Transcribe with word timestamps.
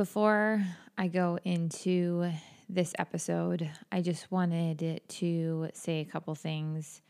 Before 0.00 0.64
I 0.96 1.08
go 1.08 1.38
into 1.44 2.32
this 2.70 2.94
episode, 2.98 3.70
I 3.92 4.00
just 4.00 4.32
wanted 4.32 5.02
to 5.06 5.68
say 5.74 6.00
a 6.00 6.06
couple 6.06 6.34
things 6.34 7.02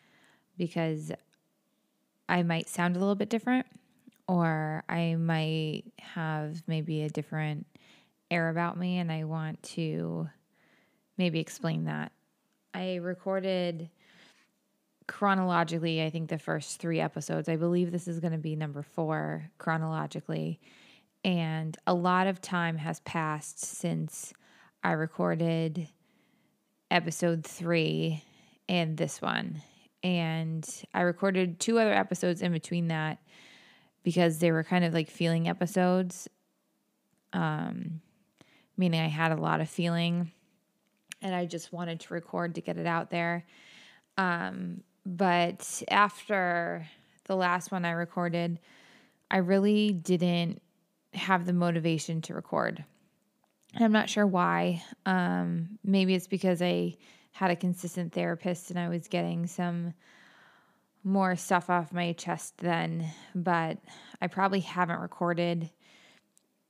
because 0.59 1.13
I 2.29 2.43
might 2.43 2.69
sound 2.69 2.97
a 2.97 2.99
little 2.99 3.15
bit 3.15 3.31
different 3.31 3.67
or 4.27 4.83
I 4.89 5.15
might 5.15 5.85
have 6.01 6.65
maybe 6.67 7.03
a 7.03 7.09
different 7.09 7.65
air 8.29 8.49
about 8.49 8.77
me, 8.77 8.99
and 8.99 9.13
I 9.13 9.23
want 9.23 9.63
to 9.75 10.29
maybe 11.17 11.39
explain 11.39 11.85
that. 11.85 12.11
I 12.75 12.97
recorded 12.97 13.89
chronologically, 15.07 16.03
I 16.03 16.11
think 16.11 16.29
the 16.29 16.39
first 16.39 16.81
three 16.81 16.99
episodes. 16.99 17.49
I 17.49 17.55
believe 17.55 17.93
this 17.93 18.09
is 18.09 18.19
going 18.19 18.33
to 18.33 18.39
be 18.39 18.57
number 18.57 18.83
four 18.83 19.49
chronologically. 19.59 20.59
And 21.25 21.77
a 21.87 21.95
lot 21.95 22.27
of 22.27 22.41
time 22.41 22.79
has 22.79 23.01
passed 23.01 23.61
since 23.61 24.33
I 24.83 24.93
recorded 24.93 25.89
episode 26.91 27.45
three 27.45 28.25
and 28.69 28.97
this 28.97 29.21
one. 29.21 29.63
And 30.03 30.67
I 30.95 31.03
recorded 31.03 31.61
two 31.61 31.79
other 31.79 31.93
episodes 31.93 32.41
in 32.41 32.53
between 32.53 32.89
that 32.89 33.19
because 34.03 34.39
they 34.39 34.51
were 34.51 34.65
kind 34.65 34.85
of 34.85 34.95
like 34.95 35.11
feeling 35.11 35.49
episodes. 35.49 36.29
Um, 37.33 38.01
meaning 38.77 39.01
I 39.01 39.09
had 39.09 39.33
a 39.33 39.37
lot 39.37 39.61
of 39.61 39.69
feeling 39.69 40.33
and 41.23 41.35
I 41.35 41.45
just 41.45 41.73
wanted 41.73 42.01
to 42.01 42.15
record 42.15 42.55
to 42.55 42.61
get 42.61 42.79
it 42.79 42.87
out 42.87 43.11
there. 43.11 43.45
Um, 44.17 44.83
but 45.05 45.83
after 45.91 46.87
the 47.25 47.37
last 47.37 47.71
one 47.71 47.85
I 47.85 47.91
recorded, 47.91 48.59
I 49.31 49.39
really 49.39 49.93
didn't 49.93 50.63
have 51.13 51.47
the 51.47 51.53
motivation 51.53 52.23
to 52.23 52.35
record. 52.35 52.85
I'm 53.79 53.93
not 53.93 54.11
sure 54.11 54.27
why. 54.27 54.83
Um, 55.07 55.79
maybe 55.85 56.15
it's 56.15 56.27
because 56.27 56.61
I 56.61 56.97
had 57.33 57.51
a 57.51 57.57
consistent 57.57 58.13
therapist 58.13 58.71
and 58.71 58.79
I 58.79 58.89
was 58.89 59.09
getting 59.09 59.47
some 59.47 59.95
more 61.05 61.37
stuff 61.37 61.71
off 61.71 61.93
my 61.93 62.13
chest 62.13 62.59
then, 62.59 63.07
but 63.35 63.79
I 64.21 64.27
probably 64.27 64.61
haven't 64.61 65.01
recorded 65.01 65.71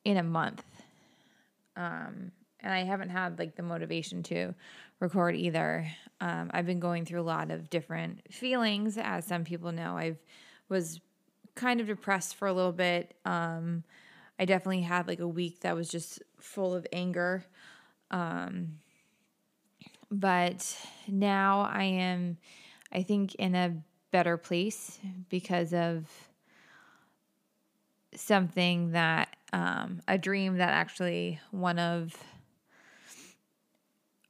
in 0.04 0.16
a 0.16 0.22
month. 0.22 0.64
Um, 1.76 2.32
and 2.60 2.72
I 2.72 2.84
haven't 2.84 3.08
had 3.08 3.38
like 3.38 3.56
the 3.56 3.62
motivation 3.62 4.22
to 4.24 4.54
record 5.00 5.34
either. 5.34 5.88
Um, 6.20 6.50
I've 6.52 6.66
been 6.66 6.80
going 6.80 7.06
through 7.06 7.22
a 7.22 7.22
lot 7.22 7.50
of 7.50 7.70
different 7.70 8.32
feelings, 8.32 8.98
as 8.98 9.24
some 9.24 9.44
people 9.44 9.72
know. 9.72 9.96
I've 9.96 10.18
was 10.68 11.00
kind 11.54 11.80
of 11.80 11.86
depressed 11.86 12.36
for 12.36 12.46
a 12.46 12.52
little 12.52 12.72
bit. 12.72 13.14
Um, 13.24 13.82
I 14.40 14.46
definitely 14.46 14.80
had 14.80 15.06
like 15.06 15.20
a 15.20 15.28
week 15.28 15.60
that 15.60 15.76
was 15.76 15.90
just 15.90 16.22
full 16.38 16.74
of 16.74 16.86
anger. 16.94 17.44
Um, 18.10 18.78
but 20.10 20.78
now 21.06 21.68
I 21.70 21.84
am, 21.84 22.38
I 22.90 23.02
think, 23.02 23.34
in 23.34 23.54
a 23.54 23.76
better 24.10 24.38
place 24.38 24.98
because 25.28 25.74
of 25.74 26.06
something 28.14 28.92
that 28.92 29.36
um, 29.52 30.00
a 30.08 30.16
dream 30.16 30.56
that 30.56 30.70
actually 30.70 31.38
one 31.50 31.78
of 31.78 32.16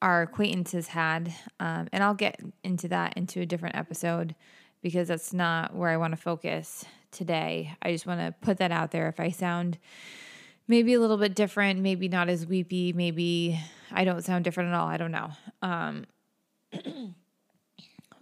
our 0.03 0.23
acquaintances 0.23 0.89
had. 0.89 1.33
Um, 1.61 1.89
and 1.93 2.03
I'll 2.03 2.15
get 2.15 2.41
into 2.65 2.89
that 2.89 3.17
into 3.17 3.43
a 3.43 3.47
different 3.47 3.77
episode 3.77 4.35
because 4.83 5.09
that's 5.09 5.33
not 5.33 5.75
where 5.75 5.91
I 5.91 5.97
want 5.97 6.13
to 6.13 6.17
focus 6.17 6.85
today. 7.11 7.77
I 7.83 7.93
just 7.93 8.07
want 8.07 8.21
to 8.21 8.35
put 8.41 8.59
that 8.59 8.73
out 8.73 8.91
there. 8.91 9.09
If 9.09 9.21
I 9.21 9.31
sound 9.31 9.79
maybe 10.69 10.95
a 10.95 11.01
little 11.01 11.17
bit 11.17 11.35
different, 11.35 11.81
maybe 11.81 12.09
not 12.09 12.29
as 12.29 12.47
weepy, 12.47 12.93
maybe 12.93 13.59
I 13.91 14.05
don't 14.05 14.23
sound 14.25 14.45
different 14.45 14.71
at 14.71 14.75
all. 14.75 14.87
I 14.87 14.97
don't 14.97 15.13
know. 15.13 15.31
Um, 15.63 16.07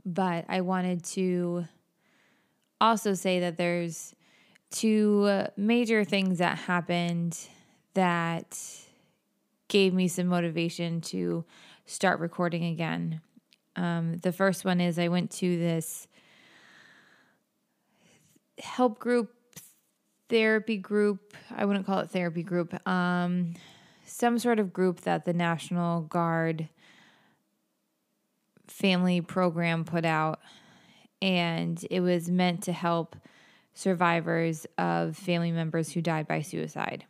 but 0.06 0.46
I 0.48 0.62
wanted 0.62 1.04
to 1.04 1.66
also 2.80 3.14
say 3.14 3.40
that 3.40 3.56
there's 3.56 4.14
two 4.70 5.44
major 5.56 6.04
things 6.04 6.38
that 6.38 6.58
happened 6.58 7.38
that 7.94 8.58
gave 9.68 9.92
me 9.92 10.08
some 10.08 10.26
motivation 10.26 11.00
to 11.00 11.44
start 11.86 12.20
recording 12.20 12.64
again. 12.64 13.20
Um, 13.76 14.16
the 14.18 14.32
first 14.32 14.64
one 14.64 14.80
is 14.80 14.98
I 14.98 15.08
went 15.08 15.30
to 15.32 15.58
this 15.58 16.08
help 18.58 18.98
group, 18.98 19.32
therapy 20.28 20.76
group. 20.76 21.34
I 21.54 21.64
wouldn't 21.64 21.86
call 21.86 22.00
it 22.00 22.10
therapy 22.10 22.42
group. 22.42 22.74
Um, 22.86 23.54
some 24.04 24.38
sort 24.38 24.58
of 24.58 24.72
group 24.72 25.02
that 25.02 25.24
the 25.24 25.32
National 25.32 26.02
Guard 26.02 26.68
family 28.66 29.20
program 29.20 29.84
put 29.84 30.04
out, 30.04 30.40
and 31.20 31.84
it 31.90 32.00
was 32.00 32.30
meant 32.30 32.62
to 32.64 32.72
help 32.72 33.16
survivors 33.74 34.66
of 34.76 35.16
family 35.16 35.52
members 35.52 35.92
who 35.92 36.00
died 36.00 36.26
by 36.26 36.42
suicide. 36.42 37.04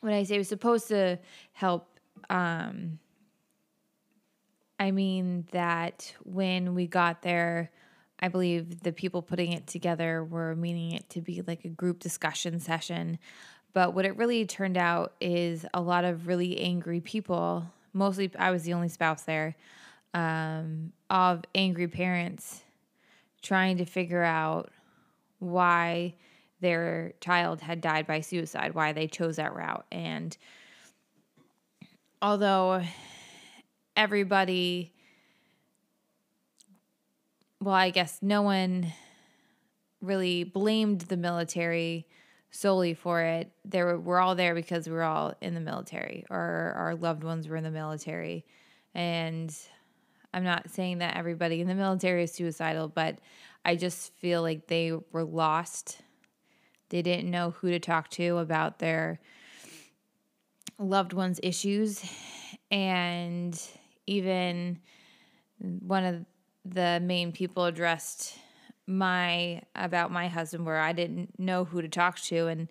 When 0.00 0.12
I 0.12 0.24
say 0.24 0.34
it 0.34 0.38
was 0.38 0.48
supposed 0.48 0.88
to 0.88 1.18
help, 1.52 1.98
um, 2.28 2.98
I 4.78 4.90
mean 4.90 5.46
that 5.52 6.12
when 6.24 6.74
we 6.74 6.86
got 6.86 7.22
there, 7.22 7.70
I 8.24 8.28
believe 8.28 8.80
the 8.80 8.90
people 8.90 9.20
putting 9.20 9.52
it 9.52 9.66
together 9.66 10.24
were 10.24 10.56
meaning 10.56 10.92
it 10.92 11.10
to 11.10 11.20
be 11.20 11.42
like 11.46 11.66
a 11.66 11.68
group 11.68 11.98
discussion 11.98 12.58
session. 12.58 13.18
But 13.74 13.92
what 13.92 14.06
it 14.06 14.16
really 14.16 14.46
turned 14.46 14.78
out 14.78 15.12
is 15.20 15.66
a 15.74 15.82
lot 15.82 16.06
of 16.06 16.26
really 16.26 16.58
angry 16.58 17.02
people. 17.02 17.66
Mostly, 17.92 18.30
I 18.38 18.50
was 18.50 18.62
the 18.62 18.72
only 18.72 18.88
spouse 18.88 19.24
there, 19.24 19.56
um, 20.14 20.94
of 21.10 21.42
angry 21.54 21.86
parents 21.86 22.62
trying 23.42 23.76
to 23.76 23.84
figure 23.84 24.22
out 24.22 24.70
why 25.38 26.14
their 26.62 27.12
child 27.20 27.60
had 27.60 27.82
died 27.82 28.06
by 28.06 28.22
suicide, 28.22 28.74
why 28.74 28.94
they 28.94 29.06
chose 29.06 29.36
that 29.36 29.54
route. 29.54 29.84
And 29.92 30.34
although 32.22 32.82
everybody, 33.94 34.93
well, 37.64 37.74
I 37.74 37.88
guess 37.88 38.18
no 38.20 38.42
one 38.42 38.92
really 40.02 40.44
blamed 40.44 41.00
the 41.02 41.16
military 41.16 42.06
solely 42.50 42.92
for 42.92 43.22
it. 43.22 43.50
There 43.64 43.86
were, 43.86 43.98
we're 43.98 44.20
all 44.20 44.34
there 44.34 44.54
because 44.54 44.86
we 44.86 44.94
are 44.94 45.02
all 45.02 45.34
in 45.40 45.54
the 45.54 45.60
military 45.60 46.26
or 46.28 46.74
our 46.76 46.94
loved 46.94 47.24
ones 47.24 47.48
were 47.48 47.56
in 47.56 47.64
the 47.64 47.70
military. 47.70 48.44
And 48.94 49.56
I'm 50.34 50.44
not 50.44 50.70
saying 50.70 50.98
that 50.98 51.16
everybody 51.16 51.62
in 51.62 51.66
the 51.66 51.74
military 51.74 52.24
is 52.24 52.32
suicidal, 52.32 52.88
but 52.88 53.18
I 53.64 53.76
just 53.76 54.12
feel 54.16 54.42
like 54.42 54.66
they 54.66 54.92
were 55.12 55.24
lost. 55.24 56.02
They 56.90 57.00
didn't 57.00 57.30
know 57.30 57.52
who 57.52 57.70
to 57.70 57.80
talk 57.80 58.10
to 58.10 58.38
about 58.38 58.78
their 58.78 59.20
loved 60.78 61.14
ones' 61.14 61.40
issues. 61.42 62.04
And 62.70 63.58
even 64.06 64.80
one 65.58 66.04
of 66.04 66.26
the 66.64 67.00
main 67.02 67.32
people 67.32 67.64
addressed 67.64 68.36
my 68.86 69.62
about 69.74 70.10
my 70.10 70.28
husband 70.28 70.66
where 70.66 70.80
I 70.80 70.92
didn't 70.92 71.38
know 71.38 71.64
who 71.64 71.82
to 71.82 71.88
talk 71.88 72.18
to 72.20 72.48
and 72.48 72.68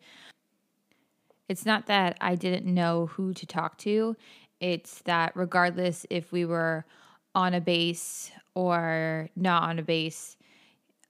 it's 1.50 1.66
not 1.66 1.88
that 1.88 2.18
I 2.22 2.36
didn't 2.36 2.72
know 2.72 3.08
who 3.08 3.34
to 3.34 3.46
talk 3.46 3.78
to 3.80 4.16
it's 4.60 5.02
that 5.02 5.32
regardless 5.36 6.06
if 6.10 6.32
we 6.32 6.46
were 6.46 6.86
on 7.34 7.56
a 7.56 7.62
base 7.62 8.32
or 8.54 9.30
not 9.36 9.64
on 9.64 9.80
a 9.80 9.84
base 9.84 10.38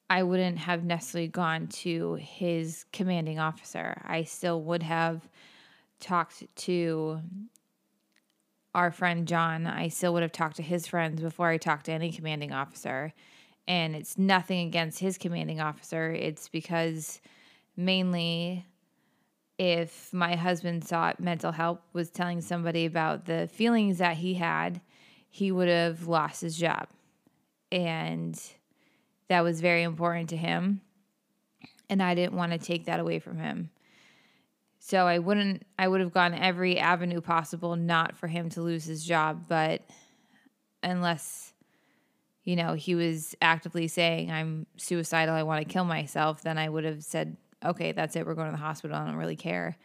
I 0.09 0.23
wouldn't 0.23 0.59
have 0.59 0.83
necessarily 0.83 1.27
gone 1.27 1.67
to 1.67 2.13
his 2.15 2.85
commanding 2.93 3.39
officer. 3.39 3.99
I 4.05 4.25
still 4.25 4.61
would 4.61 4.83
have 4.83 5.27
talked 5.99 6.43
to 6.55 7.19
our 8.73 8.91
friend 8.91 9.27
John. 9.27 9.67
I 9.67 9.87
still 9.87 10.13
would 10.13 10.23
have 10.23 10.31
talked 10.31 10.57
to 10.57 10.63
his 10.63 10.87
friends 10.87 11.21
before 11.21 11.49
I 11.49 11.57
talked 11.57 11.85
to 11.85 11.91
any 11.91 12.11
commanding 12.11 12.51
officer. 12.51 13.13
And 13.67 13.95
it's 13.95 14.17
nothing 14.17 14.67
against 14.67 14.99
his 14.99 15.17
commanding 15.17 15.61
officer. 15.61 16.11
It's 16.11 16.49
because 16.49 17.21
mainly 17.77 18.65
if 19.57 20.11
my 20.13 20.35
husband 20.35 20.83
sought 20.85 21.19
mental 21.19 21.51
help, 21.51 21.83
was 21.93 22.09
telling 22.09 22.41
somebody 22.41 22.85
about 22.85 23.25
the 23.25 23.47
feelings 23.51 23.99
that 23.99 24.17
he 24.17 24.33
had, 24.33 24.81
he 25.29 25.51
would 25.51 25.69
have 25.69 26.07
lost 26.07 26.41
his 26.41 26.57
job. 26.57 26.87
And 27.71 28.39
that 29.29 29.41
was 29.41 29.61
very 29.61 29.83
important 29.83 30.29
to 30.29 30.37
him. 30.37 30.81
And 31.89 32.01
I 32.01 32.15
didn't 32.15 32.33
want 32.33 32.51
to 32.51 32.57
take 32.57 32.85
that 32.85 32.99
away 32.99 33.19
from 33.19 33.37
him. 33.37 33.69
So 34.85 35.07
I 35.07 35.19
wouldn't, 35.19 35.63
I 35.79 35.87
would 35.87 36.01
have 36.01 36.11
gone 36.11 36.33
every 36.33 36.77
avenue 36.77 37.21
possible 37.21 37.77
not 37.77 38.17
for 38.17 38.27
him 38.27 38.49
to 38.49 38.61
lose 38.61 38.83
his 38.83 39.01
job. 39.05 39.45
But 39.47 39.81
unless, 40.83 41.53
you 42.43 42.57
know, 42.57 42.73
he 42.73 42.93
was 42.93 43.33
actively 43.41 43.87
saying, 43.87 44.29
I'm 44.29 44.67
suicidal, 44.75 45.35
I 45.35 45.43
want 45.43 45.65
to 45.65 45.73
kill 45.73 45.85
myself, 45.85 46.41
then 46.41 46.57
I 46.57 46.67
would 46.67 46.83
have 46.83 47.01
said, 47.01 47.37
okay, 47.63 47.93
that's 47.93 48.17
it, 48.17 48.25
we're 48.25 48.33
going 48.33 48.47
to 48.47 48.51
the 48.51 48.57
hospital, 48.57 48.97
I 48.97 49.05
don't 49.05 49.15
really 49.15 49.37
care. 49.37 49.77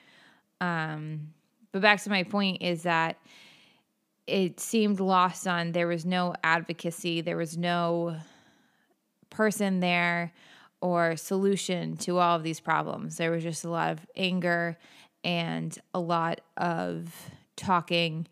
Um, 0.60 1.32
but 1.70 1.80
back 1.80 2.02
to 2.02 2.10
my 2.10 2.24
point 2.24 2.60
is 2.60 2.82
that 2.82 3.18
it 4.26 4.58
seemed 4.58 4.98
lost 4.98 5.46
on 5.46 5.70
there 5.70 5.86
was 5.86 6.04
no 6.04 6.34
advocacy, 6.42 7.20
there 7.20 7.36
was 7.36 7.56
no 7.56 8.16
person 9.30 9.78
there 9.78 10.32
or 10.80 11.16
solution 11.16 11.96
to 11.96 12.18
all 12.18 12.36
of 12.36 12.42
these 12.42 12.60
problems. 12.60 13.16
There 13.16 13.30
was 13.30 13.42
just 13.42 13.64
a 13.64 13.70
lot 13.70 13.92
of 13.92 14.06
anger 14.16 14.78
and 15.24 15.76
a 15.92 16.00
lot 16.00 16.40
of 16.56 17.12
talking 17.56 18.26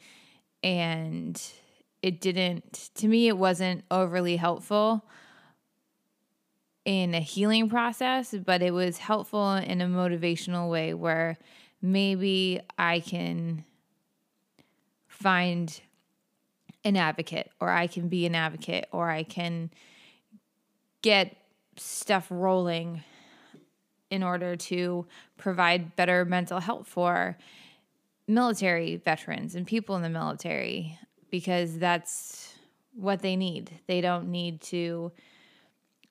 and 0.63 1.43
it 2.03 2.21
didn't 2.21 2.91
to 2.95 3.09
me 3.09 3.27
it 3.27 3.37
wasn't 3.37 3.83
overly 3.91 4.37
helpful 4.37 5.05
in 6.85 7.15
a 7.15 7.21
healing 7.21 7.69
process, 7.69 8.33
but 8.33 8.63
it 8.63 8.73
was 8.73 8.99
helpful 8.99 9.55
in 9.55 9.81
a 9.81 9.87
motivational 9.87 10.71
way 10.71 10.95
where 10.95 11.37
maybe 11.83 12.61
I 12.79 13.01
can 13.01 13.65
find 15.09 15.81
an 16.85 16.97
advocate 16.97 17.51
or 17.61 17.71
I 17.71 17.89
can 17.89 18.09
be 18.09 18.25
an 18.25 18.37
advocate 18.37 18.87
or 18.93 19.11
I 19.11 19.25
can 19.25 19.71
get 21.03 21.37
stuff 21.77 22.27
rolling 22.31 23.03
in 24.11 24.23
order 24.23 24.57
to 24.57 25.07
provide 25.37 25.97
better 25.97 26.25
mental 26.25 26.61
health 26.61 26.87
for 26.87 27.37
military 28.29 28.97
veterans 28.97 29.55
and 29.55 29.67
people 29.67 29.97
in 29.97 30.03
the 30.03 30.09
military 30.09 30.99
because 31.31 31.79
that's 31.79 32.55
what 32.95 33.21
they 33.21 33.37
need. 33.37 33.71
They 33.87 34.01
don't 34.01 34.31
need 34.31 34.61
to 34.63 35.13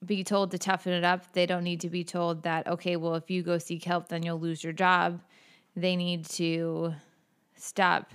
be 0.05 0.23
told 0.23 0.51
to 0.51 0.57
toughen 0.57 0.93
it 0.93 1.03
up. 1.03 1.33
They 1.33 1.45
don't 1.45 1.63
need 1.63 1.81
to 1.81 1.89
be 1.89 2.03
told 2.03 2.43
that, 2.43 2.67
okay, 2.67 2.95
well, 2.95 3.15
if 3.15 3.29
you 3.29 3.41
go 3.41 3.57
seek 3.57 3.83
help, 3.83 4.09
then 4.09 4.23
you'll 4.23 4.39
lose 4.39 4.63
your 4.63 4.73
job. 4.73 5.21
They 5.75 5.95
need 5.95 6.25
to 6.25 6.93
stop 7.55 8.11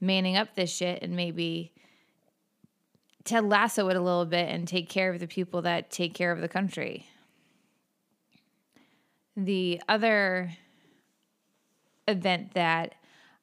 manning 0.00 0.36
up 0.36 0.54
this 0.54 0.70
shit 0.70 1.02
and 1.02 1.16
maybe 1.16 1.72
Ted 3.24 3.44
Lasso 3.44 3.88
it 3.88 3.96
a 3.96 4.00
little 4.00 4.24
bit 4.24 4.48
and 4.48 4.66
take 4.66 4.88
care 4.88 5.12
of 5.12 5.20
the 5.20 5.26
people 5.26 5.62
that 5.62 5.90
take 5.90 6.14
care 6.14 6.32
of 6.32 6.40
the 6.40 6.48
country. 6.48 7.06
The 9.36 9.80
other 9.88 10.52
event 12.08 12.54
that 12.54 12.94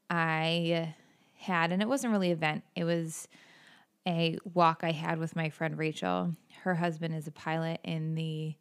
I 0.10 0.94
had, 1.38 1.72
and 1.72 1.82
it 1.82 1.88
wasn't 1.88 2.12
really 2.14 2.32
an 2.32 2.38
event, 2.38 2.64
it 2.76 2.84
was 2.84 3.28
a 4.08 4.38
walk 4.54 4.82
I 4.84 4.92
had 4.92 5.20
with 5.20 5.36
my 5.36 5.50
friend 5.50 5.78
Rachel. 5.78 6.36
Her 6.64 6.76
husband 6.76 7.16
is 7.16 7.28
a 7.28 7.32
pilot 7.32 7.80
in 7.84 8.16
the 8.16 8.56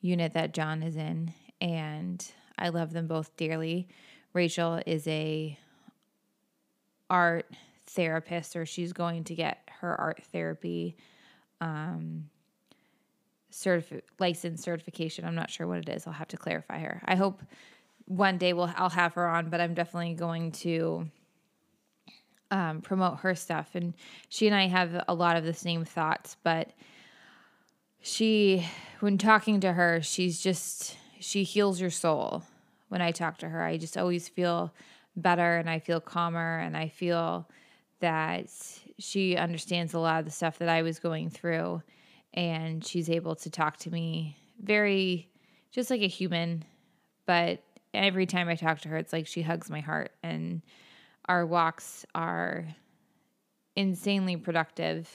unit 0.00 0.32
that 0.34 0.54
John 0.54 0.82
is 0.82 0.96
in, 0.96 1.32
and 1.60 2.24
I 2.58 2.70
love 2.70 2.92
them 2.92 3.06
both 3.06 3.36
dearly. 3.36 3.88
Rachel 4.32 4.80
is 4.86 5.06
a 5.06 5.58
art 7.08 7.46
therapist, 7.86 8.56
or 8.56 8.66
she's 8.66 8.92
going 8.92 9.24
to 9.24 9.34
get 9.34 9.68
her 9.80 9.98
art 10.00 10.22
therapy 10.32 10.96
um, 11.60 12.28
certif- 13.52 14.02
license 14.18 14.62
certification. 14.62 15.24
I'm 15.24 15.34
not 15.34 15.50
sure 15.50 15.66
what 15.66 15.78
it 15.78 15.88
is. 15.88 16.06
I'll 16.06 16.12
have 16.12 16.28
to 16.28 16.36
clarify 16.36 16.78
her. 16.80 17.02
I 17.04 17.14
hope 17.14 17.42
one 18.06 18.38
day 18.38 18.52
we'll 18.52 18.72
I'll 18.76 18.90
have 18.90 19.14
her 19.14 19.26
on, 19.26 19.50
but 19.50 19.60
I'm 19.60 19.74
definitely 19.74 20.14
going 20.14 20.52
to 20.52 21.08
um, 22.50 22.80
promote 22.80 23.18
her 23.20 23.34
stuff. 23.34 23.70
And 23.74 23.94
she 24.28 24.46
and 24.46 24.54
I 24.54 24.66
have 24.66 25.04
a 25.08 25.14
lot 25.14 25.36
of 25.36 25.44
the 25.44 25.54
same 25.54 25.84
thoughts, 25.84 26.36
but 26.42 26.70
she, 28.00 28.66
when 29.00 29.18
talking 29.18 29.60
to 29.60 29.72
her, 29.72 30.00
she's 30.02 30.40
just, 30.40 30.96
she 31.18 31.42
heals 31.42 31.80
your 31.80 31.90
soul. 31.90 32.44
When 32.88 33.02
I 33.02 33.10
talk 33.10 33.38
to 33.38 33.48
her, 33.48 33.62
I 33.62 33.78
just 33.78 33.98
always 33.98 34.28
feel 34.28 34.72
better 35.16 35.56
and 35.56 35.68
I 35.68 35.80
feel 35.80 36.00
calmer 36.00 36.58
and 36.58 36.76
I 36.76 36.88
feel 36.88 37.48
that 38.00 38.46
she 38.98 39.36
understands 39.36 39.94
a 39.94 39.98
lot 39.98 40.20
of 40.20 40.24
the 40.24 40.30
stuff 40.30 40.58
that 40.58 40.68
I 40.68 40.82
was 40.82 40.98
going 40.98 41.30
through 41.30 41.82
and 42.34 42.84
she's 42.84 43.08
able 43.08 43.34
to 43.36 43.50
talk 43.50 43.78
to 43.78 43.90
me 43.90 44.36
very 44.62 45.28
just 45.70 45.90
like 45.90 46.02
a 46.02 46.08
human 46.08 46.64
but 47.26 47.62
every 47.94 48.26
time 48.26 48.48
I 48.48 48.54
talk 48.54 48.80
to 48.80 48.88
her 48.88 48.96
it's 48.96 49.12
like 49.12 49.26
she 49.26 49.42
hugs 49.42 49.70
my 49.70 49.80
heart 49.80 50.12
and 50.22 50.62
our 51.28 51.44
walks 51.44 52.06
are 52.14 52.66
insanely 53.76 54.36
productive. 54.36 55.08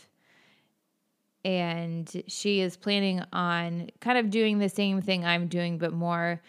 And 1.43 2.23
she 2.27 2.61
is 2.61 2.77
planning 2.77 3.23
on 3.33 3.89
kind 3.99 4.19
of 4.19 4.29
doing 4.29 4.59
the 4.59 4.69
same 4.69 5.01
thing 5.01 5.25
I'm 5.25 5.47
doing, 5.47 5.79
but 5.79 5.91
more, 5.91 6.39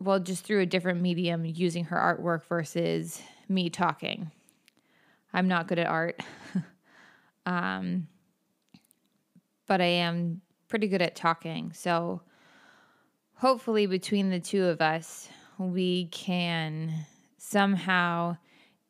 well, 0.00 0.18
just 0.18 0.44
through 0.44 0.60
a 0.60 0.66
different 0.66 1.02
medium, 1.02 1.44
using 1.44 1.84
her 1.84 1.96
artwork 1.96 2.46
versus 2.46 3.20
me 3.46 3.68
talking. 3.68 4.30
I'm 5.34 5.48
not 5.48 5.66
good 5.66 5.80
at 5.80 5.88
art. 5.88 6.20
um, 7.46 8.06
but 9.66 9.80
I 9.80 9.86
am 9.86 10.40
pretty 10.68 10.86
good 10.86 11.02
at 11.02 11.16
talking. 11.16 11.72
So 11.74 12.22
hopefully, 13.34 13.86
between 13.86 14.30
the 14.30 14.40
two 14.40 14.64
of 14.64 14.80
us, 14.80 15.28
we 15.58 16.06
can 16.06 16.92
somehow 17.36 18.36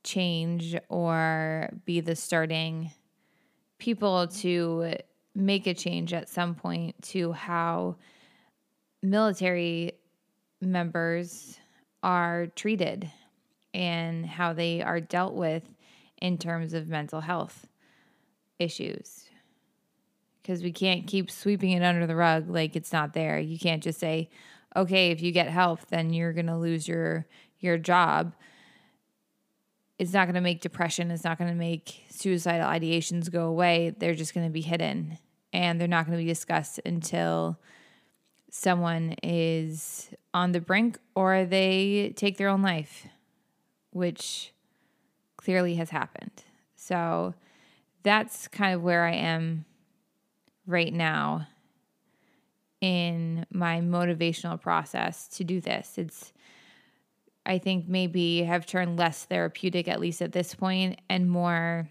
change 0.04 0.76
or 0.90 1.70
be 1.86 2.00
the 2.00 2.14
starting 2.14 2.92
people 3.78 4.28
to 4.28 4.96
make 5.34 5.66
a 5.66 5.74
change 5.74 6.12
at 6.12 6.28
some 6.28 6.54
point 6.54 6.94
to 7.02 7.32
how 7.32 7.96
military 9.02 9.92
members 10.60 11.58
are 12.02 12.46
treated 12.54 13.10
and 13.72 14.24
how 14.24 14.52
they 14.52 14.82
are 14.82 15.00
dealt 15.00 15.34
with 15.34 15.62
in 16.20 16.38
terms 16.38 16.72
of 16.72 16.88
mental 16.88 17.20
health 17.20 17.66
issues. 18.58 19.24
Because 20.42 20.62
we 20.62 20.72
can't 20.72 21.06
keep 21.06 21.30
sweeping 21.30 21.70
it 21.70 21.82
under 21.82 22.06
the 22.06 22.16
rug 22.16 22.50
like 22.50 22.76
it's 22.76 22.92
not 22.92 23.14
there. 23.14 23.38
You 23.38 23.58
can't 23.58 23.82
just 23.82 23.98
say, 23.98 24.28
okay, 24.76 25.10
if 25.10 25.22
you 25.22 25.32
get 25.32 25.48
help, 25.48 25.86
then 25.88 26.12
you're 26.12 26.32
going 26.32 26.46
to 26.46 26.56
lose 26.56 26.86
your 26.86 27.26
your 27.60 27.78
job 27.78 28.34
it's 29.98 30.12
not 30.12 30.26
going 30.26 30.34
to 30.34 30.40
make 30.40 30.60
depression, 30.60 31.10
it's 31.10 31.24
not 31.24 31.38
going 31.38 31.50
to 31.50 31.56
make 31.56 32.04
suicidal 32.10 32.66
ideations 32.66 33.30
go 33.30 33.46
away. 33.46 33.94
They're 33.96 34.14
just 34.14 34.34
going 34.34 34.46
to 34.46 34.52
be 34.52 34.60
hidden 34.60 35.18
and 35.52 35.80
they're 35.80 35.88
not 35.88 36.06
going 36.06 36.18
to 36.18 36.24
be 36.24 36.28
discussed 36.28 36.80
until 36.84 37.60
someone 38.50 39.14
is 39.22 40.10
on 40.32 40.52
the 40.52 40.60
brink 40.60 40.98
or 41.14 41.44
they 41.44 42.12
take 42.16 42.38
their 42.38 42.48
own 42.48 42.62
life, 42.62 43.06
which 43.90 44.52
clearly 45.44 45.74
has 45.76 45.90
happened. 45.90 46.42
So 46.74 47.34
that's 48.02 48.48
kind 48.48 48.74
of 48.74 48.82
where 48.82 49.04
I 49.04 49.12
am 49.12 49.64
right 50.66 50.92
now 50.92 51.46
in 52.80 53.46
my 53.50 53.80
motivational 53.80 54.60
process 54.60 55.28
to 55.28 55.44
do 55.44 55.60
this. 55.60 55.94
It's 55.96 56.32
I 57.46 57.58
think 57.58 57.88
maybe 57.88 58.42
have 58.44 58.64
turned 58.64 58.98
less 58.98 59.24
therapeutic, 59.24 59.86
at 59.86 60.00
least 60.00 60.22
at 60.22 60.32
this 60.32 60.54
point, 60.54 61.00
and 61.10 61.30
more 61.30 61.88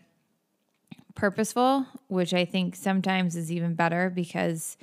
purposeful, 1.14 1.86
which 2.08 2.34
I 2.34 2.46
think 2.46 2.76
sometimes 2.76 3.36
is 3.36 3.52
even 3.52 3.76
better 3.76 4.10
because 4.10 4.78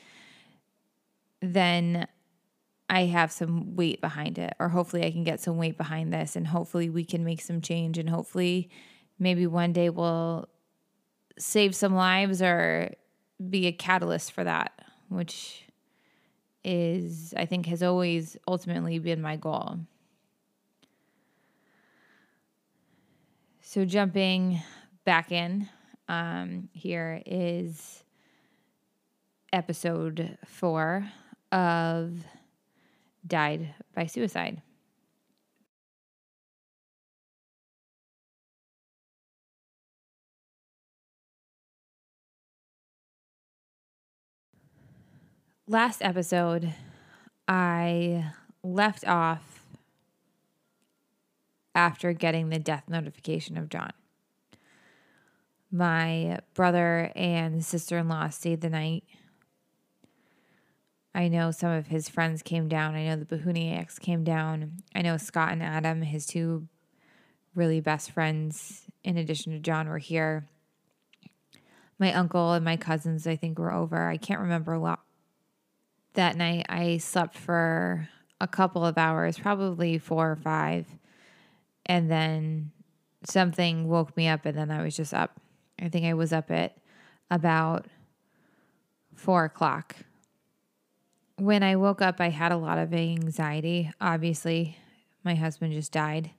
then 1.40 2.06
I 2.90 3.04
have 3.04 3.30
some 3.30 3.76
weight 3.76 4.00
behind 4.00 4.36
it, 4.36 4.52
or 4.58 4.68
hopefully 4.68 5.04
I 5.04 5.12
can 5.12 5.22
get 5.22 5.40
some 5.40 5.56
weight 5.56 5.78
behind 5.78 6.12
this, 6.12 6.34
and 6.34 6.44
hopefully 6.44 6.90
we 6.90 7.04
can 7.04 7.24
make 7.24 7.40
some 7.40 7.60
change, 7.60 7.98
and 7.98 8.10
hopefully 8.10 8.68
maybe 9.16 9.46
one 9.46 9.72
day 9.72 9.90
we'll 9.90 10.48
save 11.38 11.76
some 11.76 11.94
lives 11.94 12.42
or 12.42 12.90
be 13.48 13.68
a 13.68 13.72
catalyst 13.72 14.32
for 14.32 14.42
that, 14.42 14.72
which 15.08 15.64
is, 16.64 17.32
I 17.36 17.46
think, 17.46 17.66
has 17.66 17.80
always 17.80 18.36
ultimately 18.48 18.98
been 18.98 19.22
my 19.22 19.36
goal. 19.36 19.78
So, 23.60 23.84
jumping 23.84 24.60
back 25.04 25.30
in, 25.30 25.68
um, 26.08 26.68
here 26.72 27.22
is 27.24 28.02
episode 29.52 30.36
four 30.44 31.08
of 31.52 32.24
Died 33.26 33.74
by 33.94 34.06
Suicide. 34.06 34.62
Last 45.66 46.02
episode, 46.02 46.74
I 47.46 48.32
left 48.64 49.06
off 49.06 49.64
after 51.76 52.12
getting 52.12 52.48
the 52.48 52.58
death 52.58 52.84
notification 52.88 53.56
of 53.56 53.68
John. 53.68 53.92
My 55.70 56.40
brother 56.54 57.12
and 57.14 57.64
sister 57.64 57.98
in 57.98 58.08
law 58.08 58.28
stayed 58.30 58.62
the 58.62 58.70
night. 58.70 59.04
I 61.20 61.28
know 61.28 61.50
some 61.50 61.70
of 61.70 61.88
his 61.88 62.08
friends 62.08 62.40
came 62.40 62.66
down. 62.66 62.94
I 62.94 63.04
know 63.04 63.16
the 63.16 63.26
Bahuniaks 63.26 64.00
came 64.00 64.24
down. 64.24 64.78
I 64.94 65.02
know 65.02 65.18
Scott 65.18 65.52
and 65.52 65.62
Adam, 65.62 66.00
his 66.00 66.24
two 66.24 66.66
really 67.54 67.82
best 67.82 68.10
friends, 68.10 68.86
in 69.04 69.18
addition 69.18 69.52
to 69.52 69.58
John, 69.58 69.86
were 69.86 69.98
here. 69.98 70.48
My 71.98 72.14
uncle 72.14 72.54
and 72.54 72.64
my 72.64 72.78
cousins, 72.78 73.26
I 73.26 73.36
think, 73.36 73.58
were 73.58 73.70
over. 73.70 74.08
I 74.08 74.16
can't 74.16 74.40
remember 74.40 74.72
a 74.72 74.80
lot. 74.80 75.00
That 76.14 76.36
night, 76.36 76.64
I 76.70 76.96
slept 76.96 77.36
for 77.36 78.08
a 78.40 78.48
couple 78.48 78.86
of 78.86 78.96
hours, 78.96 79.38
probably 79.38 79.98
four 79.98 80.30
or 80.30 80.36
five. 80.36 80.86
And 81.84 82.10
then 82.10 82.70
something 83.24 83.88
woke 83.88 84.16
me 84.16 84.26
up, 84.26 84.46
and 84.46 84.56
then 84.56 84.70
I 84.70 84.82
was 84.82 84.96
just 84.96 85.12
up. 85.12 85.38
I 85.78 85.90
think 85.90 86.06
I 86.06 86.14
was 86.14 86.32
up 86.32 86.50
at 86.50 86.78
about 87.30 87.88
four 89.14 89.44
o'clock. 89.44 89.96
When 91.40 91.62
I 91.62 91.76
woke 91.76 92.02
up, 92.02 92.20
I 92.20 92.28
had 92.28 92.52
a 92.52 92.58
lot 92.58 92.76
of 92.76 92.92
anxiety. 92.92 93.90
Obviously, 93.98 94.76
my 95.24 95.34
husband 95.34 95.72
just 95.72 95.90
died. 95.90 96.32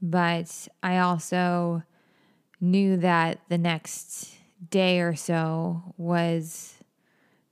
But 0.00 0.68
I 0.82 1.00
also 1.00 1.82
knew 2.58 2.96
that 2.96 3.40
the 3.50 3.58
next 3.58 4.34
day 4.70 5.00
or 5.00 5.14
so 5.14 5.94
was 5.98 6.76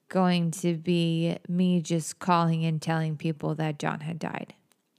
going 0.08 0.52
to 0.52 0.78
be 0.78 1.36
me 1.48 1.82
just 1.82 2.18
calling 2.18 2.64
and 2.64 2.80
telling 2.80 3.18
people 3.18 3.54
that 3.56 3.78
John 3.78 4.00
had 4.00 4.18
died 4.18 4.54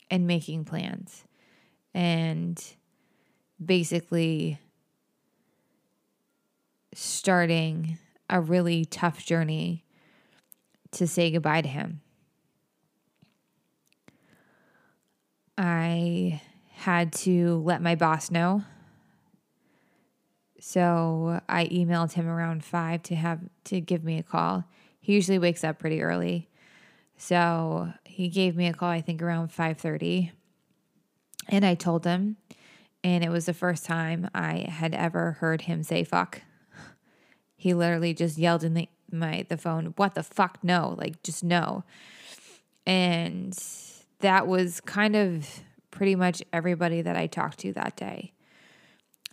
and 0.08 0.24
making 0.24 0.66
plans 0.66 1.24
and 1.92 2.62
basically 3.64 4.60
starting 6.94 7.98
a 8.30 8.40
really 8.40 8.84
tough 8.84 9.26
journey 9.26 9.82
to 10.92 11.06
say 11.06 11.30
goodbye 11.30 11.62
to 11.62 11.68
him. 11.68 12.00
I 15.58 16.40
had 16.72 17.12
to 17.12 17.62
let 17.64 17.82
my 17.82 17.94
boss 17.94 18.30
know. 18.30 18.62
So 20.60 21.40
I 21.48 21.66
emailed 21.66 22.12
him 22.12 22.28
around 22.28 22.64
5 22.64 23.02
to 23.04 23.14
have 23.14 23.40
to 23.64 23.80
give 23.80 24.04
me 24.04 24.18
a 24.18 24.22
call. 24.22 24.64
He 25.00 25.14
usually 25.14 25.38
wakes 25.38 25.64
up 25.64 25.78
pretty 25.78 26.02
early. 26.02 26.48
So 27.16 27.92
he 28.04 28.28
gave 28.28 28.56
me 28.56 28.66
a 28.66 28.74
call 28.74 28.90
I 28.90 29.00
think 29.00 29.22
around 29.22 29.48
5:30. 29.48 30.32
And 31.48 31.64
I 31.64 31.74
told 31.74 32.04
him 32.04 32.36
and 33.04 33.22
it 33.22 33.30
was 33.30 33.46
the 33.46 33.54
first 33.54 33.84
time 33.84 34.28
I 34.34 34.66
had 34.68 34.94
ever 34.94 35.32
heard 35.32 35.62
him 35.62 35.84
say 35.84 36.02
fuck. 36.02 36.42
He 37.56 37.72
literally 37.72 38.12
just 38.12 38.36
yelled 38.36 38.64
in 38.64 38.74
the 38.74 38.88
my 39.10 39.46
the 39.48 39.56
phone, 39.56 39.94
"What 39.96 40.14
the 40.14 40.22
fuck? 40.22 40.58
No!" 40.62 40.94
Like 40.98 41.22
just 41.22 41.44
no. 41.44 41.84
And 42.86 43.58
that 44.20 44.46
was 44.46 44.80
kind 44.80 45.16
of 45.16 45.62
pretty 45.90 46.14
much 46.14 46.42
everybody 46.52 47.02
that 47.02 47.16
I 47.16 47.26
talked 47.26 47.58
to 47.60 47.72
that 47.74 47.96
day. 47.96 48.32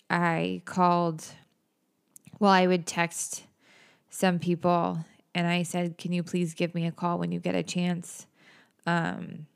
I 0.09 0.61
called. 0.65 1.25
Well, 2.39 2.51
I 2.51 2.67
would 2.67 2.85
text 2.85 3.45
some 4.09 4.39
people, 4.39 5.05
and 5.33 5.47
I 5.47 5.63
said, 5.63 5.97
"Can 5.97 6.11
you 6.13 6.23
please 6.23 6.53
give 6.53 6.75
me 6.75 6.85
a 6.85 6.91
call 6.91 7.19
when 7.19 7.31
you 7.31 7.39
get 7.39 7.55
a 7.55 7.63
chance?" 7.63 8.27
Um, 8.85 9.47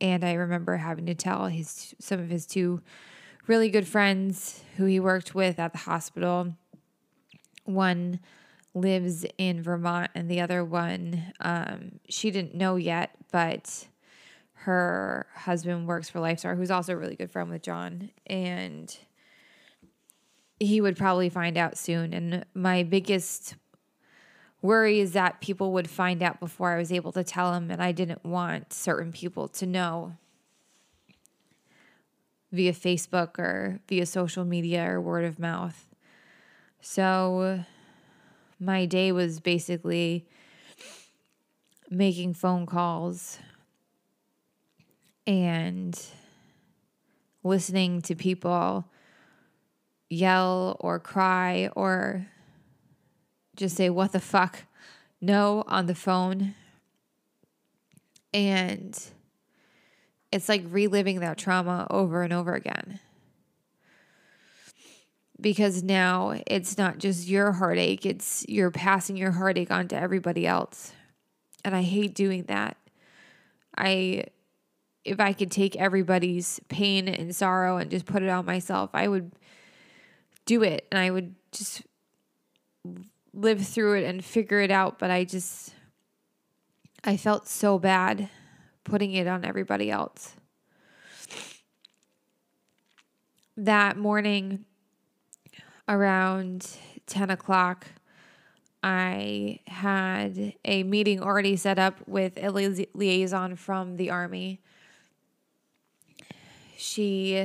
and 0.00 0.24
I 0.24 0.34
remember 0.34 0.76
having 0.76 1.06
to 1.06 1.14
tell 1.14 1.46
his 1.46 1.94
some 1.98 2.20
of 2.20 2.30
his 2.30 2.46
two 2.46 2.82
really 3.46 3.70
good 3.70 3.88
friends 3.88 4.62
who 4.76 4.84
he 4.84 5.00
worked 5.00 5.34
with 5.34 5.58
at 5.58 5.72
the 5.72 5.78
hospital 5.78 6.54
one 7.64 8.20
lives 8.80 9.24
in 9.36 9.62
Vermont 9.62 10.10
and 10.14 10.30
the 10.30 10.40
other 10.40 10.64
one 10.64 11.32
um, 11.40 12.00
she 12.08 12.30
didn't 12.30 12.54
know 12.54 12.76
yet, 12.76 13.10
but 13.32 13.86
her 14.52 15.26
husband 15.34 15.86
works 15.86 16.10
for 16.10 16.18
Lifestar, 16.18 16.56
who's 16.56 16.70
also 16.70 16.92
a 16.92 16.96
really 16.96 17.16
good 17.16 17.30
friend 17.30 17.48
with 17.48 17.62
John, 17.62 18.10
and 18.26 18.96
he 20.60 20.80
would 20.80 20.96
probably 20.96 21.28
find 21.28 21.56
out 21.56 21.78
soon. 21.78 22.12
And 22.12 22.44
my 22.54 22.82
biggest 22.82 23.54
worry 24.60 25.00
is 25.00 25.12
that 25.12 25.40
people 25.40 25.72
would 25.72 25.88
find 25.88 26.22
out 26.22 26.40
before 26.40 26.74
I 26.74 26.78
was 26.78 26.92
able 26.92 27.12
to 27.12 27.22
tell 27.22 27.54
him, 27.54 27.70
and 27.70 27.82
I 27.82 27.92
didn't 27.92 28.24
want 28.24 28.72
certain 28.72 29.12
people 29.12 29.48
to 29.48 29.66
know 29.66 30.16
via 32.50 32.72
Facebook 32.72 33.38
or 33.38 33.80
via 33.88 34.06
social 34.06 34.44
media 34.44 34.90
or 34.90 35.00
word 35.00 35.24
of 35.24 35.38
mouth. 35.38 35.86
So 36.80 37.64
my 38.58 38.86
day 38.86 39.12
was 39.12 39.40
basically 39.40 40.26
making 41.90 42.34
phone 42.34 42.66
calls 42.66 43.38
and 45.26 46.00
listening 47.44 48.02
to 48.02 48.14
people 48.14 48.84
yell 50.10 50.76
or 50.80 50.98
cry 50.98 51.68
or 51.76 52.26
just 53.56 53.76
say, 53.76 53.90
What 53.90 54.12
the 54.12 54.20
fuck? 54.20 54.64
No, 55.20 55.64
on 55.66 55.86
the 55.86 55.94
phone. 55.94 56.54
And 58.32 58.98
it's 60.30 60.48
like 60.48 60.62
reliving 60.68 61.20
that 61.20 61.38
trauma 61.38 61.86
over 61.90 62.22
and 62.22 62.32
over 62.32 62.54
again 62.54 63.00
because 65.40 65.82
now 65.82 66.40
it's 66.46 66.76
not 66.76 66.98
just 66.98 67.28
your 67.28 67.52
heartache, 67.52 68.04
it's 68.04 68.44
you're 68.48 68.70
passing 68.70 69.16
your 69.16 69.32
heartache 69.32 69.70
on 69.70 69.88
to 69.88 69.96
everybody 69.96 70.46
else. 70.46 70.92
And 71.64 71.74
I 71.74 71.82
hate 71.82 72.14
doing 72.14 72.44
that. 72.44 72.76
I 73.76 74.24
if 75.04 75.20
I 75.20 75.32
could 75.32 75.50
take 75.50 75.76
everybody's 75.76 76.60
pain 76.68 77.08
and 77.08 77.34
sorrow 77.34 77.78
and 77.78 77.90
just 77.90 78.04
put 78.04 78.22
it 78.22 78.28
on 78.28 78.44
myself, 78.44 78.90
I 78.92 79.08
would 79.08 79.32
do 80.44 80.62
it 80.62 80.86
and 80.90 80.98
I 80.98 81.10
would 81.10 81.34
just 81.52 81.82
live 83.32 83.66
through 83.66 83.98
it 83.98 84.04
and 84.04 84.24
figure 84.24 84.60
it 84.60 84.70
out, 84.70 84.98
but 84.98 85.10
I 85.10 85.24
just 85.24 85.74
I 87.04 87.16
felt 87.16 87.48
so 87.48 87.78
bad 87.78 88.28
putting 88.84 89.12
it 89.12 89.26
on 89.26 89.44
everybody 89.44 89.90
else. 89.90 90.34
That 93.56 93.96
morning, 93.96 94.64
around 95.88 96.68
10 97.06 97.30
o'clock, 97.30 97.86
I 98.82 99.60
had 99.66 100.54
a 100.64 100.82
meeting 100.84 101.20
already 101.20 101.56
set 101.56 101.78
up 101.78 101.96
with 102.06 102.36
a 102.36 102.50
liaison 102.50 103.56
from 103.56 103.96
the 103.96 104.10
Army. 104.10 104.60
She, 106.76 107.36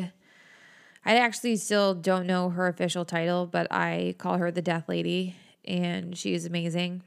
I 1.06 1.18
actually 1.18 1.56
still 1.56 1.96
don't 1.96 2.28
know 2.28 2.50
her 2.50 2.68
official 2.68 3.06
title, 3.06 3.48
but 3.48 3.72
I 3.72 4.16
call 4.20 4.38
her 4.38 4.52
the 4.52 4.62
Death 4.62 4.88
Lady, 4.88 5.36
and 5.66 6.16
she 6.16 6.36
is 6.36 6.46
amazing. 6.46 7.02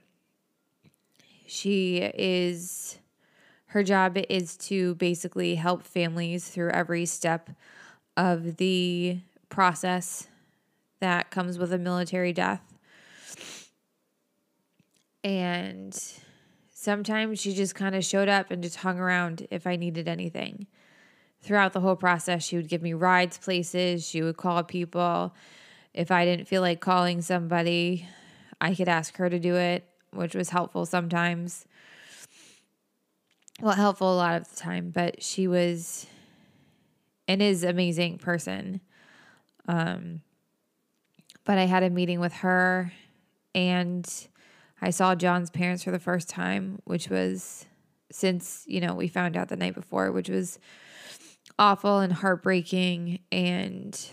She 1.47 1.99
is, 1.99 2.99
her 3.67 3.85
job 3.85 4.19
is 4.29 4.57
to 4.57 4.97
basically 4.97 5.55
help 5.55 5.85
families 5.85 6.49
through 6.49 6.71
every 6.71 7.07
step 7.07 7.51
of 8.17 8.57
the 8.57 9.21
process 9.49 10.27
that 11.01 11.31
comes 11.31 11.59
with 11.59 11.73
a 11.73 11.79
military 11.79 12.33
death. 12.33 12.63
And 15.23 15.99
sometimes 16.73 17.41
she 17.41 17.55
just 17.55 17.75
kind 17.75 17.95
of 17.95 18.05
showed 18.05 18.29
up 18.29 18.51
and 18.51 18.63
just 18.63 18.77
hung 18.77 18.99
around 18.99 19.47
if 19.51 19.67
I 19.67 19.77
needed 19.77 20.09
anything. 20.09 20.67
Throughout 21.41 21.73
the 21.73 21.81
whole 21.81 21.97
process, 21.97 22.45
she 22.45 22.57
would 22.57 22.69
give 22.69 22.83
me 22.83 22.93
rides 22.93 23.39
places, 23.39 24.09
she 24.09 24.23
would 24.23 24.37
call 24.37 24.63
people. 24.63 25.35
If 25.93 26.11
I 26.11 26.25
didn't 26.25 26.47
feel 26.47 26.63
like 26.63 26.81
calling 26.81 27.23
somebody, 27.23 28.07
I 28.61 28.75
could 28.75 28.89
ask 28.89 29.17
her 29.17 29.29
to 29.29 29.39
do 29.39 29.57
it, 29.57 29.85
which 30.13 30.35
was 30.35 30.51
helpful 30.51 30.87
sometimes. 30.87 31.67
Well, 33.61 33.75
helpful 33.75 34.13
a 34.13 34.17
lot 34.17 34.37
of 34.41 34.49
the 34.51 34.57
time, 34.57 34.91
but 34.91 35.23
she 35.23 35.49
was 35.49 36.07
and 37.27 37.43
is 37.43 37.65
amazing 37.65 38.19
person. 38.19 38.81
Um, 39.67 40.21
but 41.47 41.59
I 41.59 41.65
had 41.65 41.85
a 41.85 41.91
meeting 41.91 42.21
with 42.21 42.35
her 42.35 42.93
and 43.55 44.07
I 44.83 44.91
saw 44.91 45.15
John's 45.15 45.49
parents 45.49 45.85
for 45.85 45.93
the 45.93 45.99
first 45.99 46.29
time, 46.29 46.81
which 46.85 47.09
was 47.09 47.65
since, 48.11 48.65
you 48.67 48.81
know, 48.81 48.95
we 48.95 49.09
found 49.09 49.37
out 49.37 49.49
the 49.49 49.57
night 49.57 49.75
before, 49.75 50.13
which 50.13 50.29
was 50.29 50.59
awful 51.59 52.01
and 52.01 52.13
heartbreaking 52.13 53.21
and 53.33 54.11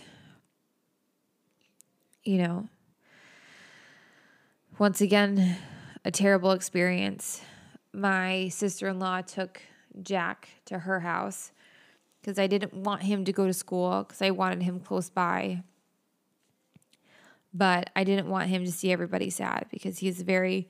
you 2.22 2.38
know, 2.38 2.66
once 4.78 5.02
again, 5.02 5.58
a 6.06 6.10
terrible 6.10 6.52
experience. 6.52 7.42
My 7.92 8.48
sister 8.48 8.88
in 8.88 8.98
law 8.98 9.20
took 9.20 9.60
Jack 10.02 10.48
to 10.64 10.78
her 10.78 11.00
house 11.00 11.52
because 12.20 12.38
I 12.38 12.46
didn't 12.46 12.72
want 12.72 13.02
him 13.02 13.26
to 13.26 13.32
go 13.32 13.46
to 13.46 13.52
school 13.52 14.04
because 14.04 14.22
I 14.22 14.30
wanted 14.30 14.62
him 14.62 14.80
close 14.80 15.10
by 15.10 15.64
but 17.54 17.90
I 17.94 18.02
didn't 18.02 18.28
want 18.28 18.48
him 18.48 18.64
to 18.64 18.72
see 18.72 18.90
everybody 18.90 19.30
sad 19.30 19.66
because 19.70 19.98
he's 19.98 20.20
a 20.20 20.24
very 20.24 20.68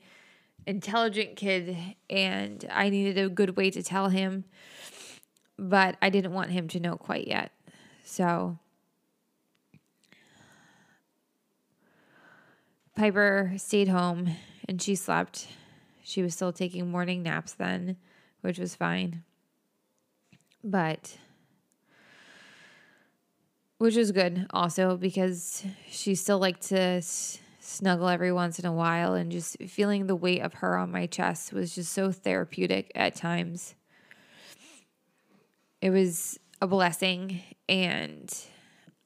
intelligent 0.67 1.35
kid 1.35 1.75
and 2.09 2.63
I 2.71 2.89
needed 2.89 3.17
a 3.17 3.27
good 3.27 3.57
way 3.57 3.71
to 3.71 3.81
tell 3.81 4.09
him, 4.09 4.45
but 5.57 5.97
I 6.01 6.09
didn't 6.09 6.33
want 6.33 6.51
him 6.51 6.67
to 6.69 6.79
know 6.79 6.95
quite 6.95 7.27
yet. 7.27 7.51
So 8.03 8.59
Piper 12.95 13.53
stayed 13.57 13.87
home 13.87 14.35
and 14.69 14.81
she 14.81 14.95
slept. 14.95 15.47
She 16.03 16.21
was 16.21 16.35
still 16.35 16.53
taking 16.53 16.89
morning 16.89 17.23
naps 17.23 17.53
then, 17.53 17.97
which 18.41 18.59
was 18.59 18.75
fine. 18.75 19.23
But 20.63 21.17
which 23.77 23.97
is 23.97 24.11
good 24.11 24.47
also 24.51 24.97
because 24.97 25.65
she 25.89 26.15
still 26.15 26.39
liked 26.39 26.61
to 26.61 27.01
snuggle 27.59 28.07
every 28.07 28.31
once 28.31 28.59
in 28.59 28.65
a 28.65 28.71
while 28.71 29.15
and 29.15 29.31
just 29.31 29.57
feeling 29.67 30.07
the 30.07 30.15
weight 30.15 30.41
of 30.41 30.55
her 30.55 30.77
on 30.77 30.91
my 30.91 31.05
chest 31.05 31.51
was 31.51 31.75
just 31.75 31.91
so 31.91 32.11
therapeutic 32.11 32.91
at 32.95 33.15
times. 33.15 33.75
It 35.81 35.89
was 35.89 36.39
a 36.61 36.67
blessing 36.67 37.41
and 37.67 38.33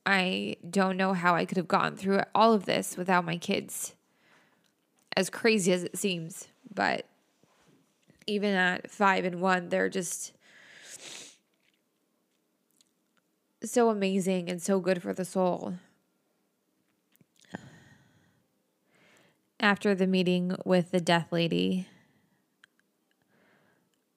I 0.06 0.58
don't 0.70 0.98
know 0.98 1.14
how 1.14 1.36
I 1.36 1.46
could 1.46 1.58
have 1.58 1.68
gone 1.68 1.96
through 1.96 2.22
all 2.36 2.54
of 2.54 2.66
this 2.66 2.98
without 2.98 3.26
my 3.26 3.38
kids. 3.38 3.96
As 5.18 5.30
crazy 5.30 5.72
as 5.74 5.84
it 5.84 5.98
seems, 5.98 6.48
but 6.74 7.06
even 8.28 8.54
at 8.54 8.92
5 8.92 9.26
and 9.26 9.42
1 9.42 9.70
they're 9.70 9.90
just 9.90 10.34
so 13.64 13.90
amazing 13.90 14.50
and 14.50 14.62
so 14.62 14.80
good 14.80 15.02
for 15.02 15.14
the 15.14 15.26
soul. 15.26 15.76
After 19.60 19.94
the 19.94 20.08
meeting 20.08 20.56
with 20.66 20.92
the 20.92 21.02
death 21.02 21.32
lady, 21.32 21.88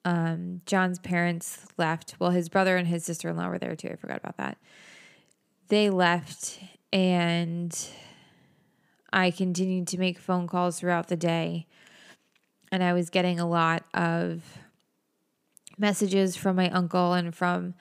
um, 0.05 0.61
John's 0.65 0.99
parents 0.99 1.65
left. 1.77 2.15
Well, 2.19 2.31
his 2.31 2.49
brother 2.49 2.77
and 2.77 2.87
his 2.87 3.03
sister 3.03 3.29
in 3.29 3.37
law 3.37 3.49
were 3.49 3.59
there 3.59 3.75
too. 3.75 3.89
I 3.89 3.95
forgot 3.95 4.17
about 4.17 4.37
that. 4.37 4.57
They 5.67 5.89
left, 5.89 6.59
and 6.91 7.77
I 9.11 9.31
continued 9.31 9.87
to 9.89 9.97
make 9.97 10.19
phone 10.19 10.47
calls 10.47 10.79
throughout 10.79 11.07
the 11.07 11.17
day. 11.17 11.67
And 12.71 12.83
I 12.83 12.93
was 12.93 13.09
getting 13.09 13.39
a 13.39 13.47
lot 13.47 13.83
of 13.93 14.43
messages 15.77 16.35
from 16.35 16.55
my 16.55 16.69
uncle 16.69 17.13
and 17.13 17.33
from 17.33 17.73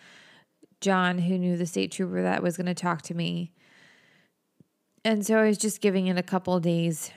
John, 0.82 1.18
who 1.18 1.38
knew 1.38 1.56
the 1.56 1.64
state 1.64 1.92
trooper 1.92 2.22
that 2.22 2.42
was 2.42 2.56
going 2.56 2.66
to 2.66 2.74
talk 2.74 3.00
to 3.02 3.14
me. 3.14 3.52
And 5.04 5.24
so 5.24 5.38
I 5.38 5.46
was 5.46 5.56
just 5.56 5.80
giving 5.80 6.08
it 6.08 6.18
a 6.18 6.22
couple 6.22 6.58
days, 6.60 7.10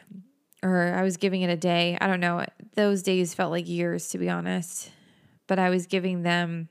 or 0.64 0.94
I 0.96 1.04
was 1.04 1.18
giving 1.18 1.42
it 1.42 1.50
a 1.50 1.58
day. 1.58 1.98
I 2.00 2.08
don't 2.08 2.20
know. 2.20 2.46
Those 2.76 3.04
days 3.04 3.34
felt 3.34 3.52
like 3.52 3.68
years, 3.68 4.08
to 4.10 4.18
be 4.18 4.30
honest. 4.30 4.92
But 5.48 5.60
I 5.60 5.70
was 5.70 5.86
giving 5.86 6.24
them 6.24 6.70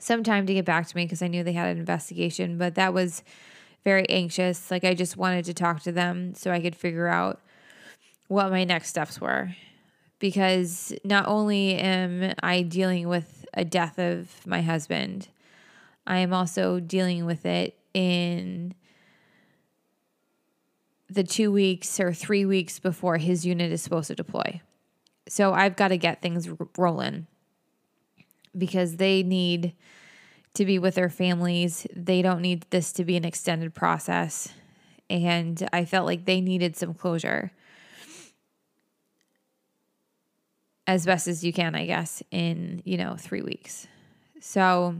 some 0.00 0.24
time 0.24 0.46
to 0.46 0.54
get 0.54 0.64
back 0.64 0.86
to 0.88 0.96
me 0.96 1.04
because 1.04 1.22
I 1.22 1.28
knew 1.28 1.44
they 1.44 1.52
had 1.52 1.68
an 1.68 1.78
investigation. 1.78 2.58
But 2.58 2.74
that 2.74 2.94
was 2.94 3.22
very 3.84 4.08
anxious. 4.08 4.70
Like 4.70 4.84
I 4.84 4.94
just 4.94 5.16
wanted 5.16 5.44
to 5.44 5.54
talk 5.54 5.82
to 5.82 5.92
them 5.92 6.34
so 6.34 6.50
I 6.50 6.60
could 6.60 6.74
figure 6.74 7.06
out 7.06 7.40
what 8.28 8.50
my 8.50 8.64
next 8.64 8.88
steps 8.88 9.20
were. 9.20 9.54
Because 10.18 10.92
not 11.04 11.28
only 11.28 11.74
am 11.74 12.34
I 12.42 12.62
dealing 12.62 13.08
with 13.08 13.44
a 13.54 13.64
death 13.64 13.98
of 13.98 14.46
my 14.46 14.62
husband, 14.62 15.28
I 16.06 16.18
am 16.18 16.32
also 16.32 16.80
dealing 16.80 17.24
with 17.24 17.46
it 17.46 17.78
in 17.92 18.74
the 21.08 21.24
two 21.24 21.52
weeks 21.52 22.00
or 22.00 22.12
three 22.12 22.44
weeks 22.44 22.78
before 22.78 23.18
his 23.18 23.46
unit 23.46 23.72
is 23.72 23.82
supposed 23.82 24.08
to 24.08 24.14
deploy. 24.14 24.60
So 25.28 25.54
I've 25.54 25.76
got 25.76 25.88
to 25.88 25.96
get 25.96 26.20
things 26.20 26.48
rolling 26.76 27.26
because 28.56 28.96
they 28.96 29.22
need 29.22 29.74
to 30.54 30.64
be 30.64 30.78
with 30.78 30.94
their 30.94 31.08
families. 31.08 31.86
They 31.94 32.22
don't 32.22 32.40
need 32.40 32.66
this 32.70 32.92
to 32.92 33.04
be 33.04 33.16
an 33.16 33.24
extended 33.24 33.74
process. 33.74 34.48
And 35.10 35.66
I 35.72 35.84
felt 35.84 36.06
like 36.06 36.24
they 36.24 36.40
needed 36.40 36.76
some 36.76 36.94
closure 36.94 37.52
as 40.86 41.06
best 41.06 41.28
as 41.28 41.44
you 41.44 41.52
can, 41.52 41.74
I 41.74 41.86
guess, 41.86 42.22
in, 42.30 42.82
you 42.84 42.96
know, 42.96 43.16
three 43.18 43.42
weeks. 43.42 43.86
So 44.40 44.96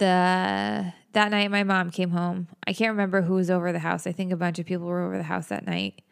the 0.00 0.92
that 1.12 1.30
night 1.30 1.50
my 1.50 1.62
mom 1.62 1.90
came 1.90 2.10
home. 2.10 2.48
I 2.66 2.72
can't 2.72 2.90
remember 2.90 3.22
who 3.22 3.34
was 3.34 3.50
over 3.50 3.72
the 3.72 3.78
house. 3.78 4.06
I 4.06 4.12
think 4.12 4.32
a 4.32 4.36
bunch 4.36 4.58
of 4.58 4.66
people 4.66 4.86
were 4.86 5.04
over 5.04 5.16
the 5.16 5.24
house 5.24 5.46
that 5.46 5.66
night. 5.66 6.02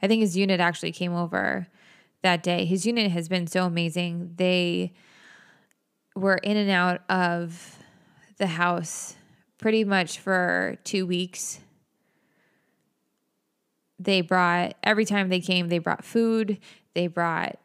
I 0.00 0.06
think 0.06 0.20
his 0.20 0.36
unit 0.36 0.60
actually 0.60 0.92
came 0.92 1.14
over 1.14 1.66
that 2.22 2.42
day. 2.42 2.64
His 2.64 2.86
unit 2.86 3.10
has 3.10 3.28
been 3.28 3.46
so 3.46 3.64
amazing. 3.64 4.34
They 4.36 4.92
were 6.14 6.36
in 6.36 6.56
and 6.56 6.70
out 6.70 7.02
of 7.08 7.76
the 8.36 8.48
house 8.48 9.16
pretty 9.58 9.84
much 9.84 10.18
for 10.18 10.78
2 10.84 11.06
weeks. 11.06 11.60
They 13.98 14.20
brought 14.20 14.74
every 14.82 15.04
time 15.04 15.28
they 15.28 15.40
came, 15.40 15.68
they 15.68 15.78
brought 15.78 16.04
food, 16.04 16.58
they 16.94 17.08
brought 17.08 17.58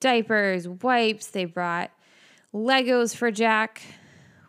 diapers, 0.00 0.68
wipes, 0.68 1.26
they 1.26 1.44
brought 1.44 1.90
Legos 2.54 3.14
for 3.14 3.30
Jack 3.30 3.82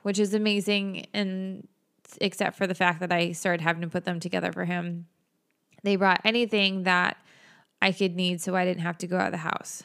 which 0.03 0.19
is 0.19 0.33
amazing. 0.33 1.07
And 1.13 1.67
except 2.21 2.55
for 2.55 2.67
the 2.67 2.75
fact 2.75 2.99
that 2.99 3.11
I 3.11 3.31
started 3.31 3.63
having 3.63 3.81
to 3.81 3.89
put 3.89 4.05
them 4.05 4.19
together 4.19 4.51
for 4.51 4.65
him, 4.65 5.07
they 5.83 5.95
brought 5.95 6.21
anything 6.23 6.83
that 6.83 7.17
I 7.81 7.91
could 7.91 8.15
need 8.15 8.39
so 8.39 8.55
I 8.55 8.63
didn't 8.63 8.83
have 8.83 8.97
to 8.99 9.07
go 9.07 9.17
out 9.17 9.27
of 9.27 9.31
the 9.31 9.37
house, 9.39 9.83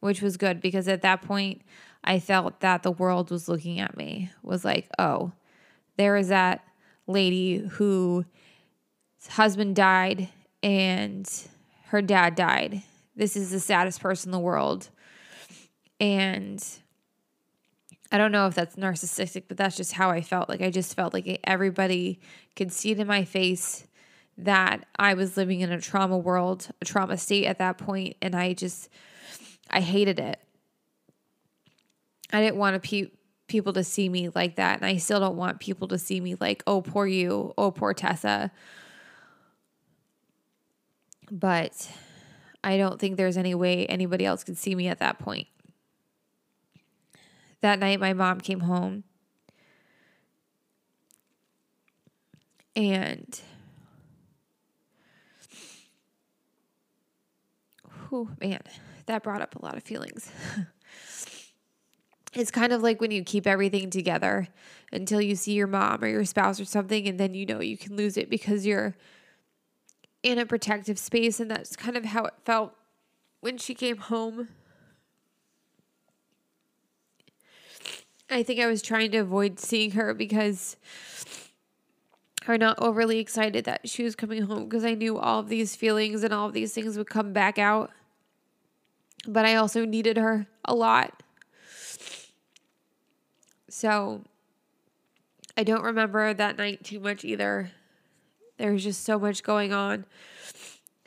which 0.00 0.22
was 0.22 0.36
good 0.36 0.60
because 0.60 0.86
at 0.86 1.02
that 1.02 1.22
point 1.22 1.62
I 2.04 2.20
felt 2.20 2.60
that 2.60 2.82
the 2.82 2.92
world 2.92 3.30
was 3.30 3.48
looking 3.48 3.80
at 3.80 3.96
me, 3.96 4.30
was 4.42 4.64
like, 4.64 4.88
oh, 4.98 5.32
there 5.96 6.16
is 6.16 6.28
that 6.28 6.64
lady 7.08 7.58
whose 7.58 8.24
husband 9.30 9.74
died 9.74 10.28
and 10.62 11.28
her 11.86 12.02
dad 12.02 12.34
died. 12.34 12.82
This 13.16 13.36
is 13.36 13.50
the 13.50 13.60
saddest 13.60 14.00
person 14.00 14.28
in 14.28 14.32
the 14.32 14.38
world. 14.38 14.90
And 15.98 16.64
I 18.16 18.18
don't 18.18 18.32
know 18.32 18.46
if 18.46 18.54
that's 18.54 18.76
narcissistic, 18.76 19.42
but 19.46 19.58
that's 19.58 19.76
just 19.76 19.92
how 19.92 20.08
I 20.08 20.22
felt. 20.22 20.48
Like 20.48 20.62
I 20.62 20.70
just 20.70 20.96
felt 20.96 21.12
like 21.12 21.38
everybody 21.44 22.18
could 22.56 22.72
see 22.72 22.90
it 22.92 22.98
in 22.98 23.06
my 23.06 23.26
face 23.26 23.86
that 24.38 24.86
I 24.98 25.12
was 25.12 25.36
living 25.36 25.60
in 25.60 25.70
a 25.70 25.78
trauma 25.78 26.16
world, 26.16 26.66
a 26.80 26.86
trauma 26.86 27.18
state 27.18 27.44
at 27.44 27.58
that 27.58 27.76
point, 27.76 28.16
and 28.22 28.34
I 28.34 28.54
just 28.54 28.88
I 29.68 29.80
hated 29.80 30.18
it. 30.18 30.40
I 32.32 32.40
didn't 32.40 32.56
want 32.56 32.82
to 32.82 32.88
pe- 32.88 33.10
people 33.48 33.74
to 33.74 33.84
see 33.84 34.08
me 34.08 34.30
like 34.30 34.56
that, 34.56 34.78
and 34.78 34.86
I 34.86 34.96
still 34.96 35.20
don't 35.20 35.36
want 35.36 35.60
people 35.60 35.86
to 35.88 35.98
see 35.98 36.18
me 36.18 36.36
like, 36.40 36.62
"Oh, 36.66 36.80
poor 36.80 37.06
you. 37.06 37.52
Oh, 37.58 37.70
poor 37.70 37.92
Tessa." 37.92 38.50
But 41.30 41.92
I 42.64 42.78
don't 42.78 42.98
think 42.98 43.18
there's 43.18 43.36
any 43.36 43.54
way 43.54 43.84
anybody 43.84 44.24
else 44.24 44.42
could 44.42 44.56
see 44.56 44.74
me 44.74 44.88
at 44.88 45.00
that 45.00 45.18
point 45.18 45.48
that 47.60 47.78
night 47.78 48.00
my 48.00 48.12
mom 48.12 48.40
came 48.40 48.60
home. 48.60 49.04
And 52.74 53.40
oh 58.12 58.28
man 58.40 58.60
that 59.06 59.22
brought 59.22 59.40
up 59.40 59.54
a 59.56 59.64
lot 59.64 59.76
of 59.76 59.82
feelings. 59.82 60.30
It's 62.36 62.50
kind 62.50 62.74
of 62.74 62.82
like 62.82 63.00
when 63.00 63.10
you 63.10 63.24
keep 63.24 63.46
everything 63.46 63.88
together 63.88 64.48
until 64.92 65.22
you 65.22 65.34
see 65.36 65.52
your 65.52 65.66
mom 65.66 66.04
or 66.04 66.06
your 66.06 66.26
spouse 66.26 66.60
or 66.60 66.66
something 66.66 67.08
and 67.08 67.18
then 67.18 67.32
you 67.32 67.46
know 67.46 67.62
you 67.62 67.78
can 67.78 67.96
lose 67.96 68.18
it 68.18 68.28
because 68.28 68.66
you're 68.66 68.94
in 70.22 70.38
a 70.38 70.44
protective 70.44 70.98
space 70.98 71.40
and 71.40 71.50
that's 71.50 71.76
kind 71.76 71.96
of 71.96 72.04
how 72.04 72.26
it 72.26 72.34
felt 72.44 72.74
when 73.40 73.56
she 73.56 73.74
came 73.74 73.96
home 73.96 74.48
I 78.28 78.42
think 78.42 78.60
I 78.60 78.66
was 78.66 78.82
trying 78.82 79.12
to 79.12 79.18
avoid 79.18 79.60
seeing 79.60 79.92
her 79.92 80.12
because 80.12 80.76
I'm 82.48 82.60
not 82.60 82.78
overly 82.80 83.18
excited 83.18 83.64
that 83.64 83.88
she 83.88 84.02
was 84.02 84.16
coming 84.16 84.42
home 84.42 84.64
because 84.64 84.84
I 84.84 84.94
knew 84.94 85.18
all 85.18 85.40
of 85.40 85.48
these 85.48 85.76
feelings 85.76 86.22
and 86.22 86.32
all 86.32 86.46
of 86.46 86.52
these 86.52 86.72
things 86.72 86.96
would 86.96 87.08
come 87.08 87.32
back 87.32 87.58
out. 87.58 87.90
But 89.26 89.44
I 89.44 89.56
also 89.56 89.84
needed 89.84 90.16
her 90.16 90.46
a 90.64 90.74
lot. 90.74 91.22
So 93.68 94.22
I 95.56 95.64
don't 95.64 95.82
remember 95.82 96.34
that 96.34 96.56
night 96.56 96.84
too 96.84 97.00
much 97.00 97.24
either. 97.24 97.70
There 98.58 98.72
was 98.72 98.82
just 98.84 99.04
so 99.04 99.18
much 99.18 99.42
going 99.42 99.72
on. 99.72 100.04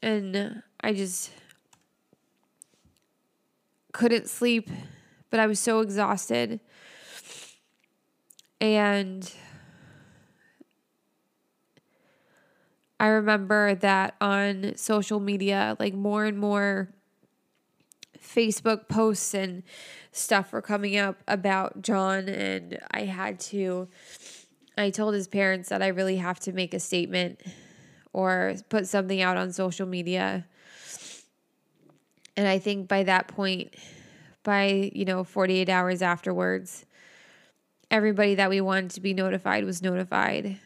And 0.01 0.63
I 0.82 0.93
just 0.93 1.32
couldn't 3.91 4.29
sleep, 4.29 4.69
but 5.29 5.39
I 5.39 5.47
was 5.47 5.60
so 5.60 5.79
exhausted. 5.79 6.60
And 8.62 9.32
I 13.00 13.08
remember 13.08 13.76
that 13.76 14.15
on 14.19 14.74
social 14.76 15.19
media, 15.19 15.78
like 15.80 15.93
more 15.93 16.26
and 16.26 16.38
more 16.38 16.89
Facebook 18.22 18.89
posts 18.89 19.34
and 19.34 19.63
stuff 20.12 20.52
were 20.52 20.62
coming 20.62 20.98
up 20.98 21.17
about 21.28 21.82
John, 21.82 22.28
and 22.28 22.78
I 22.91 23.02
had 23.02 23.39
to 23.41 23.88
I 24.78 24.89
told 24.91 25.13
his 25.13 25.28
parents 25.28 25.69
that 25.69 25.82
I 25.82 25.88
really 25.88 26.17
have 26.17 26.39
to 26.41 26.54
make 26.54 26.74
a 26.74 26.80
statement 26.80 27.41
or 28.13 28.56
put 28.69 28.88
something 28.88 29.22
out 29.22 29.36
on 29.36 29.52
social 29.52 29.86
media. 29.86 30.45
And 32.38 32.48
I 32.48 32.60
think 32.60 32.88
by 32.88 33.04
that 33.04 33.28
point, 33.28 33.76
by, 34.43 34.89
you 34.93 35.04
know, 35.04 35.26
48 35.26 35.67
hours 35.67 36.02
afterwards, 36.02 36.86
everybody 37.91 38.36
that 38.36 38.49
we 38.49 38.62
wanted 38.62 38.91
to 38.91 39.02
be 39.02 39.13
notified 39.13 39.65
was 39.65 39.82
notified. 39.82 40.60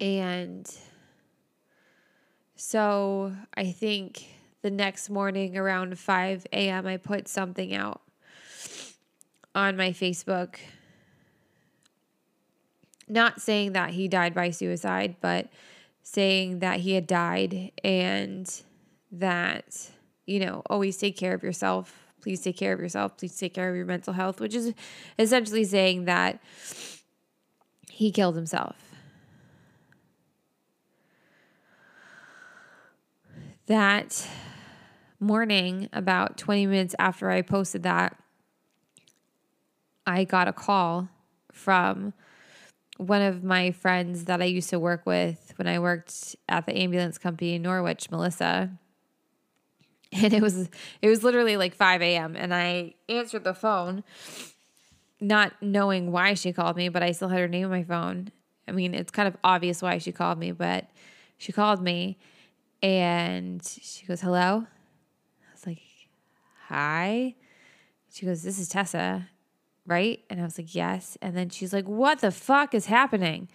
And 0.00 0.70
so 2.56 3.34
I 3.54 3.72
think 3.72 4.24
the 4.62 4.70
next 4.70 5.10
morning 5.10 5.56
around 5.56 5.98
5 5.98 6.46
a.m., 6.52 6.86
I 6.86 6.96
put 6.96 7.28
something 7.28 7.74
out 7.74 8.00
on 9.54 9.76
my 9.76 9.90
Facebook. 9.90 10.56
Not 13.08 13.40
saying 13.40 13.72
that 13.72 13.90
he 13.90 14.08
died 14.08 14.34
by 14.34 14.50
suicide, 14.50 15.16
but 15.20 15.48
saying 16.02 16.60
that 16.60 16.80
he 16.80 16.92
had 16.92 17.06
died 17.06 17.72
and 17.82 18.62
that, 19.12 19.90
you 20.26 20.40
know, 20.40 20.62
always 20.66 20.96
take 20.96 21.16
care 21.16 21.34
of 21.34 21.42
yourself. 21.42 22.09
Please 22.20 22.40
take 22.40 22.56
care 22.56 22.72
of 22.72 22.80
yourself. 22.80 23.16
Please 23.16 23.36
take 23.36 23.54
care 23.54 23.70
of 23.70 23.76
your 23.76 23.86
mental 23.86 24.12
health, 24.12 24.40
which 24.40 24.54
is 24.54 24.74
essentially 25.18 25.64
saying 25.64 26.04
that 26.04 26.40
he 27.88 28.10
killed 28.10 28.36
himself. 28.36 28.76
That 33.66 34.26
morning, 35.20 35.88
about 35.92 36.36
20 36.36 36.66
minutes 36.66 36.94
after 36.98 37.30
I 37.30 37.42
posted 37.42 37.82
that, 37.84 38.16
I 40.06 40.24
got 40.24 40.48
a 40.48 40.52
call 40.52 41.08
from 41.52 42.14
one 42.96 43.22
of 43.22 43.44
my 43.44 43.70
friends 43.70 44.24
that 44.24 44.42
I 44.42 44.46
used 44.46 44.70
to 44.70 44.78
work 44.78 45.06
with 45.06 45.54
when 45.56 45.66
I 45.66 45.78
worked 45.78 46.36
at 46.48 46.66
the 46.66 46.76
ambulance 46.76 47.16
company 47.16 47.54
in 47.54 47.62
Norwich, 47.62 48.10
Melissa. 48.10 48.70
And 50.22 50.34
it 50.34 50.42
was 50.42 50.68
it 51.02 51.08
was 51.08 51.22
literally 51.22 51.56
like 51.56 51.72
5 51.72 52.02
a.m. 52.02 52.34
and 52.34 52.52
I 52.52 52.94
answered 53.08 53.44
the 53.44 53.54
phone, 53.54 54.02
not 55.20 55.52
knowing 55.62 56.10
why 56.10 56.34
she 56.34 56.52
called 56.52 56.76
me, 56.76 56.88
but 56.88 57.00
I 57.00 57.12
still 57.12 57.28
had 57.28 57.38
her 57.38 57.46
name 57.46 57.66
on 57.66 57.70
my 57.70 57.84
phone. 57.84 58.32
I 58.66 58.72
mean, 58.72 58.92
it's 58.92 59.12
kind 59.12 59.28
of 59.28 59.36
obvious 59.44 59.82
why 59.82 59.98
she 59.98 60.10
called 60.10 60.36
me, 60.36 60.50
but 60.50 60.90
she 61.38 61.52
called 61.52 61.80
me 61.80 62.18
and 62.82 63.64
she 63.64 64.04
goes, 64.04 64.20
Hello? 64.20 64.66
I 64.66 65.52
was 65.52 65.64
like, 65.64 65.80
Hi. 66.66 67.36
She 68.12 68.26
goes, 68.26 68.42
This 68.42 68.58
is 68.58 68.68
Tessa 68.68 69.28
right? 69.90 70.20
And 70.30 70.40
I 70.40 70.44
was 70.44 70.56
like, 70.56 70.74
yes. 70.74 71.18
And 71.20 71.36
then 71.36 71.50
she's 71.50 71.72
like, 71.72 71.86
what 71.88 72.20
the 72.20 72.30
fuck 72.30 72.74
is 72.74 72.86
happening? 72.86 73.48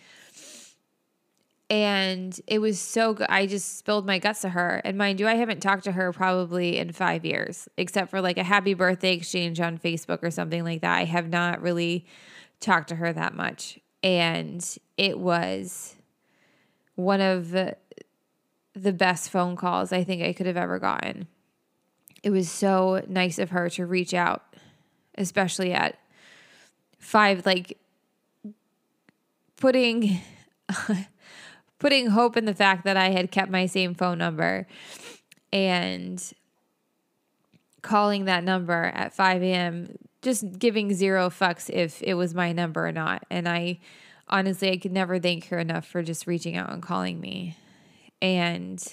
And 1.70 2.40
it 2.46 2.60
was 2.60 2.80
so 2.80 3.14
good. 3.14 3.28
I 3.30 3.48
just 3.48 3.80
spilled 3.80 4.06
my 4.06 4.20
guts 4.20 4.42
to 4.42 4.50
her. 4.50 4.82
And 4.86 4.98
mind 4.98 5.20
you, 5.20 5.28
I 5.28 5.36
haven't 5.36 5.62
talked 5.62 5.86
to 5.86 5.94
her 5.94 6.14
probably 6.14 6.78
in 6.78 6.92
five 6.92 7.26
years, 7.26 7.68
except 7.76 8.12
for 8.12 8.22
like 8.22 8.38
a 8.38 8.44
happy 8.44 8.76
birthday 8.76 9.14
exchange 9.14 9.60
on 9.60 9.80
Facebook 9.80 10.22
or 10.22 10.30
something 10.30 10.64
like 10.64 10.82
that. 10.82 10.96
I 10.96 11.06
have 11.06 11.30
not 11.30 11.62
really 11.62 12.06
talked 12.60 12.90
to 12.90 12.96
her 12.96 13.12
that 13.14 13.34
much. 13.34 13.80
And 14.04 14.64
it 14.98 15.18
was 15.18 15.96
one 16.94 17.22
of 17.22 17.50
the 17.52 18.94
best 18.94 19.30
phone 19.30 19.56
calls 19.56 19.92
I 19.92 20.04
think 20.04 20.22
I 20.22 20.34
could 20.34 20.46
have 20.46 20.58
ever 20.58 20.78
gotten. 20.78 21.28
It 22.22 22.30
was 22.30 22.50
so 22.50 23.04
nice 23.08 23.40
of 23.40 23.52
her 23.52 23.70
to 23.72 23.86
reach 23.86 24.14
out, 24.14 24.44
especially 25.18 25.74
at 25.74 25.98
five 27.00 27.46
like 27.46 27.78
putting 29.58 30.20
putting 31.86 32.08
hope 32.08 32.36
in 32.36 32.46
the 32.46 32.54
fact 32.56 32.84
that 32.84 32.98
I 32.98 33.12
had 33.12 33.30
kept 33.30 33.52
my 33.52 33.68
same 33.68 33.94
phone 33.94 34.18
number 34.18 34.66
and 35.54 36.34
calling 37.84 38.26
that 38.26 38.44
number 38.44 38.86
at 38.86 39.14
5 39.14 39.44
a.m. 39.44 39.96
just 40.24 40.58
giving 40.58 40.96
zero 40.96 41.30
fucks 41.30 41.70
if 41.70 42.02
it 42.02 42.16
was 42.16 42.34
my 42.34 42.54
number 42.54 42.88
or 42.88 42.92
not. 42.92 43.24
And 43.30 43.48
I 43.48 43.78
honestly 44.28 44.72
I 44.72 44.78
could 44.78 44.94
never 44.94 45.20
thank 45.20 45.50
her 45.50 45.60
enough 45.60 45.86
for 45.86 46.02
just 46.02 46.26
reaching 46.26 46.58
out 46.58 46.74
and 46.74 46.82
calling 46.82 47.20
me 47.20 47.56
and 48.20 48.84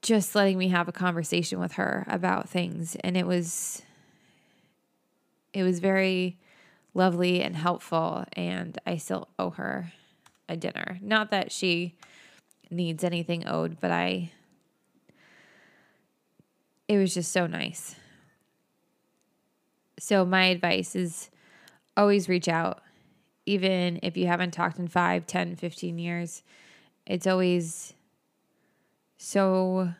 just 0.00 0.36
letting 0.36 0.58
me 0.58 0.68
have 0.68 0.86
a 0.86 0.92
conversation 0.92 1.58
with 1.58 1.72
her 1.72 2.04
about 2.06 2.48
things 2.48 2.96
and 3.02 3.16
it 3.16 3.26
was 3.26 3.82
it 5.52 5.64
was 5.64 5.80
very 5.80 6.38
lovely 6.94 7.42
and 7.42 7.56
helpful, 7.56 8.24
and 8.34 8.78
I 8.86 8.96
still 8.96 9.26
owe 9.36 9.50
her 9.50 9.92
a 10.50 10.56
dinner. 10.56 10.98
Not 11.00 11.30
that 11.30 11.52
she 11.52 11.96
needs 12.70 13.04
anything 13.04 13.46
owed, 13.46 13.80
but 13.80 13.90
I, 13.90 14.32
it 16.88 16.98
was 16.98 17.14
just 17.14 17.32
so 17.32 17.46
nice. 17.46 17.96
So, 19.98 20.24
my 20.24 20.44
advice 20.46 20.96
is 20.96 21.30
always 21.96 22.28
reach 22.28 22.48
out, 22.48 22.82
even 23.46 24.00
if 24.02 24.16
you 24.16 24.26
haven't 24.26 24.52
talked 24.52 24.78
in 24.78 24.88
5, 24.88 25.26
10, 25.26 25.56
15 25.56 25.98
years. 25.98 26.42
It's 27.06 27.26
always 27.26 27.92
so 29.18 29.92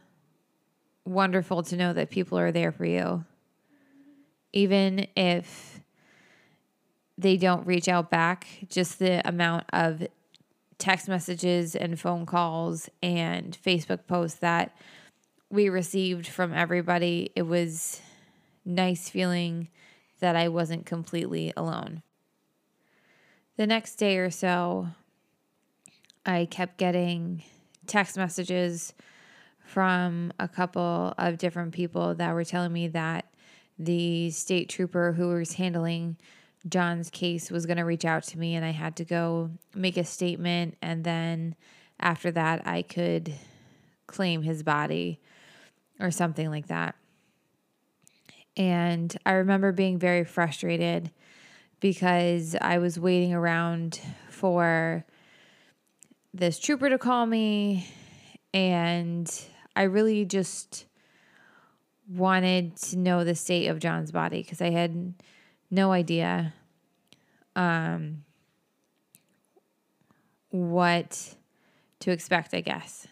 wonderful 1.04 1.62
to 1.64 1.76
know 1.76 1.92
that 1.92 2.10
people 2.10 2.38
are 2.38 2.52
there 2.52 2.72
for 2.72 2.84
you 2.84 3.24
even 4.52 5.06
if 5.16 5.80
they 7.18 7.36
don't 7.36 7.66
reach 7.66 7.88
out 7.88 8.10
back, 8.10 8.46
just 8.68 8.98
the 8.98 9.26
amount 9.28 9.64
of 9.72 10.06
text 10.80 11.08
messages 11.08 11.76
and 11.76 12.00
phone 12.00 12.26
calls 12.26 12.88
and 13.02 13.56
Facebook 13.62 14.06
posts 14.08 14.40
that 14.40 14.74
we 15.50 15.68
received 15.68 16.26
from 16.26 16.52
everybody, 16.52 17.30
it 17.36 17.42
was 17.42 18.00
nice 18.64 19.08
feeling 19.08 19.68
that 20.20 20.36
I 20.36 20.48
wasn't 20.48 20.86
completely 20.86 21.52
alone. 21.56 22.02
The 23.56 23.66
next 23.66 23.96
day 23.96 24.18
or 24.18 24.30
so, 24.30 24.88
I 26.24 26.46
kept 26.46 26.78
getting 26.78 27.42
text 27.86 28.16
messages 28.16 28.94
from 29.64 30.32
a 30.38 30.48
couple 30.48 31.14
of 31.18 31.38
different 31.38 31.72
people 31.74 32.14
that 32.14 32.34
were 32.34 32.44
telling 32.44 32.72
me 32.72 32.88
that 32.88 33.26
the 33.78 34.30
state 34.30 34.68
trooper 34.68 35.12
who 35.12 35.28
was 35.28 35.54
handling 35.54 36.16
John's 36.68 37.10
case 37.10 37.50
was 37.50 37.66
going 37.66 37.78
to 37.78 37.84
reach 37.84 38.04
out 38.04 38.22
to 38.24 38.38
me, 38.38 38.54
and 38.54 38.64
I 38.64 38.70
had 38.70 38.96
to 38.96 39.04
go 39.04 39.50
make 39.74 39.96
a 39.96 40.04
statement. 40.04 40.76
And 40.82 41.04
then 41.04 41.54
after 41.98 42.30
that, 42.32 42.66
I 42.66 42.82
could 42.82 43.32
claim 44.06 44.42
his 44.42 44.62
body 44.62 45.20
or 45.98 46.10
something 46.10 46.50
like 46.50 46.66
that. 46.68 46.96
And 48.56 49.16
I 49.24 49.32
remember 49.32 49.72
being 49.72 49.98
very 49.98 50.24
frustrated 50.24 51.10
because 51.78 52.56
I 52.60 52.78
was 52.78 52.98
waiting 52.98 53.32
around 53.32 54.00
for 54.28 55.04
this 56.34 56.58
trooper 56.58 56.90
to 56.90 56.98
call 56.98 57.26
me, 57.26 57.88
and 58.52 59.32
I 59.74 59.84
really 59.84 60.24
just 60.24 60.86
wanted 62.08 62.76
to 62.76 62.98
know 62.98 63.24
the 63.24 63.34
state 63.34 63.68
of 63.68 63.78
John's 63.78 64.12
body 64.12 64.42
because 64.42 64.60
I 64.60 64.70
had 64.70 65.14
no 65.70 65.92
idea 65.92 66.52
um, 67.56 68.24
what 70.50 71.34
to 72.00 72.10
expect, 72.10 72.54
I 72.54 72.60
guess. 72.60 73.06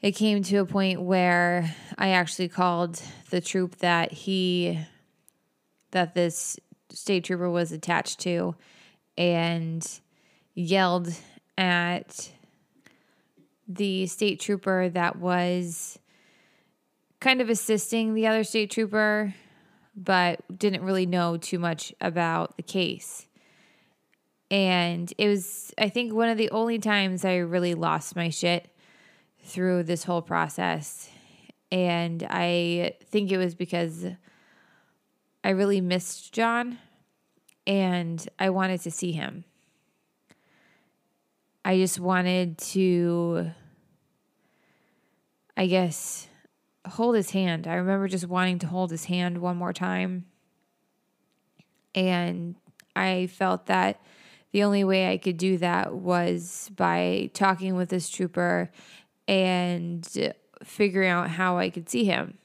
It 0.00 0.12
came 0.12 0.42
to 0.44 0.58
a 0.58 0.64
point 0.64 1.02
where 1.02 1.74
I 1.96 2.10
actually 2.10 2.48
called 2.48 3.02
the 3.30 3.40
troop 3.40 3.78
that 3.78 4.12
he, 4.12 4.78
that 5.90 6.14
this 6.14 6.58
state 6.90 7.24
trooper 7.24 7.50
was 7.50 7.72
attached 7.72 8.20
to, 8.20 8.54
and 9.16 10.00
yelled 10.54 11.12
at 11.56 12.30
the 13.66 14.06
state 14.06 14.38
trooper 14.40 14.88
that 14.88 15.16
was 15.16 15.98
kind 17.20 17.40
of 17.40 17.50
assisting 17.50 18.14
the 18.14 18.26
other 18.26 18.44
state 18.44 18.70
trooper, 18.70 19.34
but 19.98 20.40
didn't 20.56 20.82
really 20.82 21.06
know 21.06 21.36
too 21.36 21.58
much 21.58 21.92
about 22.00 22.56
the 22.56 22.62
case. 22.62 23.26
And 24.50 25.12
it 25.18 25.28
was, 25.28 25.74
I 25.76 25.88
think, 25.88 26.14
one 26.14 26.28
of 26.28 26.38
the 26.38 26.50
only 26.50 26.78
times 26.78 27.24
I 27.24 27.36
really 27.36 27.74
lost 27.74 28.16
my 28.16 28.30
shit 28.30 28.70
through 29.42 29.82
this 29.82 30.04
whole 30.04 30.22
process. 30.22 31.10
And 31.70 32.26
I 32.30 32.94
think 33.04 33.30
it 33.30 33.38
was 33.38 33.54
because 33.54 34.06
I 35.44 35.50
really 35.50 35.80
missed 35.80 36.32
John 36.32 36.78
and 37.66 38.26
I 38.38 38.50
wanted 38.50 38.80
to 38.82 38.90
see 38.90 39.12
him. 39.12 39.44
I 41.64 41.76
just 41.76 42.00
wanted 42.00 42.56
to, 42.58 43.50
I 45.56 45.66
guess, 45.66 46.27
hold 46.88 47.16
his 47.16 47.30
hand. 47.30 47.66
I 47.66 47.74
remember 47.74 48.08
just 48.08 48.26
wanting 48.26 48.58
to 48.60 48.66
hold 48.66 48.90
his 48.90 49.04
hand 49.06 49.38
one 49.38 49.56
more 49.56 49.72
time. 49.72 50.26
And 51.94 52.56
I 52.94 53.26
felt 53.28 53.66
that 53.66 54.00
the 54.52 54.62
only 54.62 54.84
way 54.84 55.10
I 55.10 55.18
could 55.18 55.36
do 55.36 55.58
that 55.58 55.94
was 55.94 56.70
by 56.74 57.30
talking 57.34 57.76
with 57.76 57.90
this 57.90 58.08
trooper 58.08 58.70
and 59.26 60.34
figuring 60.62 61.10
out 61.10 61.30
how 61.30 61.58
I 61.58 61.70
could 61.70 61.88
see 61.88 62.04
him. 62.04 62.38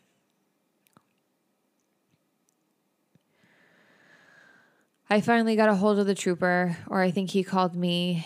I 5.10 5.22
finally 5.22 5.56
got 5.56 5.70
a 5.70 5.76
hold 5.76 6.00
of 6.00 6.08
the 6.08 6.16
trooper, 6.16 6.78
or 6.88 7.02
I 7.02 7.12
think 7.12 7.30
he 7.30 7.44
called 7.44 7.76
me. 7.76 8.26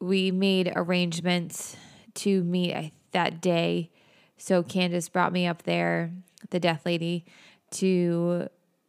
We 0.00 0.30
made 0.30 0.72
arrangements 0.74 1.76
to 2.14 2.42
meet 2.42 2.92
that 3.12 3.40
day. 3.40 3.90
So 4.38 4.62
Candace 4.62 5.08
brought 5.08 5.32
me 5.32 5.46
up 5.46 5.64
there, 5.64 6.12
the 6.50 6.60
death 6.60 6.86
lady, 6.86 7.24
to 7.72 8.48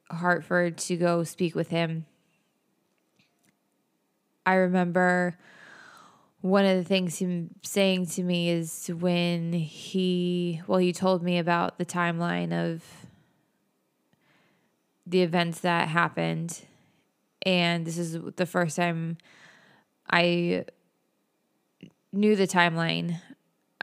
Hartford 0.09 0.77
to 0.77 0.95
go 0.95 1.23
speak 1.23 1.55
with 1.55 1.69
him. 1.69 2.05
I 4.45 4.53
remember 4.53 5.37
one 6.41 6.65
of 6.65 6.77
the 6.77 6.83
things 6.83 7.19
him 7.19 7.49
saying 7.63 8.05
to 8.05 8.23
me 8.23 8.49
is 8.49 8.87
when 8.87 9.51
he, 9.53 10.61
well, 10.67 10.79
he 10.79 10.93
told 10.93 11.21
me 11.21 11.37
about 11.37 11.77
the 11.77 11.85
timeline 11.85 12.53
of 12.53 12.83
the 15.05 15.21
events 15.21 15.59
that 15.61 15.89
happened. 15.89 16.61
And 17.43 17.85
this 17.85 17.97
is 17.97 18.17
the 18.35 18.45
first 18.45 18.75
time 18.75 19.17
I 20.09 20.65
knew 22.13 22.35
the 22.35 22.47
timeline. 22.47 23.19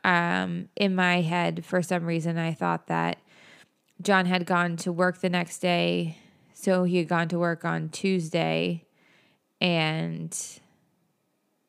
Um, 0.07 0.69
in 0.77 0.95
my 0.95 1.21
head, 1.21 1.65
for 1.65 1.83
some 1.83 2.05
reason, 2.05 2.39
I 2.39 2.55
thought 2.55 2.87
that 2.87 3.19
John 4.01 4.27
had 4.27 4.47
gone 4.47 4.77
to 4.79 4.93
work 4.93 5.21
the 5.21 5.29
next 5.29 5.59
day. 5.59 6.19
So 6.55 6.85
he 6.85 6.99
had 6.99 7.09
gone 7.09 7.29
to 7.29 7.39
work 7.41 7.65
on 7.65 7.89
Tuesday. 7.89 8.87
And 9.61 10.35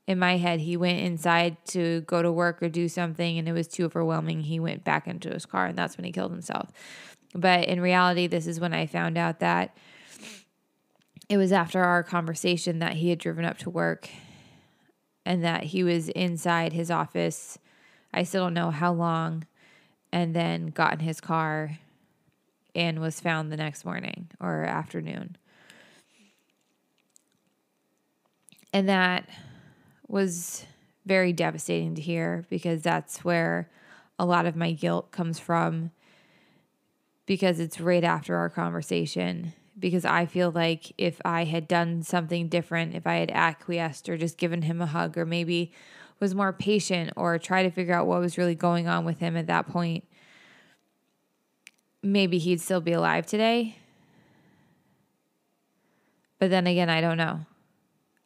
in 0.06 0.20
my 0.20 0.38
head, 0.38 0.60
he 0.60 0.78
went 0.78 1.00
inside 1.00 1.58
to 1.70 2.02
go 2.02 2.22
to 2.22 2.32
work 2.32 2.62
or 2.62 2.70
do 2.70 2.88
something, 2.88 3.40
and 3.40 3.50
it 3.50 3.54
was 3.54 3.68
too 3.68 3.86
overwhelming. 3.86 4.42
He 4.42 4.60
went 4.60 4.84
back 4.84 5.08
into 5.08 5.30
his 5.30 5.48
car, 5.48 5.66
and 5.66 5.78
that's 5.78 5.98
when 5.98 6.06
he 6.06 6.12
killed 6.12 6.32
himself. 6.32 6.72
But 7.34 7.68
in 7.68 7.82
reality, 7.82 8.28
this 8.28 8.46
is 8.46 8.60
when 8.60 8.74
I 8.74 8.86
found 8.86 9.18
out 9.18 9.40
that 9.40 9.76
it 11.28 11.38
was 11.38 11.52
after 11.52 11.84
our 11.84 12.04
conversation 12.04 12.80
that 12.80 12.94
he 12.94 13.10
had 13.10 13.20
driven 13.20 13.46
up 13.46 13.58
to 13.60 13.70
work 13.72 14.10
and 15.26 15.44
that 15.44 15.64
he 15.64 15.84
was 15.84 16.08
inside 16.10 16.72
his 16.72 16.92
office. 16.92 17.58
I 18.14 18.24
still 18.24 18.46
don't 18.46 18.54
know 18.54 18.72
how 18.72 18.94
long, 18.94 19.46
and 20.12 20.36
then 20.36 20.68
got 20.68 20.94
in 20.94 21.00
his 21.00 21.20
car 21.22 21.78
and 22.76 23.00
was 23.00 23.20
found 23.20 23.52
the 23.52 23.58
next 23.58 23.86
morning 23.86 24.30
or 24.40 24.64
afternoon. 24.64 25.36
And 28.74 28.88
that 28.90 29.28
was 30.08 30.66
very 31.06 31.34
devastating 31.34 31.96
to 31.96 32.02
hear 32.02 32.46
because 32.50 32.82
that's 32.82 33.24
where 33.24 33.70
a 34.20 34.26
lot 34.26 34.46
of 34.46 34.56
my 34.56 34.72
guilt 34.72 35.12
comes 35.12 35.40
from 35.40 35.92
because 37.26 37.60
it's 37.60 37.80
right 37.80 38.04
after 38.04 38.36
our 38.36 38.50
conversation. 38.50 39.54
Because 39.80 40.06
I 40.06 40.26
feel 40.26 40.50
like 40.50 40.92
if 40.98 41.22
I 41.24 41.44
had 41.44 41.68
done 41.68 42.02
something 42.02 42.48
different, 42.48 42.96
if 42.96 43.06
I 43.06 43.16
had 43.16 43.30
acquiesced 43.30 44.10
or 44.10 44.18
just 44.18 44.38
given 44.38 44.64
him 44.64 44.82
a 44.82 44.88
hug 44.88 45.18
or 45.18 45.26
maybe 45.26 45.72
was 46.20 46.34
more 46.34 46.54
patient 46.54 47.12
or 47.16 47.38
try 47.38 47.64
to 47.64 47.70
figure 47.70 47.94
out 47.94 48.08
what 48.08 48.20
was 48.20 48.38
really 48.38 48.56
going 48.56 48.88
on 48.88 49.06
with 49.06 49.20
him 49.20 49.38
at 49.38 49.48
that 49.48 49.68
point, 49.68 50.04
maybe 52.02 52.38
he'd 52.38 52.62
still 52.62 52.82
be 52.82 52.94
alive 52.94 53.26
today. 53.26 53.78
But 56.40 56.50
then 56.50 56.68
again, 56.68 56.90
I 56.90 57.02
don't 57.02 57.18
know. 57.18 57.46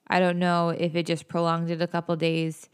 I 0.07 0.19
don't 0.19 0.39
know 0.39 0.69
if 0.69 0.95
it 0.95 1.05
just 1.05 1.27
prolonged 1.27 1.71
it 1.71 1.81
a 1.81 1.87
couple 1.87 2.15
days 2.15 2.69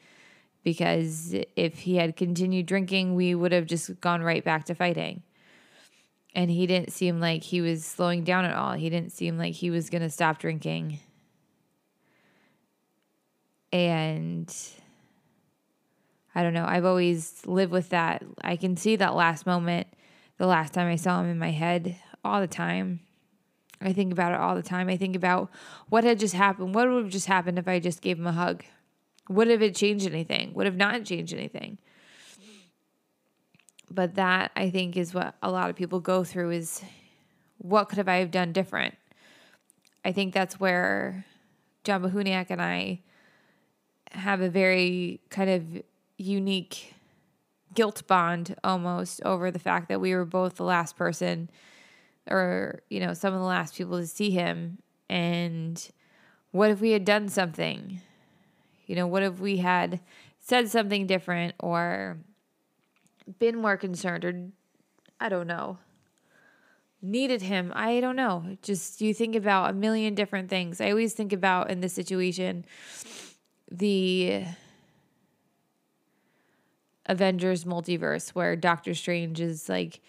because 0.63 1.35
if 1.55 1.79
he 1.79 1.97
had 1.97 2.15
continued 2.15 2.65
drinking, 2.65 3.15
we 3.15 3.35
would 3.35 3.51
have 3.51 3.67
just 3.67 4.01
gone 4.01 4.23
right 4.23 4.43
back 4.43 4.65
to 4.65 4.75
fighting 4.75 5.21
and 6.37 6.51
he 6.51 6.67
didn't 6.67 6.91
seem 6.91 7.19
like 7.19 7.43
he 7.43 7.61
was 7.61 7.83
slowing 7.83 8.23
down 8.23 8.45
at 8.45 8.53
all. 8.53 8.73
He 8.73 8.91
didn't 8.91 9.11
seem 9.11 9.39
like 9.39 9.55
he 9.55 9.71
was 9.71 9.89
going 9.89 10.03
to 10.03 10.09
stop 10.09 10.37
drinking. 10.37 10.99
And 13.73 14.55
I 16.37 16.43
don't 16.43 16.53
know. 16.53 16.65
I've 16.67 16.85
always 16.85 17.41
lived 17.45 17.71
with 17.71 17.89
that. 17.89 18.23
I 18.41 18.55
can 18.57 18.77
see 18.77 18.95
that 18.97 19.15
last 19.15 19.45
moment, 19.45 19.87
the 20.37 20.45
last 20.45 20.73
time 20.73 20.87
I 20.87 20.95
saw 20.95 21.21
him 21.21 21.31
in 21.31 21.39
my 21.39 21.51
head 21.51 21.97
all 22.23 22.39
the 22.39 22.47
time. 22.47 22.99
I 23.81 23.93
think 23.93 24.11
about 24.11 24.33
it 24.33 24.39
all 24.39 24.55
the 24.55 24.61
time. 24.61 24.89
I 24.89 24.97
think 24.97 25.15
about 25.15 25.49
what 25.89 26.03
had 26.03 26.19
just 26.19 26.35
happened. 26.35 26.75
What 26.75 26.87
would 26.87 27.05
have 27.05 27.11
just 27.11 27.27
happened 27.27 27.57
if 27.57 27.67
I 27.67 27.79
just 27.79 28.01
gave 28.01 28.19
him 28.19 28.27
a 28.27 28.31
hug? 28.31 28.63
Would 29.29 29.47
have 29.47 29.61
it 29.61 29.75
changed 29.75 30.05
anything? 30.05 30.53
Would 30.53 30.65
have 30.67 30.77
not 30.77 31.03
changed 31.05 31.33
anything? 31.33 31.79
but 33.89 34.15
that 34.15 34.51
I 34.55 34.69
think 34.69 34.97
is 34.97 35.13
what 35.13 35.35
a 35.41 35.49
lot 35.49 35.69
of 35.69 35.75
people 35.75 35.99
go 35.99 36.23
through 36.23 36.51
is 36.51 36.83
what 37.57 37.89
could 37.89 37.97
have 37.97 38.07
I 38.07 38.17
have 38.17 38.31
done 38.31 38.51
different? 38.51 38.95
I 40.03 40.11
think 40.11 40.33
that's 40.33 40.59
where 40.59 41.25
John 41.83 42.03
Bohuniak 42.03 42.47
and 42.49 42.61
I 42.61 42.99
have 44.11 44.41
a 44.41 44.49
very 44.49 45.21
kind 45.29 45.49
of 45.49 45.83
unique 46.17 46.93
guilt 47.73 48.05
bond 48.07 48.55
almost 48.63 49.21
over 49.23 49.51
the 49.51 49.59
fact 49.59 49.89
that 49.89 50.01
we 50.01 50.13
were 50.13 50.25
both 50.25 50.55
the 50.55 50.63
last 50.63 50.95
person 50.95 51.49
or 52.29 52.81
you 52.89 52.99
know 52.99 53.13
some 53.13 53.33
of 53.33 53.39
the 53.39 53.45
last 53.45 53.75
people 53.75 53.99
to 53.99 54.07
see 54.07 54.31
him 54.31 54.79
and 55.09 55.91
what 56.51 56.71
if 56.71 56.81
we 56.81 56.91
had 56.91 57.05
done 57.05 57.29
something 57.29 58.01
you 58.87 58.95
know 58.95 59.05
what 59.05 59.21
if 59.21 59.39
we 59.39 59.57
had 59.57 59.99
said 60.39 60.69
something 60.69 61.05
different 61.05 61.53
or 61.59 62.17
been 63.39 63.57
more 63.57 63.77
concerned 63.77 64.25
or 64.25 64.49
I 65.19 65.29
don't 65.29 65.47
know. 65.47 65.79
Needed 67.01 67.41
him. 67.41 67.71
I 67.75 67.99
don't 67.99 68.15
know. 68.15 68.57
Just 68.61 69.01
you 69.01 69.13
think 69.13 69.35
about 69.35 69.69
a 69.69 69.73
million 69.73 70.15
different 70.15 70.49
things. 70.49 70.81
I 70.81 70.89
always 70.89 71.13
think 71.13 71.33
about 71.33 71.69
in 71.69 71.81
this 71.81 71.93
situation 71.93 72.65
the 73.71 74.45
Avengers 77.07 77.63
multiverse 77.63 78.29
where 78.29 78.55
Doctor 78.55 78.93
Strange 78.93 79.39
is 79.39 79.69
like 79.69 80.01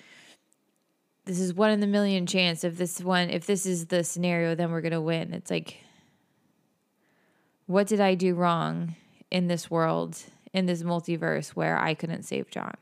this 1.24 1.38
is 1.38 1.54
one 1.54 1.70
in 1.70 1.80
the 1.80 1.86
million 1.86 2.26
chance 2.26 2.64
if 2.64 2.76
this 2.76 3.00
one 3.00 3.30
if 3.30 3.46
this 3.46 3.66
is 3.66 3.86
the 3.86 4.02
scenario 4.02 4.54
then 4.54 4.70
we're 4.70 4.80
going 4.80 4.92
to 4.92 5.00
win. 5.00 5.32
It's 5.32 5.50
like 5.50 5.78
what 7.66 7.86
did 7.86 8.00
I 8.00 8.14
do 8.14 8.34
wrong 8.34 8.96
in 9.30 9.46
this 9.46 9.70
world 9.70 10.18
in 10.52 10.66
this 10.66 10.82
multiverse 10.82 11.50
where 11.50 11.78
I 11.78 11.94
couldn't 11.94 12.22
save 12.24 12.50
John? 12.50 12.74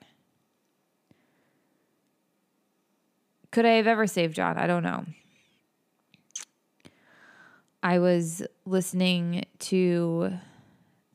Could 3.51 3.65
I 3.65 3.73
have 3.73 3.87
ever 3.87 4.07
saved 4.07 4.37
John? 4.37 4.57
I 4.57 4.67
don't 4.67 4.83
know. 4.83 5.05
I 7.83 7.99
was 7.99 8.43
listening 8.65 9.45
to 9.61 10.33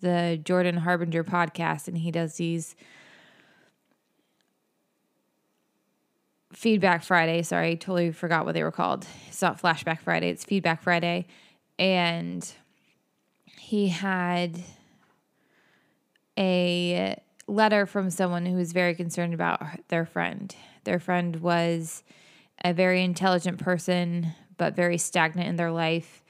the 0.02 0.40
Jordan 0.44 0.78
Harbinger 0.78 1.24
podcast, 1.24 1.88
and 1.88 1.98
he 1.98 2.12
does 2.12 2.36
these 2.36 2.76
Feedback 6.54 7.04
Friday. 7.04 7.42
Sorry, 7.44 7.78
totally 7.78 8.12
forgot 8.12 8.46
what 8.46 8.54
they 8.54 8.64
were 8.64 8.72
called. 8.72 9.08
It's 9.28 9.42
not 9.42 9.62
Flashback 9.62 10.02
Friday, 10.02 10.30
it's 10.30 10.44
Feedback 10.44 10.82
Friday. 10.84 11.28
And 11.80 12.52
he 13.58 13.88
had 13.88 14.60
a 16.38 17.20
letter 17.48 17.86
from 17.86 18.10
someone 18.10 18.46
who 18.46 18.56
was 18.56 18.72
very 18.72 18.96
concerned 18.96 19.34
about 19.34 19.62
their 19.88 20.06
friend. 20.06 20.54
Their 20.84 21.00
friend 21.00 21.38
was 21.38 22.04
a 22.64 22.74
very 22.74 23.04
intelligent 23.04 23.60
person, 23.60 24.34
but 24.58 24.76
very 24.76 24.98
stagnant 24.98 25.48
in 25.48 25.56
their 25.56 25.72
life, 25.72 26.21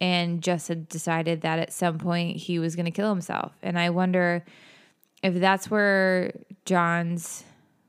and 0.00 0.42
just 0.42 0.68
had 0.68 0.88
decided 0.88 1.40
that 1.42 1.58
at 1.58 1.72
some 1.72 1.98
point 1.98 2.36
he 2.36 2.58
was 2.58 2.76
going 2.76 2.84
to 2.86 2.90
kill 2.90 3.10
himself. 3.10 3.52
And 3.62 3.78
I 3.78 3.90
wonder 3.90 4.44
if 5.22 5.34
that's 5.34 5.70
where 5.70 6.32
John's 6.64 7.44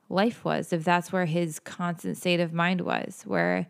life 0.09 0.45
was, 0.45 0.71
if 0.71 0.83
that's 0.83 1.11
where 1.11 1.25
his 1.25 1.59
constant 1.59 2.17
state 2.17 2.39
of 2.39 2.53
mind 2.53 2.81
was, 2.81 3.23
where 3.25 3.67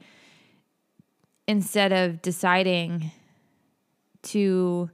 instead 1.48 1.91
of 1.91 2.21
deciding 2.21 3.12
to 4.24 4.89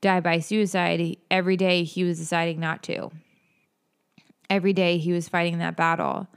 die 0.00 0.20
by 0.20 0.38
suicide, 0.38 1.16
every 1.30 1.56
day 1.56 1.84
he 1.84 2.04
was 2.04 2.18
deciding 2.18 2.60
not 2.60 2.82
to. 2.84 3.10
Every 4.50 4.72
day 4.72 4.98
he 4.98 5.12
was 5.12 5.28
fighting 5.28 5.58
that 5.58 5.76
battle. 5.76 6.28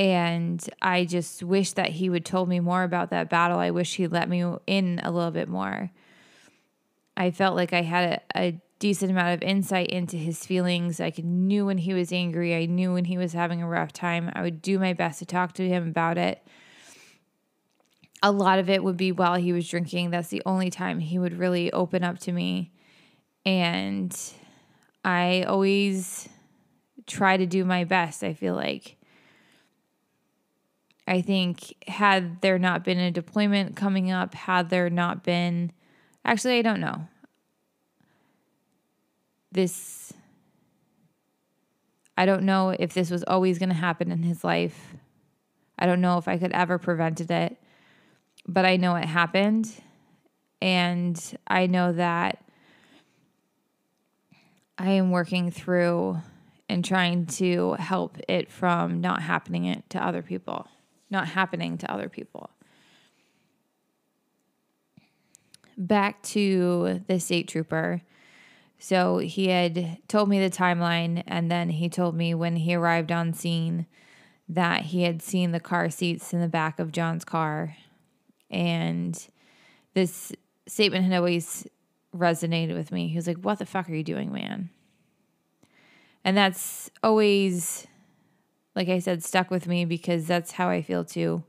And 0.00 0.66
I 0.80 1.04
just 1.04 1.42
wish 1.42 1.72
that 1.74 1.90
he 1.90 2.08
would 2.08 2.24
told 2.24 2.48
me 2.48 2.58
more 2.58 2.84
about 2.84 3.10
that 3.10 3.28
battle. 3.28 3.58
I 3.58 3.70
wish 3.70 3.96
he 3.96 4.06
let 4.06 4.30
me 4.30 4.42
in 4.66 4.98
a 5.02 5.10
little 5.10 5.30
bit 5.30 5.46
more. 5.46 5.90
I 7.18 7.30
felt 7.30 7.54
like 7.54 7.74
I 7.74 7.82
had 7.82 8.22
a, 8.34 8.40
a 8.40 8.60
decent 8.78 9.10
amount 9.10 9.34
of 9.34 9.42
insight 9.46 9.88
into 9.88 10.16
his 10.16 10.46
feelings. 10.46 11.02
I 11.02 11.12
knew 11.22 11.66
when 11.66 11.76
he 11.76 11.92
was 11.92 12.14
angry. 12.14 12.56
I 12.56 12.64
knew 12.64 12.94
when 12.94 13.04
he 13.04 13.18
was 13.18 13.34
having 13.34 13.60
a 13.60 13.68
rough 13.68 13.92
time. 13.92 14.32
I 14.34 14.40
would 14.40 14.62
do 14.62 14.78
my 14.78 14.94
best 14.94 15.18
to 15.18 15.26
talk 15.26 15.52
to 15.54 15.68
him 15.68 15.88
about 15.88 16.16
it. 16.16 16.42
a 18.22 18.30
lot 18.32 18.58
of 18.58 18.68
it 18.68 18.82
would 18.82 18.96
be 18.96 19.12
while 19.12 19.36
he 19.36 19.52
was 19.52 19.68
drinking. 19.68 20.10
That's 20.10 20.28
the 20.28 20.42
only 20.44 20.70
time 20.70 20.98
he 20.98 21.18
would 21.18 21.38
really 21.38 21.72
open 21.72 22.04
up 22.04 22.18
to 22.20 22.32
me. 22.32 22.72
And 23.46 24.16
I 25.04 25.44
always 25.44 26.28
try 27.06 27.36
to 27.36 27.46
do 27.46 27.64
my 27.64 27.84
best, 27.84 28.22
I 28.22 28.34
feel 28.34 28.54
like. 28.54 28.96
I 31.10 31.20
think 31.20 31.74
had 31.86 32.40
there 32.40 32.58
not 32.58 32.84
been 32.84 32.98
a 32.98 33.10
deployment 33.10 33.76
coming 33.76 34.10
up, 34.10 34.34
had 34.34 34.70
there 34.70 34.88
not 34.88 35.22
been 35.22 35.72
actually 36.24 36.58
I 36.58 36.62
don't 36.62 36.80
know. 36.80 37.08
This 39.52 40.12
I 42.16 42.24
don't 42.24 42.44
know 42.44 42.70
if 42.70 42.94
this 42.94 43.10
was 43.10 43.24
always 43.24 43.58
going 43.58 43.70
to 43.70 43.74
happen 43.74 44.10
in 44.10 44.22
his 44.22 44.44
life. 44.44 44.94
I 45.78 45.86
don't 45.86 46.00
know 46.00 46.16
if 46.18 46.28
I 46.28 46.38
could 46.38 46.52
ever 46.52 46.78
prevented 46.78 47.30
it 47.30 47.58
but 48.46 48.64
I 48.64 48.76
know 48.76 48.96
it 48.96 49.04
happened. 49.04 49.72
And 50.62 51.38
I 51.46 51.66
know 51.66 51.92
that 51.92 52.44
I 54.76 54.90
am 54.92 55.10
working 55.10 55.50
through 55.50 56.18
and 56.68 56.84
trying 56.84 57.26
to 57.26 57.74
help 57.74 58.18
it 58.28 58.50
from 58.50 59.00
not 59.00 59.22
happening 59.22 59.64
it 59.64 59.88
to 59.90 60.04
other 60.04 60.22
people, 60.22 60.68
not 61.10 61.28
happening 61.28 61.78
to 61.78 61.92
other 61.92 62.08
people. 62.08 62.50
Back 65.76 66.22
to 66.24 67.02
the 67.06 67.18
state 67.18 67.48
trooper. 67.48 68.02
So 68.78 69.18
he 69.18 69.48
had 69.48 69.98
told 70.08 70.28
me 70.28 70.40
the 70.40 70.54
timeline, 70.54 71.22
and 71.26 71.50
then 71.50 71.70
he 71.70 71.88
told 71.88 72.14
me 72.14 72.34
when 72.34 72.56
he 72.56 72.74
arrived 72.74 73.12
on 73.12 73.32
scene 73.32 73.86
that 74.48 74.82
he 74.86 75.02
had 75.02 75.22
seen 75.22 75.52
the 75.52 75.60
car 75.60 75.90
seats 75.90 76.32
in 76.32 76.40
the 76.40 76.48
back 76.48 76.78
of 76.78 76.92
John's 76.92 77.24
car 77.24 77.76
and 78.50 79.28
this 79.94 80.32
statement 80.66 81.04
had 81.04 81.16
always 81.16 81.66
resonated 82.14 82.74
with 82.74 82.90
me. 82.90 83.08
He 83.08 83.16
was 83.16 83.26
like, 83.26 83.38
What 83.38 83.58
the 83.58 83.66
fuck 83.66 83.88
are 83.88 83.94
you 83.94 84.02
doing, 84.02 84.32
man? 84.32 84.70
And 86.24 86.36
that's 86.36 86.90
always, 87.02 87.86
like 88.74 88.88
I 88.88 88.98
said, 88.98 89.24
stuck 89.24 89.50
with 89.50 89.66
me 89.66 89.84
because 89.84 90.26
that's 90.26 90.52
how 90.52 90.68
I 90.68 90.82
feel 90.82 91.04
too. 91.04 91.42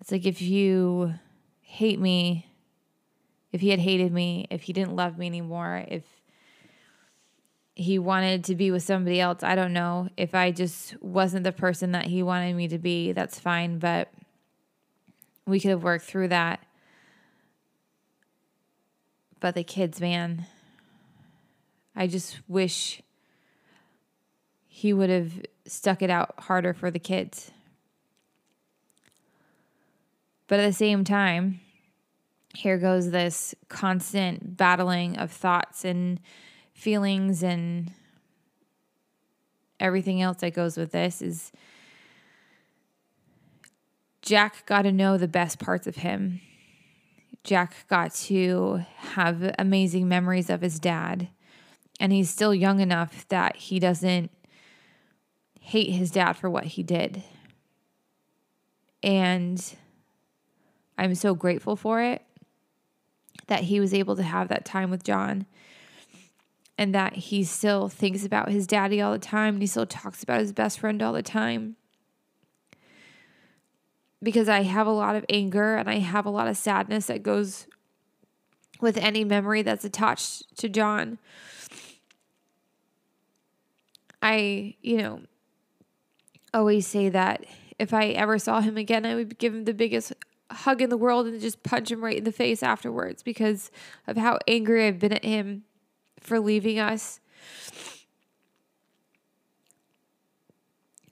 It's 0.00 0.12
like 0.12 0.26
if 0.26 0.42
you 0.42 1.14
hate 1.60 2.00
me, 2.00 2.46
if 3.52 3.60
he 3.60 3.70
had 3.70 3.78
hated 3.78 4.12
me, 4.12 4.46
if 4.50 4.62
he 4.62 4.72
didn't 4.72 4.96
love 4.96 5.16
me 5.16 5.26
anymore, 5.26 5.84
if 5.88 6.04
he 7.74 7.98
wanted 7.98 8.44
to 8.44 8.54
be 8.54 8.70
with 8.70 8.82
somebody 8.82 9.20
else, 9.20 9.42
I 9.42 9.54
don't 9.54 9.72
know. 9.72 10.08
If 10.16 10.34
I 10.34 10.50
just 10.50 11.00
wasn't 11.02 11.44
the 11.44 11.52
person 11.52 11.92
that 11.92 12.06
he 12.06 12.22
wanted 12.22 12.54
me 12.54 12.68
to 12.68 12.78
be, 12.78 13.12
that's 13.12 13.40
fine. 13.40 13.78
But 13.78 14.12
we 15.46 15.60
could 15.60 15.70
have 15.70 15.82
worked 15.82 16.04
through 16.04 16.28
that. 16.28 16.64
But 19.40 19.54
the 19.54 19.64
kids, 19.64 20.00
man, 20.00 20.46
I 21.96 22.06
just 22.06 22.40
wish 22.48 23.02
he 24.76 24.92
would 24.92 25.08
have 25.08 25.40
stuck 25.66 26.02
it 26.02 26.10
out 26.10 26.34
harder 26.36 26.74
for 26.74 26.90
the 26.90 26.98
kids. 26.98 27.52
But 30.48 30.58
at 30.58 30.66
the 30.66 30.72
same 30.72 31.04
time, 31.04 31.60
here 32.56 32.76
goes 32.76 33.12
this 33.12 33.54
constant 33.68 34.56
battling 34.56 35.16
of 35.16 35.30
thoughts 35.30 35.84
and 35.84 36.18
feelings 36.72 37.44
and 37.44 37.92
everything 39.78 40.20
else 40.20 40.38
that 40.38 40.54
goes 40.54 40.76
with 40.76 40.90
this 40.90 41.22
is 41.22 41.52
Jack 44.22 44.66
got 44.66 44.82
to 44.82 44.90
know 44.90 45.16
the 45.16 45.28
best 45.28 45.60
parts 45.60 45.86
of 45.86 45.98
him. 45.98 46.40
Jack 47.44 47.86
got 47.88 48.12
to 48.14 48.84
have 48.96 49.54
amazing 49.56 50.08
memories 50.08 50.50
of 50.50 50.62
his 50.62 50.80
dad. 50.80 51.28
And 52.00 52.12
he's 52.12 52.28
still 52.28 52.52
young 52.52 52.80
enough 52.80 53.24
that 53.28 53.54
he 53.54 53.78
doesn't 53.78 54.32
hate 55.64 55.90
his 55.90 56.10
dad 56.10 56.34
for 56.34 56.50
what 56.50 56.64
he 56.64 56.82
did. 56.82 57.22
And 59.02 59.74
I'm 60.98 61.14
so 61.14 61.34
grateful 61.34 61.74
for 61.74 62.02
it 62.02 62.22
that 63.46 63.62
he 63.64 63.80
was 63.80 63.94
able 63.94 64.14
to 64.16 64.22
have 64.22 64.48
that 64.48 64.66
time 64.66 64.90
with 64.90 65.02
John 65.02 65.46
and 66.76 66.94
that 66.94 67.14
he 67.14 67.44
still 67.44 67.88
thinks 67.88 68.26
about 68.26 68.50
his 68.50 68.66
daddy 68.66 69.00
all 69.00 69.12
the 69.12 69.18
time 69.18 69.54
and 69.54 69.62
he 69.62 69.66
still 69.66 69.86
talks 69.86 70.22
about 70.22 70.40
his 70.40 70.52
best 70.52 70.78
friend 70.78 71.02
all 71.02 71.14
the 71.14 71.22
time 71.22 71.76
because 74.22 74.50
I 74.50 74.64
have 74.64 74.86
a 74.86 74.90
lot 74.90 75.16
of 75.16 75.24
anger 75.30 75.76
and 75.76 75.88
I 75.88 75.98
have 75.98 76.26
a 76.26 76.30
lot 76.30 76.46
of 76.46 76.58
sadness 76.58 77.06
that 77.06 77.22
goes 77.22 77.66
with 78.82 78.98
any 78.98 79.24
memory 79.24 79.62
that's 79.62 79.84
attached 79.84 80.58
to 80.58 80.68
John. 80.68 81.18
I, 84.20 84.76
you 84.82 84.98
know, 84.98 85.20
always 86.54 86.86
say 86.86 87.08
that 87.10 87.44
if 87.78 87.92
I 87.92 88.06
ever 88.08 88.38
saw 88.38 88.60
him 88.60 88.76
again, 88.76 89.04
I 89.04 89.14
would 89.14 89.38
give 89.38 89.52
him 89.52 89.64
the 89.64 89.74
biggest 89.74 90.12
hug 90.50 90.80
in 90.80 90.88
the 90.88 90.96
world 90.96 91.26
and 91.26 91.40
just 91.40 91.62
punch 91.62 91.90
him 91.90 92.02
right 92.02 92.16
in 92.16 92.24
the 92.24 92.32
face 92.32 92.62
afterwards 92.62 93.22
because 93.22 93.70
of 94.06 94.16
how 94.16 94.38
angry 94.48 94.86
I've 94.86 94.98
been 94.98 95.12
at 95.12 95.24
him 95.24 95.64
for 96.20 96.40
leaving 96.40 96.78
us. 96.78 97.20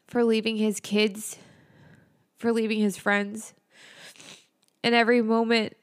For 0.07 0.25
leaving 0.25 0.57
his 0.57 0.81
kids 0.81 1.39
for 2.43 2.53
leaving 2.53 2.81
his 2.81 2.97
friends. 2.97 3.55
And 4.83 4.97
every 4.97 5.23
moment 5.23 5.77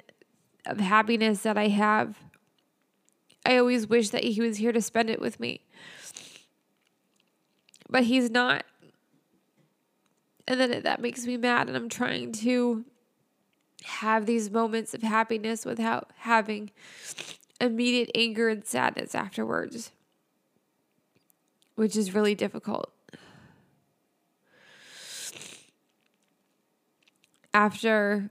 of 0.65 0.81
happiness 0.81 1.41
that 1.43 1.57
I 1.57 1.69
have, 1.69 2.19
I 3.45 3.57
always 3.57 3.87
wish 3.87 4.09
that 4.09 4.25
he 4.25 4.41
was 4.41 4.57
here 4.57 4.73
to 4.73 4.81
spend 4.81 5.09
it 5.09 5.21
with 5.21 5.39
me. 5.39 5.61
But 7.89 8.03
he's 8.03 8.29
not. 8.29 8.65
And 10.49 10.59
then 10.59 10.81
that 10.83 10.99
makes 10.99 11.25
me 11.25 11.37
mad, 11.37 11.69
and 11.69 11.77
I'm 11.77 11.87
trying 11.87 12.33
to 12.33 12.83
have 13.83 14.25
these 14.25 14.51
moments 14.51 14.93
of 14.93 15.01
happiness 15.01 15.63
without 15.63 16.11
having 16.17 16.71
immediate 17.61 18.11
anger 18.13 18.49
and 18.49 18.65
sadness 18.65 19.15
afterwards, 19.15 19.91
which 21.75 21.95
is 21.95 22.13
really 22.13 22.35
difficult. 22.35 22.91
after 27.53 28.29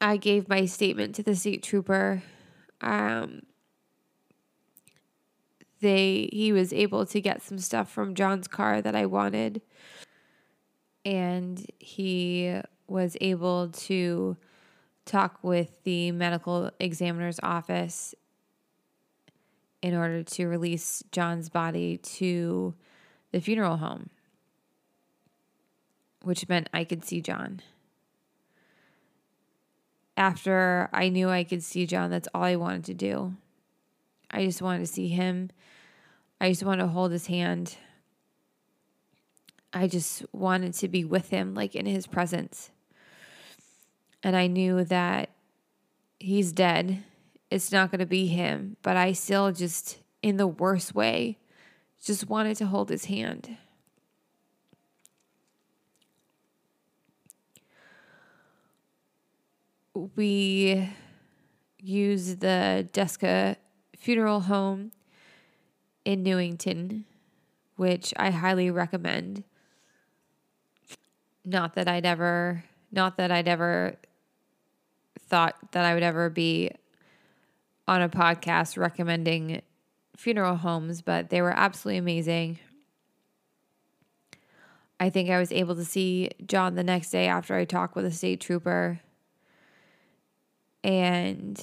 I 0.00 0.16
gave 0.16 0.48
my 0.48 0.66
statement 0.66 1.14
to 1.16 1.22
the 1.22 1.34
state 1.34 1.62
trooper, 1.62 2.22
um, 2.80 3.42
they 5.80 6.28
he 6.32 6.52
was 6.52 6.72
able 6.72 7.06
to 7.06 7.20
get 7.20 7.42
some 7.42 7.58
stuff 7.58 7.90
from 7.90 8.14
John's 8.14 8.48
car 8.48 8.80
that 8.82 8.94
I 8.94 9.06
wanted, 9.06 9.62
and 11.04 11.64
he 11.78 12.60
was 12.86 13.16
able 13.20 13.68
to 13.68 14.36
talk 15.04 15.38
with 15.42 15.82
the 15.84 16.12
medical 16.12 16.70
examiner's 16.80 17.40
office 17.42 18.14
in 19.82 19.94
order 19.94 20.22
to 20.22 20.46
release 20.46 21.02
John's 21.12 21.48
body 21.48 21.98
to 21.98 22.74
the 23.32 23.40
funeral 23.40 23.76
home, 23.76 24.08
which 26.22 26.48
meant 26.48 26.70
I 26.72 26.84
could 26.84 27.04
see 27.04 27.20
John 27.20 27.60
after 30.16 30.88
I 30.92 31.08
knew 31.08 31.28
I 31.28 31.44
could 31.44 31.62
see 31.62 31.86
John, 31.86 32.10
that's 32.10 32.28
all 32.34 32.44
I 32.44 32.56
wanted 32.56 32.84
to 32.84 32.94
do. 32.94 33.34
I 34.30 34.44
just 34.44 34.62
wanted 34.62 34.80
to 34.80 34.86
see 34.86 35.08
him. 35.08 35.50
I 36.40 36.50
just 36.50 36.64
wanted 36.64 36.82
to 36.82 36.88
hold 36.88 37.12
his 37.12 37.26
hand. 37.26 37.76
I 39.74 39.88
just 39.88 40.24
wanted 40.32 40.72
to 40.74 40.88
be 40.88 41.04
with 41.04 41.30
him, 41.30 41.54
like 41.54 41.74
in 41.74 41.84
his 41.84 42.06
presence. 42.06 42.70
And 44.22 44.36
I 44.36 44.46
knew 44.46 44.84
that 44.84 45.30
he's 46.18 46.52
dead. 46.52 47.02
It's 47.50 47.72
not 47.72 47.90
going 47.90 47.98
to 47.98 48.06
be 48.06 48.28
him. 48.28 48.76
But 48.82 48.96
I 48.96 49.12
still 49.12 49.52
just, 49.52 49.98
in 50.22 50.38
the 50.38 50.46
worst 50.46 50.94
way, 50.94 51.38
just 52.02 52.28
wanted 52.28 52.56
to 52.58 52.66
hold 52.66 52.88
his 52.88 53.06
hand. 53.06 53.58
we 60.16 60.90
use 61.78 62.36
the 62.36 62.88
Duksa 62.92 63.56
Funeral 63.96 64.40
Home 64.40 64.92
in 66.04 66.22
Newington, 66.22 67.04
which 67.76 68.12
I 68.16 68.30
highly 68.30 68.70
recommend. 68.70 69.44
Not 71.44 71.74
that 71.74 71.88
I'd 71.88 72.06
ever, 72.06 72.64
not 72.90 73.16
that 73.18 73.30
I'd 73.30 73.48
ever 73.48 73.96
thought 75.20 75.56
that 75.72 75.84
I 75.84 75.94
would 75.94 76.02
ever 76.02 76.30
be 76.30 76.70
on 77.86 78.00
a 78.02 78.08
podcast 78.08 78.78
recommending 78.78 79.60
funeral 80.16 80.56
homes, 80.56 81.02
but 81.02 81.30
they 81.30 81.42
were 81.42 81.50
absolutely 81.50 81.98
amazing. 81.98 82.58
I 84.98 85.10
think 85.10 85.28
I 85.28 85.38
was 85.38 85.52
able 85.52 85.74
to 85.74 85.84
see 85.84 86.30
John 86.46 86.76
the 86.76 86.84
next 86.84 87.10
day 87.10 87.26
after 87.26 87.54
I 87.54 87.64
talked 87.64 87.96
with 87.96 88.04
a 88.06 88.10
state 88.10 88.40
trooper. 88.40 89.00
And 90.82 91.62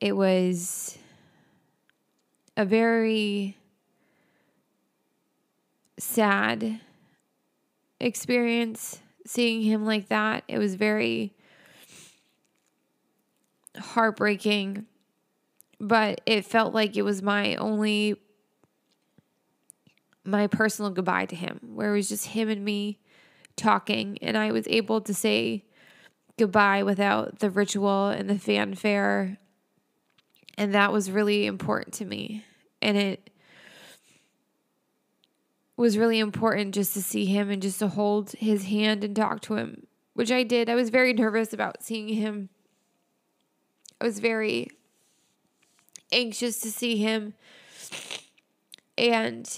it 0.00 0.12
was 0.12 0.96
a 2.56 2.64
very 2.64 3.56
sad 6.00 6.80
experience 8.00 9.00
seeing 9.26 9.62
him 9.62 9.84
like 9.84 10.08
that. 10.08 10.44
It 10.48 10.58
was 10.58 10.74
very 10.74 11.34
heartbreaking, 13.78 14.86
but 15.78 16.20
it 16.26 16.44
felt 16.44 16.74
like 16.74 16.96
it 16.96 17.02
was 17.02 17.22
my 17.22 17.56
only 17.56 18.16
my 20.24 20.46
personal 20.46 20.90
goodbye 20.90 21.26
to 21.26 21.36
him, 21.36 21.60
where 21.74 21.92
it 21.92 21.96
was 21.96 22.08
just 22.08 22.26
him 22.28 22.48
and 22.48 22.64
me 22.64 22.98
talking, 23.56 24.18
and 24.22 24.36
I 24.36 24.52
was 24.52 24.66
able 24.68 25.00
to 25.02 25.14
say 25.14 25.64
goodbye 26.38 26.82
without 26.82 27.38
the 27.38 27.50
ritual 27.50 28.08
and 28.08 28.28
the 28.28 28.38
fanfare. 28.38 29.38
And 30.56 30.74
that 30.74 30.92
was 30.92 31.10
really 31.10 31.46
important 31.46 31.94
to 31.94 32.04
me. 32.04 32.44
And 32.82 32.96
it 32.96 33.30
was 35.80 35.96
really 35.96 36.18
important 36.18 36.74
just 36.74 36.92
to 36.92 37.00
see 37.00 37.24
him 37.24 37.48
and 37.48 37.62
just 37.62 37.78
to 37.78 37.88
hold 37.88 38.32
his 38.32 38.64
hand 38.64 39.02
and 39.02 39.16
talk 39.16 39.40
to 39.40 39.54
him, 39.54 39.86
which 40.12 40.30
I 40.30 40.42
did. 40.42 40.68
I 40.68 40.74
was 40.74 40.90
very 40.90 41.14
nervous 41.14 41.54
about 41.54 41.82
seeing 41.82 42.08
him. 42.08 42.50
I 43.98 44.04
was 44.04 44.18
very 44.18 44.68
anxious 46.12 46.60
to 46.60 46.70
see 46.70 46.98
him. 46.98 47.32
And 48.98 49.48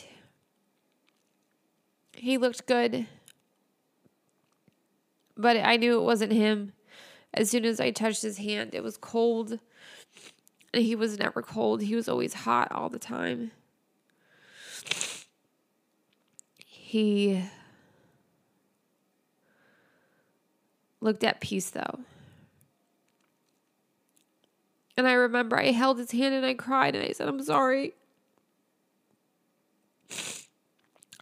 he 2.14 2.38
looked 2.38 2.68
good. 2.68 3.08
But 5.36 5.56
I 5.56 5.76
knew 5.76 5.98
it 5.98 6.04
wasn't 6.04 6.32
him. 6.32 6.72
As 7.34 7.50
soon 7.50 7.64
as 7.64 7.80
I 7.80 7.90
touched 7.90 8.22
his 8.22 8.38
hand, 8.38 8.76
it 8.76 8.84
was 8.84 8.96
cold. 8.96 9.58
And 10.72 10.84
he 10.84 10.94
was 10.94 11.18
never 11.18 11.42
cold, 11.42 11.82
he 11.82 11.96
was 11.96 12.08
always 12.08 12.32
hot 12.32 12.70
all 12.70 12.88
the 12.88 13.00
time. 13.00 13.50
He 16.92 17.42
looked 21.00 21.24
at 21.24 21.40
peace 21.40 21.70
though. 21.70 22.00
And 24.98 25.08
I 25.08 25.14
remember 25.14 25.58
I 25.58 25.70
held 25.70 25.96
his 25.96 26.10
hand 26.10 26.34
and 26.34 26.44
I 26.44 26.52
cried 26.52 26.94
and 26.94 27.02
I 27.02 27.12
said, 27.12 27.28
I'm 27.28 27.42
sorry. 27.42 27.94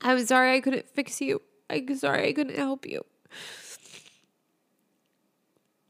I'm 0.02 0.26
sorry 0.26 0.56
I 0.56 0.60
couldn't 0.60 0.88
fix 0.88 1.20
you. 1.20 1.40
I'm 1.70 1.94
sorry 1.94 2.26
I 2.26 2.32
couldn't 2.32 2.56
help 2.56 2.84
you. 2.84 3.04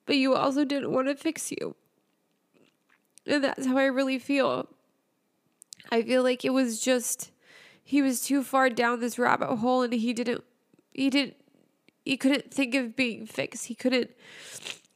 But 0.04 0.16
you 0.16 0.34
also 0.34 0.66
didn't 0.66 0.92
want 0.92 1.08
to 1.08 1.14
fix 1.14 1.50
you. 1.50 1.74
And 3.26 3.42
that's 3.42 3.64
how 3.64 3.78
I 3.78 3.86
really 3.86 4.18
feel. 4.18 4.68
I 5.90 6.02
feel 6.02 6.22
like 6.22 6.44
it 6.44 6.52
was 6.52 6.82
just 6.82 7.30
he 7.90 8.02
was 8.02 8.20
too 8.20 8.44
far 8.44 8.70
down 8.70 9.00
this 9.00 9.18
rabbit 9.18 9.56
hole 9.56 9.82
and 9.82 9.92
he 9.92 10.12
didn't 10.12 10.44
he 10.92 11.10
didn't 11.10 11.34
he 12.04 12.16
couldn't 12.16 12.54
think 12.54 12.76
of 12.76 12.94
being 12.94 13.26
fixed. 13.26 13.66
He 13.66 13.74
couldn't 13.74 14.12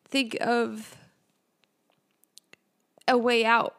think 0.04 0.36
of 0.40 0.94
a 3.08 3.18
way 3.18 3.44
out. 3.44 3.74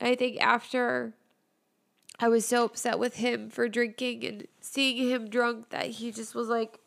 I 0.00 0.14
think 0.14 0.40
after 0.40 1.12
I 2.20 2.28
was 2.28 2.46
so 2.46 2.66
upset 2.66 3.00
with 3.00 3.16
him 3.16 3.50
for 3.50 3.68
drinking 3.68 4.24
and 4.24 4.46
seeing 4.60 4.98
him 4.98 5.28
drunk 5.28 5.70
that 5.70 5.86
he 5.86 6.12
just 6.12 6.36
was 6.36 6.46
like, 6.46 6.78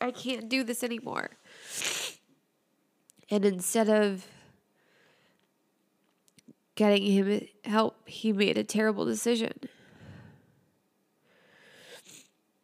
I 0.00 0.12
can't 0.12 0.48
do 0.48 0.64
this 0.64 0.82
anymore. 0.82 1.32
And 3.28 3.44
instead 3.44 3.90
of 3.90 4.26
getting 6.74 7.04
him 7.04 7.46
help, 7.64 8.08
he 8.08 8.32
made 8.32 8.56
a 8.56 8.64
terrible 8.64 9.04
decision. 9.04 9.52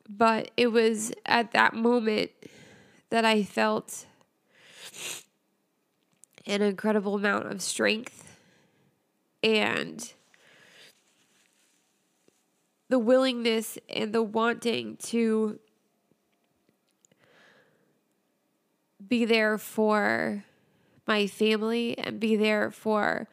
But 0.09 0.50
it 0.56 0.68
was 0.68 1.12
at 1.26 1.52
that 1.52 1.74
moment 1.74 2.30
that 3.11 3.24
I 3.24 3.42
felt 3.42 4.06
an 6.46 6.62
incredible 6.62 7.14
amount 7.14 7.46
of 7.46 7.61
strength 7.61 8.36
and 9.42 10.12
the 12.88 12.98
willingness 12.98 13.78
and 13.88 14.14
the 14.14 14.22
wanting 14.22 14.96
to 14.96 15.59
be 19.06 19.24
there 19.24 19.59
for 19.59 20.44
my 21.06 21.26
family 21.26 21.96
and 21.98 22.18
be 22.18 22.34
there 22.34 22.70
for 22.70 23.28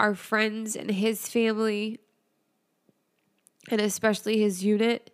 our 0.00 0.14
friends 0.14 0.76
and 0.76 0.90
his 0.90 1.28
family 1.28 2.00
and 3.70 3.82
especially 3.82 4.40
his 4.40 4.64
unit 4.64 5.12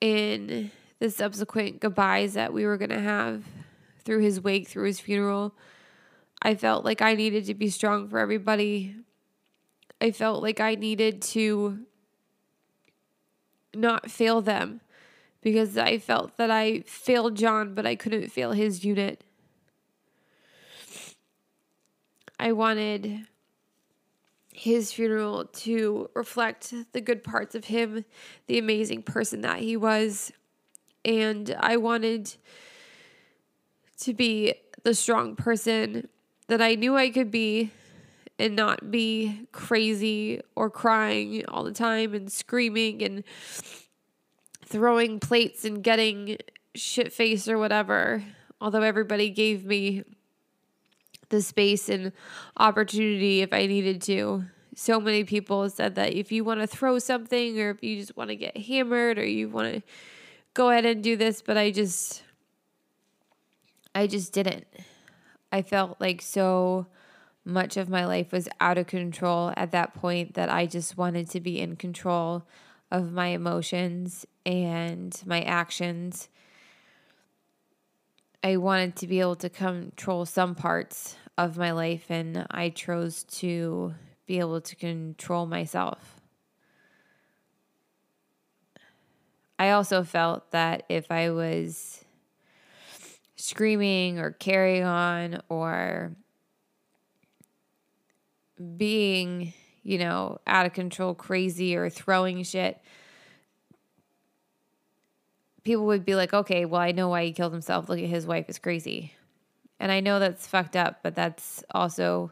in 0.00 0.70
the 0.98 1.10
subsequent 1.10 1.78
goodbyes 1.78 2.32
that 2.32 2.54
we 2.54 2.64
were 2.64 2.78
going 2.78 2.90
to 2.90 3.00
have 3.00 3.44
through 4.02 4.20
his 4.20 4.40
wake, 4.40 4.66
through 4.66 4.86
his 4.86 4.98
funeral. 4.98 5.54
I 6.40 6.54
felt 6.54 6.86
like 6.86 7.02
I 7.02 7.14
needed 7.14 7.44
to 7.46 7.54
be 7.54 7.68
strong 7.68 8.08
for 8.08 8.18
everybody. 8.18 8.96
I 10.00 10.10
felt 10.10 10.42
like 10.42 10.58
I 10.58 10.74
needed 10.74 11.20
to 11.22 11.80
not 13.74 14.10
fail 14.10 14.40
them 14.40 14.80
because 15.42 15.76
I 15.76 15.98
felt 15.98 16.38
that 16.38 16.50
I 16.50 16.80
failed 16.86 17.36
John, 17.36 17.74
but 17.74 17.84
I 17.84 17.94
couldn't 17.94 18.32
fail 18.32 18.52
his 18.52 18.86
unit. 18.86 19.22
I 22.38 22.52
wanted 22.52 23.26
his 24.56 24.90
funeral 24.90 25.44
to 25.44 26.08
reflect 26.14 26.72
the 26.92 27.00
good 27.00 27.22
parts 27.22 27.54
of 27.54 27.66
him, 27.66 28.06
the 28.46 28.58
amazing 28.58 29.02
person 29.02 29.42
that 29.42 29.58
he 29.58 29.76
was. 29.76 30.32
And 31.04 31.54
I 31.60 31.76
wanted 31.76 32.34
to 34.00 34.14
be 34.14 34.54
the 34.82 34.94
strong 34.94 35.36
person 35.36 36.08
that 36.48 36.62
I 36.62 36.74
knew 36.74 36.96
I 36.96 37.10
could 37.10 37.30
be 37.30 37.70
and 38.38 38.56
not 38.56 38.90
be 38.90 39.46
crazy 39.52 40.40
or 40.54 40.70
crying 40.70 41.44
all 41.48 41.62
the 41.62 41.72
time 41.72 42.14
and 42.14 42.32
screaming 42.32 43.02
and 43.02 43.24
throwing 44.64 45.20
plates 45.20 45.66
and 45.66 45.82
getting 45.82 46.38
shit 46.74 47.12
faced 47.12 47.46
or 47.46 47.58
whatever. 47.58 48.24
Although 48.58 48.82
everybody 48.82 49.28
gave 49.28 49.66
me 49.66 50.02
the 51.28 51.42
space 51.42 51.88
and 51.88 52.12
opportunity 52.56 53.42
if 53.42 53.52
I 53.52 53.66
needed 53.66 54.02
to. 54.02 54.44
So 54.74 55.00
many 55.00 55.24
people 55.24 55.68
said 55.70 55.94
that 55.94 56.12
if 56.12 56.30
you 56.30 56.44
want 56.44 56.60
to 56.60 56.66
throw 56.66 56.98
something 56.98 57.58
or 57.60 57.70
if 57.70 57.82
you 57.82 57.96
just 57.96 58.16
want 58.16 58.28
to 58.28 58.36
get 58.36 58.56
hammered 58.56 59.18
or 59.18 59.24
you 59.24 59.48
want 59.48 59.74
to 59.74 59.82
go 60.54 60.70
ahead 60.70 60.84
and 60.84 61.02
do 61.02 61.16
this, 61.16 61.42
but 61.42 61.56
I 61.56 61.70
just 61.70 62.22
I 63.94 64.06
just 64.06 64.32
didn't. 64.32 64.66
I 65.50 65.62
felt 65.62 66.00
like 66.00 66.20
so 66.20 66.86
much 67.46 67.76
of 67.76 67.88
my 67.88 68.04
life 68.04 68.32
was 68.32 68.48
out 68.60 68.76
of 68.76 68.86
control 68.86 69.52
at 69.56 69.70
that 69.70 69.94
point 69.94 70.34
that 70.34 70.50
I 70.50 70.66
just 70.66 70.98
wanted 70.98 71.30
to 71.30 71.40
be 71.40 71.60
in 71.60 71.76
control 71.76 72.46
of 72.90 73.12
my 73.12 73.28
emotions 73.28 74.26
and 74.44 75.18
my 75.24 75.42
actions. 75.42 76.28
I 78.46 78.58
wanted 78.58 78.94
to 78.98 79.08
be 79.08 79.18
able 79.18 79.34
to 79.36 79.50
control 79.50 80.24
some 80.24 80.54
parts 80.54 81.16
of 81.36 81.58
my 81.58 81.72
life, 81.72 82.06
and 82.10 82.46
I 82.48 82.68
chose 82.68 83.24
to 83.40 83.92
be 84.24 84.38
able 84.38 84.60
to 84.60 84.76
control 84.76 85.46
myself. 85.46 86.20
I 89.58 89.70
also 89.70 90.04
felt 90.04 90.52
that 90.52 90.84
if 90.88 91.10
I 91.10 91.30
was 91.30 92.04
screaming 93.34 94.20
or 94.20 94.30
carrying 94.30 94.84
on 94.84 95.42
or 95.48 96.14
being, 98.76 99.54
you 99.82 99.98
know, 99.98 100.38
out 100.46 100.66
of 100.66 100.72
control, 100.72 101.14
crazy, 101.14 101.74
or 101.74 101.90
throwing 101.90 102.44
shit, 102.44 102.80
people 105.66 105.86
would 105.86 106.04
be 106.04 106.14
like, 106.14 106.32
okay, 106.32 106.64
well, 106.64 106.80
I 106.80 106.92
know 106.92 107.08
why 107.08 107.24
he 107.24 107.32
killed 107.32 107.52
himself. 107.52 107.88
Look 107.88 107.98
at 107.98 108.04
his 108.04 108.24
wife 108.24 108.48
is 108.48 108.58
crazy. 108.58 109.12
And 109.80 109.90
I 109.90 109.98
know 109.98 110.20
that's 110.20 110.46
fucked 110.46 110.76
up, 110.76 111.00
but 111.02 111.16
that's 111.16 111.64
also 111.72 112.30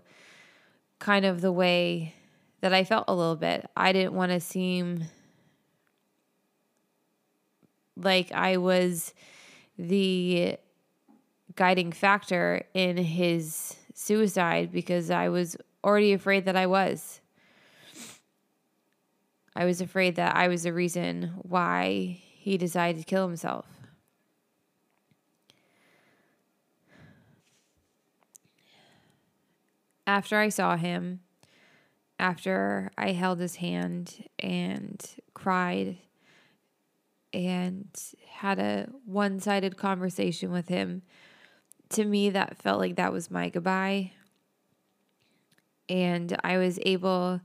kind 1.00 1.26
of 1.26 1.40
the 1.40 1.50
way 1.50 2.14
that 2.60 2.72
I 2.72 2.84
felt 2.84 3.06
a 3.08 3.14
little 3.14 3.34
bit. 3.34 3.68
I 3.76 3.92
didn't 3.92 4.14
want 4.14 4.30
to 4.30 4.38
seem 4.38 5.06
like 7.96 8.30
I 8.30 8.56
was 8.56 9.12
the 9.76 10.56
guiding 11.56 11.90
factor 11.90 12.62
in 12.72 12.96
his 12.96 13.74
suicide 13.94 14.70
because 14.70 15.10
I 15.10 15.28
was 15.28 15.56
already 15.82 16.12
afraid 16.12 16.44
that 16.44 16.56
I 16.56 16.66
was. 16.66 17.20
I 19.56 19.64
was 19.64 19.80
afraid 19.80 20.16
that 20.16 20.36
I 20.36 20.46
was 20.46 20.62
the 20.62 20.72
reason 20.72 21.32
why 21.42 22.20
he 22.44 22.58
decided 22.58 22.98
to 22.98 23.06
kill 23.06 23.26
himself. 23.26 23.64
After 30.06 30.36
I 30.36 30.50
saw 30.50 30.76
him, 30.76 31.20
after 32.18 32.90
I 32.98 33.12
held 33.12 33.40
his 33.40 33.56
hand 33.56 34.28
and 34.38 35.02
cried 35.32 35.96
and 37.32 37.88
had 38.28 38.58
a 38.58 38.90
one 39.06 39.40
sided 39.40 39.78
conversation 39.78 40.52
with 40.52 40.68
him, 40.68 41.00
to 41.88 42.04
me, 42.04 42.28
that 42.28 42.58
felt 42.58 42.78
like 42.78 42.96
that 42.96 43.10
was 43.10 43.30
my 43.30 43.48
goodbye. 43.48 44.12
And 45.88 46.36
I 46.44 46.58
was 46.58 46.78
able 46.82 47.40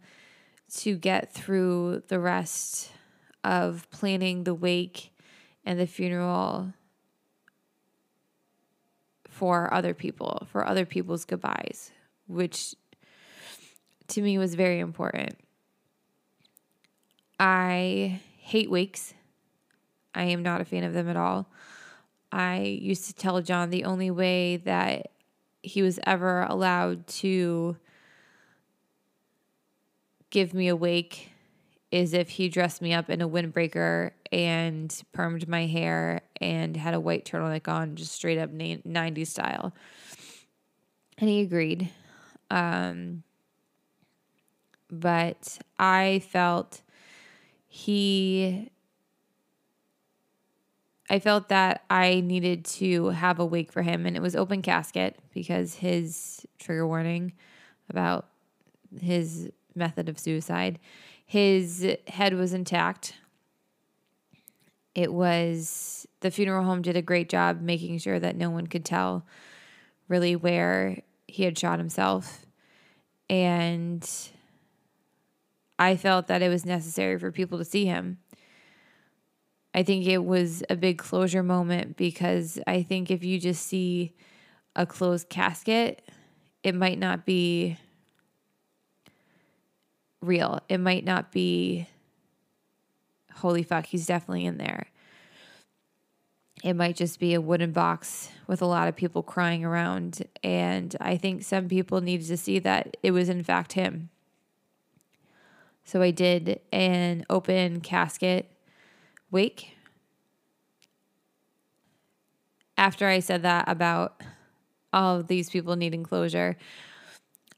to 0.80 0.98
get 0.98 1.32
through 1.32 2.04
the 2.10 2.20
rest 2.20 2.92
of 3.44 3.90
planning 3.92 4.44
the 4.44 4.54
wake 4.54 5.12
and 5.66 5.80
the 5.80 5.88
funeral 5.88 6.74
for 9.30 9.74
other 9.74 9.94
people, 9.94 10.48
for 10.52 10.68
other 10.68 10.86
people's 10.86 11.26
goodbyes, 11.26 11.92
which 12.28 12.76
to 14.08 14.22
me 14.22 14.38
was 14.38 14.56
very 14.56 14.80
important. 14.80 15.38
I 17.40 18.20
hate 18.38 18.70
wakes. 18.70 19.14
I 20.14 20.24
am 20.24 20.44
not 20.44 20.60
a 20.60 20.66
fan 20.66 20.84
of 20.84 20.94
them 20.94 21.08
at 21.08 21.16
all. 21.16 21.48
I 22.32 22.60
used 22.82 23.06
to 23.06 23.14
tell 23.14 23.42
John 23.42 23.70
the 23.70 23.86
only 23.86 24.12
way 24.12 24.58
that 24.58 25.12
he 25.64 25.82
was 25.82 26.00
ever 26.06 26.42
allowed 26.44 27.08
to 27.08 27.78
give 30.30 30.54
me 30.54 30.68
a 30.68 30.76
wake 30.76 31.32
is 31.92 32.14
if 32.14 32.30
he 32.30 32.50
dressed 32.50 32.82
me 32.82 32.94
up 32.94 33.10
in 33.10 33.22
a 33.22 33.28
windbreaker 33.28 34.12
and 34.32 34.90
permed 35.16 35.48
my 35.48 35.66
hair 35.66 36.22
and 36.40 36.78
had 36.78 36.94
a 36.94 37.00
white 37.00 37.26
turtleneck 37.26 37.68
on, 37.68 37.96
just 37.96 38.12
straight 38.12 38.38
up 38.38 38.52
90s 38.52 39.28
style. 39.28 39.74
And 41.18 41.30
he 41.30 41.42
agreed. 41.42 41.90
Um, 42.52 43.24
but 44.92 45.60
I 45.78 46.22
felt 46.30 46.82
he 47.68 48.72
I 51.10 51.20
felt 51.20 51.50
that 51.50 51.84
I 51.90 52.22
needed 52.22 52.66
to 52.66 53.08
have 53.08 53.40
a 53.40 53.46
wake 53.46 53.72
for 53.72 53.82
him, 53.82 54.06
and 54.06 54.16
it 54.16 54.22
was 54.22 54.36
open 54.36 54.62
casket 54.62 55.18
because 55.34 55.76
his 55.76 56.46
trigger 56.60 56.86
warning 56.86 57.34
about 57.90 58.28
his 59.02 59.50
method 59.74 60.08
of 60.08 60.20
suicide. 60.20 60.78
His 61.30 61.86
head 62.08 62.34
was 62.34 62.54
intact. 62.54 63.14
It 64.96 65.14
was 65.14 66.08
the 66.22 66.32
funeral 66.32 66.66
home 66.66 66.82
did 66.82 66.98
a 66.98 67.04
great 67.04 67.30
job 67.30 67.62
making 67.62 68.00
sure 68.00 68.20
that 68.20 68.36
no 68.36 68.50
one 68.50 68.66
could 68.66 68.84
tell 68.84 69.28
really 70.08 70.36
where 70.36 71.04
he 71.28 71.44
had 71.44 71.56
shot 71.56 71.78
himself. 71.78 72.48
And 73.30 74.10
I 75.78 75.98
felt 75.98 76.26
that 76.30 76.42
it 76.42 76.50
was 76.50 76.66
necessary 76.66 77.20
for 77.20 77.32
people 77.32 77.60
to 77.60 77.64
see 77.64 77.86
him. 77.86 78.18
I 79.76 79.84
think 79.84 80.08
it 80.08 80.26
was 80.26 80.64
a 80.68 80.76
big 80.76 80.98
closure 80.98 81.44
moment 81.44 81.96
because 81.96 82.58
I 82.66 82.82
think 82.82 83.12
if 83.12 83.24
you 83.24 83.40
just 83.40 83.68
see 83.68 84.16
a 84.76 84.88
closed 84.88 85.30
casket, 85.30 86.10
it 86.64 86.74
might 86.74 86.98
not 86.98 87.24
be 87.24 87.78
real. 90.22 90.60
It 90.70 90.80
might 90.80 91.06
not 91.06 91.32
be, 91.32 91.88
holy 93.36 93.64
fuck, 93.64 93.86
he's 93.86 94.06
definitely 94.06 94.46
in 94.46 94.58
there. 94.58 94.88
It 96.64 96.74
might 96.74 96.98
just 96.98 97.20
be 97.20 97.34
a 97.34 97.42
wooden 97.42 97.72
box 97.72 98.30
with 98.46 98.62
a 98.62 98.66
lot 98.66 98.90
of 98.90 98.96
people 98.96 99.24
crying 99.24 99.64
around. 99.64 100.24
And 100.44 100.94
I 101.00 101.16
think 101.16 101.44
some 101.44 101.70
people 101.70 102.02
needed 102.02 102.28
to 102.28 102.38
see 102.38 102.60
that 102.60 102.98
it 103.02 103.12
was, 103.12 103.30
in 103.30 103.44
fact, 103.44 103.74
him. 103.74 104.10
So 105.86 106.02
I 106.02 106.12
did 106.12 106.60
an 106.72 107.26
open 107.30 107.80
casket 107.80 108.52
wake. 109.32 109.76
After 112.78 113.08
I 113.08 113.20
said 113.20 113.42
that 113.44 113.68
about 113.68 114.22
all 114.92 115.18
of 115.18 115.28
these 115.28 115.50
people 115.50 115.76
needing 115.76 116.04
closure, 116.04 116.58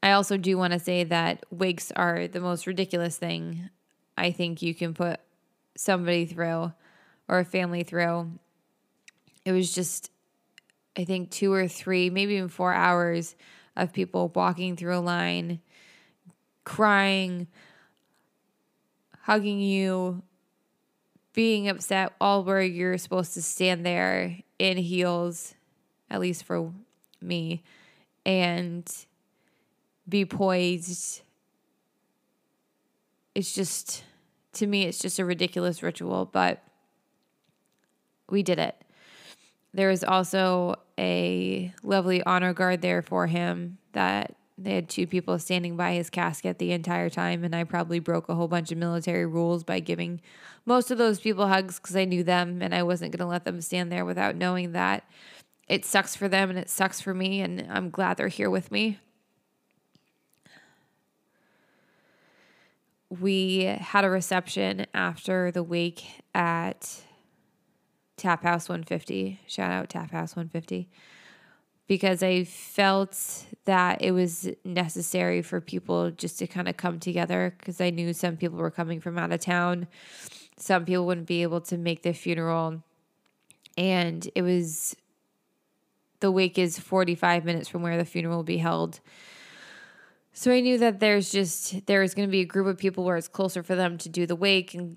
I 0.02 0.12
also 0.12 0.36
do 0.36 0.58
want 0.58 0.72
to 0.72 0.80
say 0.80 1.04
that 1.04 1.44
wakes 1.50 1.92
are 1.92 2.26
the 2.26 2.40
most 2.40 2.66
ridiculous 2.66 3.16
thing 3.16 3.70
I 4.18 4.32
think 4.32 4.60
you 4.60 4.74
can 4.74 4.94
put 4.94 5.20
somebody 5.76 6.26
through 6.26 6.72
or 7.28 7.38
a 7.38 7.44
family 7.44 7.84
through. 7.84 8.30
It 9.44 9.52
was 9.52 9.72
just, 9.72 10.10
I 10.96 11.04
think, 11.04 11.30
two 11.30 11.52
or 11.52 11.68
three, 11.68 12.10
maybe 12.10 12.34
even 12.34 12.48
four 12.48 12.72
hours 12.72 13.36
of 13.76 13.92
people 13.92 14.30
walking 14.34 14.76
through 14.76 14.96
a 14.96 15.00
line, 15.00 15.60
crying, 16.64 17.46
hugging 19.22 19.60
you, 19.60 20.22
being 21.32 21.68
upset 21.68 22.12
all 22.20 22.44
where 22.44 22.60
you're 22.60 22.98
supposed 22.98 23.34
to 23.34 23.42
stand 23.42 23.86
there 23.86 24.38
in 24.58 24.76
heels, 24.76 25.54
at 26.10 26.20
least 26.20 26.44
for 26.44 26.72
me, 27.20 27.62
and 28.26 29.06
be 30.12 30.24
poised. 30.26 31.22
It's 33.34 33.52
just, 33.52 34.04
to 34.52 34.66
me, 34.66 34.84
it's 34.84 34.98
just 34.98 35.18
a 35.18 35.24
ridiculous 35.24 35.82
ritual, 35.82 36.26
but 36.26 36.62
we 38.30 38.42
did 38.42 38.58
it. 38.58 38.76
There 39.74 39.88
was 39.88 40.04
also 40.04 40.76
a 40.98 41.72
lovely 41.82 42.22
honor 42.24 42.52
guard 42.52 42.82
there 42.82 43.00
for 43.00 43.26
him 43.26 43.78
that 43.92 44.36
they 44.58 44.74
had 44.74 44.90
two 44.90 45.06
people 45.06 45.38
standing 45.38 45.76
by 45.78 45.94
his 45.94 46.10
casket 46.10 46.58
the 46.58 46.72
entire 46.72 47.08
time, 47.08 47.42
and 47.42 47.56
I 47.56 47.64
probably 47.64 47.98
broke 47.98 48.28
a 48.28 48.34
whole 48.34 48.48
bunch 48.48 48.70
of 48.70 48.76
military 48.76 49.24
rules 49.24 49.64
by 49.64 49.80
giving 49.80 50.20
most 50.66 50.90
of 50.90 50.98
those 50.98 51.20
people 51.20 51.48
hugs 51.48 51.80
because 51.80 51.96
I 51.96 52.04
knew 52.04 52.22
them 52.22 52.60
and 52.60 52.74
I 52.74 52.82
wasn't 52.82 53.12
going 53.12 53.26
to 53.26 53.30
let 53.30 53.44
them 53.44 53.62
stand 53.62 53.90
there 53.90 54.04
without 54.04 54.36
knowing 54.36 54.72
that 54.72 55.04
it 55.68 55.86
sucks 55.86 56.14
for 56.14 56.28
them 56.28 56.50
and 56.50 56.58
it 56.58 56.68
sucks 56.68 57.00
for 57.00 57.14
me, 57.14 57.40
and 57.40 57.66
I'm 57.70 57.88
glad 57.88 58.18
they're 58.18 58.28
here 58.28 58.50
with 58.50 58.70
me. 58.70 58.98
We 63.20 63.64
had 63.64 64.06
a 64.06 64.10
reception 64.10 64.86
after 64.94 65.50
the 65.50 65.62
wake 65.62 66.22
at 66.34 67.02
Tap 68.16 68.42
House 68.42 68.70
150. 68.70 69.38
Shout 69.46 69.70
out 69.70 69.90
Tap 69.90 70.12
House 70.12 70.34
150 70.34 70.88
because 71.86 72.22
I 72.22 72.44
felt 72.44 73.44
that 73.66 74.00
it 74.00 74.12
was 74.12 74.48
necessary 74.64 75.42
for 75.42 75.60
people 75.60 76.10
just 76.10 76.38
to 76.38 76.46
kind 76.46 76.68
of 76.68 76.78
come 76.78 76.98
together 77.00 77.54
because 77.58 77.82
I 77.82 77.90
knew 77.90 78.14
some 78.14 78.38
people 78.38 78.56
were 78.56 78.70
coming 78.70 78.98
from 78.98 79.18
out 79.18 79.30
of 79.30 79.40
town. 79.40 79.88
Some 80.56 80.86
people 80.86 81.04
wouldn't 81.04 81.26
be 81.26 81.42
able 81.42 81.60
to 81.62 81.76
make 81.76 82.02
the 82.02 82.14
funeral. 82.14 82.82
And 83.76 84.26
it 84.34 84.40
was 84.40 84.96
the 86.20 86.30
wake 86.30 86.56
is 86.56 86.78
45 86.78 87.44
minutes 87.44 87.68
from 87.68 87.82
where 87.82 87.98
the 87.98 88.06
funeral 88.06 88.38
will 88.38 88.42
be 88.42 88.56
held. 88.56 89.00
So 90.34 90.50
I 90.50 90.60
knew 90.60 90.78
that 90.78 90.98
there's 91.00 91.30
just 91.30 91.86
there 91.86 92.00
was 92.00 92.14
going 92.14 92.26
to 92.26 92.32
be 92.32 92.40
a 92.40 92.46
group 92.46 92.66
of 92.66 92.78
people 92.78 93.04
where 93.04 93.16
it's 93.16 93.28
closer 93.28 93.62
for 93.62 93.74
them 93.74 93.98
to 93.98 94.08
do 94.08 94.26
the 94.26 94.36
wake 94.36 94.74
and 94.74 94.96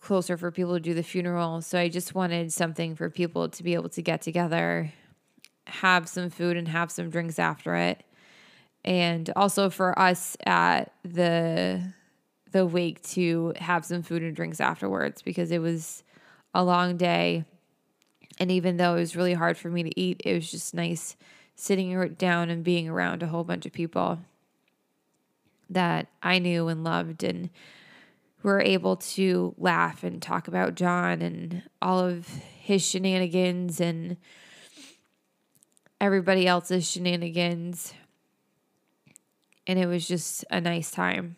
closer 0.00 0.36
for 0.36 0.50
people 0.50 0.74
to 0.74 0.80
do 0.80 0.92
the 0.92 1.04
funeral. 1.04 1.62
So 1.62 1.78
I 1.78 1.88
just 1.88 2.14
wanted 2.14 2.52
something 2.52 2.96
for 2.96 3.08
people 3.08 3.48
to 3.48 3.62
be 3.62 3.74
able 3.74 3.88
to 3.90 4.02
get 4.02 4.22
together 4.22 4.92
have 5.66 6.08
some 6.08 6.28
food 6.28 6.56
and 6.56 6.66
have 6.68 6.90
some 6.90 7.08
drinks 7.08 7.38
after 7.38 7.76
it. 7.76 8.02
And 8.84 9.30
also 9.36 9.70
for 9.70 9.96
us 9.98 10.36
at 10.44 10.92
the 11.04 11.80
the 12.50 12.66
wake 12.66 13.02
to 13.02 13.54
have 13.56 13.84
some 13.84 14.02
food 14.02 14.22
and 14.22 14.36
drinks 14.36 14.60
afterwards 14.60 15.22
because 15.22 15.50
it 15.50 15.60
was 15.60 16.02
a 16.52 16.62
long 16.62 16.96
day. 16.96 17.44
And 18.38 18.50
even 18.50 18.76
though 18.76 18.96
it 18.96 19.00
was 19.00 19.16
really 19.16 19.32
hard 19.32 19.56
for 19.56 19.70
me 19.70 19.84
to 19.84 20.00
eat, 20.00 20.20
it 20.24 20.34
was 20.34 20.50
just 20.50 20.74
nice 20.74 21.16
sitting 21.54 22.14
down 22.14 22.50
and 22.50 22.64
being 22.64 22.88
around 22.88 23.22
a 23.22 23.28
whole 23.28 23.44
bunch 23.44 23.64
of 23.64 23.72
people 23.72 24.18
that 25.74 26.08
I 26.22 26.38
knew 26.38 26.68
and 26.68 26.84
loved 26.84 27.24
and 27.24 27.50
were 28.42 28.60
able 28.60 28.96
to 28.96 29.54
laugh 29.56 30.02
and 30.02 30.20
talk 30.20 30.48
about 30.48 30.74
John 30.74 31.22
and 31.22 31.62
all 31.80 32.00
of 32.00 32.26
his 32.26 32.84
shenanigans 32.84 33.80
and 33.80 34.16
everybody 36.00 36.46
else's 36.46 36.88
shenanigans. 36.88 37.94
And 39.66 39.78
it 39.78 39.86
was 39.86 40.08
just 40.08 40.44
a 40.50 40.60
nice 40.60 40.90
time. 40.90 41.36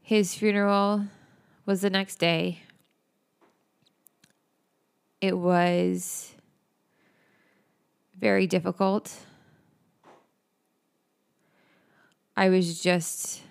His 0.00 0.34
funeral 0.34 1.04
was 1.66 1.82
the 1.82 1.90
next 1.90 2.16
day. 2.16 2.62
It 5.20 5.36
was 5.36 6.32
very 8.18 8.46
difficult. 8.46 9.26
I 12.36 12.50
was 12.50 12.82
just 12.82 13.42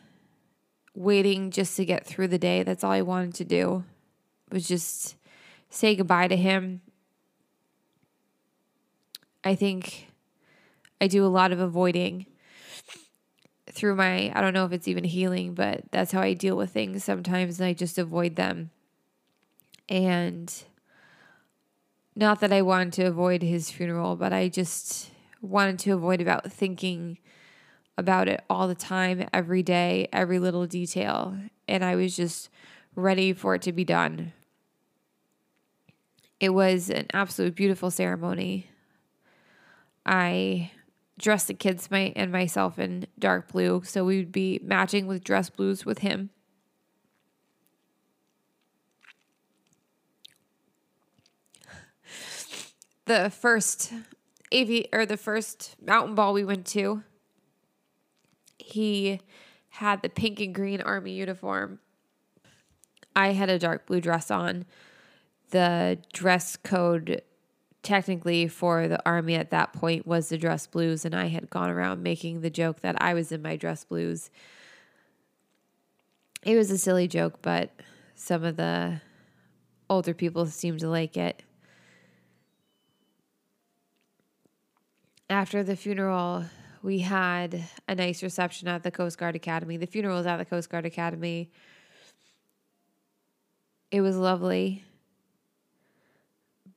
waiting 0.93 1.51
just 1.51 1.75
to 1.77 1.86
get 1.86 2.05
through 2.05 2.27
the 2.27 2.38
day. 2.38 2.63
That's 2.63 2.83
all 2.83 2.91
I 2.91 3.01
wanted 3.01 3.33
to 3.36 3.45
do 3.45 3.83
was 4.51 4.67
just 4.67 5.15
say 5.69 5.95
goodbye 5.95 6.27
to 6.27 6.38
him. 6.38 6.81
I 9.43 9.55
think 9.55 10.07
I 11.01 11.07
do 11.07 11.25
a 11.25 11.27
lot 11.27 11.51
of 11.51 11.59
avoiding 11.59 12.27
through 13.71 13.95
my 13.95 14.31
I 14.33 14.41
don't 14.41 14.53
know 14.53 14.65
if 14.65 14.71
it's 14.71 14.88
even 14.88 15.03
healing, 15.03 15.53
but 15.53 15.83
that's 15.91 16.11
how 16.11 16.21
I 16.21 16.33
deal 16.33 16.55
with 16.55 16.71
things 16.71 17.03
sometimes 17.03 17.59
I 17.59 17.73
just 17.73 17.97
avoid 17.97 18.36
them. 18.36 18.69
And 19.89 20.53
not 22.15 22.39
that 22.39 22.53
I 22.53 22.61
wanted 22.61 22.93
to 22.93 23.03
avoid 23.05 23.41
his 23.41 23.69
funeral, 23.69 24.15
but 24.15 24.31
I 24.31 24.47
just 24.47 25.11
wanted 25.41 25.79
to 25.79 25.91
avoid 25.91 26.21
about 26.21 26.51
thinking 26.51 27.17
about 27.97 28.27
it 28.27 28.43
all 28.49 28.67
the 28.67 28.75
time, 28.75 29.27
every 29.33 29.63
day, 29.63 30.07
every 30.11 30.39
little 30.39 30.65
detail. 30.65 31.37
And 31.67 31.83
I 31.83 31.95
was 31.95 32.15
just 32.15 32.49
ready 32.95 33.33
for 33.33 33.55
it 33.55 33.61
to 33.63 33.71
be 33.71 33.83
done. 33.83 34.33
It 36.39 36.49
was 36.49 36.89
an 36.89 37.07
absolute 37.13 37.55
beautiful 37.55 37.89
ceremony. 37.89 38.69
I 40.05 40.71
dressed 41.17 41.47
the 41.47 41.53
kids 41.53 41.89
my, 41.89 42.11
and 42.15 42.31
myself 42.31 42.77
in 42.77 43.07
dark 43.17 43.51
blue, 43.51 43.81
so 43.85 44.03
we 44.03 44.17
would 44.17 44.31
be 44.31 44.59
matching 44.61 45.07
with 45.07 45.23
dress 45.23 45.49
blues 45.49 45.85
with 45.85 45.99
him. 45.99 46.29
The 53.05 53.29
first 53.29 53.93
AV 54.53 54.85
or 54.91 55.05
the 55.05 55.17
first 55.17 55.75
mountain 55.81 56.15
ball 56.15 56.33
we 56.33 56.43
went 56.43 56.65
to, 56.67 57.03
he 58.66 59.22
had 59.70 60.01
the 60.01 60.09
pink 60.09 60.39
and 60.39 60.55
green 60.55 60.82
army 60.82 61.11
uniform. 61.11 61.80
I 63.16 63.34
had 63.34 63.49
a 63.49 63.59
dark 63.59 63.86
blue 63.86 64.01
dress 64.01 64.32
on. 64.32 64.66
The 65.51 65.99
dress 66.11 66.55
code 66.55 67.22
technically 67.84 68.47
for 68.47 68.88
the 68.88 68.99
army 69.05 69.36
at 69.36 69.51
that 69.51 69.72
point 69.72 70.07
was 70.07 70.30
the 70.30 70.38
dress 70.38 70.66
blues 70.66 71.05
and 71.05 71.13
I 71.13 71.28
had 71.28 71.51
gone 71.51 71.70
around 71.70 72.01
making 72.01 72.41
the 72.41 72.49
joke 72.49 72.80
that 72.80 72.99
I 72.99 73.13
was 73.13 73.32
in 73.32 73.43
my 73.43 73.55
dress 73.55 73.84
blues. 73.84 74.32
It 76.43 76.55
was 76.55 76.72
a 76.72 76.80
silly 76.80 77.07
joke, 77.07 77.43
but 77.43 77.70
some 78.16 78.43
of 78.43 78.57
the 78.57 79.01
older 79.88 80.16
people 80.16 80.47
seemed 80.47 80.80
to 80.80 80.89
like 80.89 81.16
it. 81.16 81.43
After 85.30 85.63
the 85.63 85.76
funeral, 85.76 86.45
we 86.86 86.99
had 86.99 87.63
a 87.88 87.95
nice 87.95 88.21
reception 88.21 88.67
at 88.67 88.83
the 88.83 88.91
Coast 88.91 89.17
Guard 89.17 89.36
Academy. 89.36 89.75
The 89.75 89.88
funeral 89.88 90.17
was 90.17 90.27
at 90.27 90.38
the 90.38 90.45
Coast 90.45 90.69
Guard 90.69 90.86
Academy. 90.86 91.49
It 93.89 94.01
was 94.01 94.15
lovely, 94.15 94.83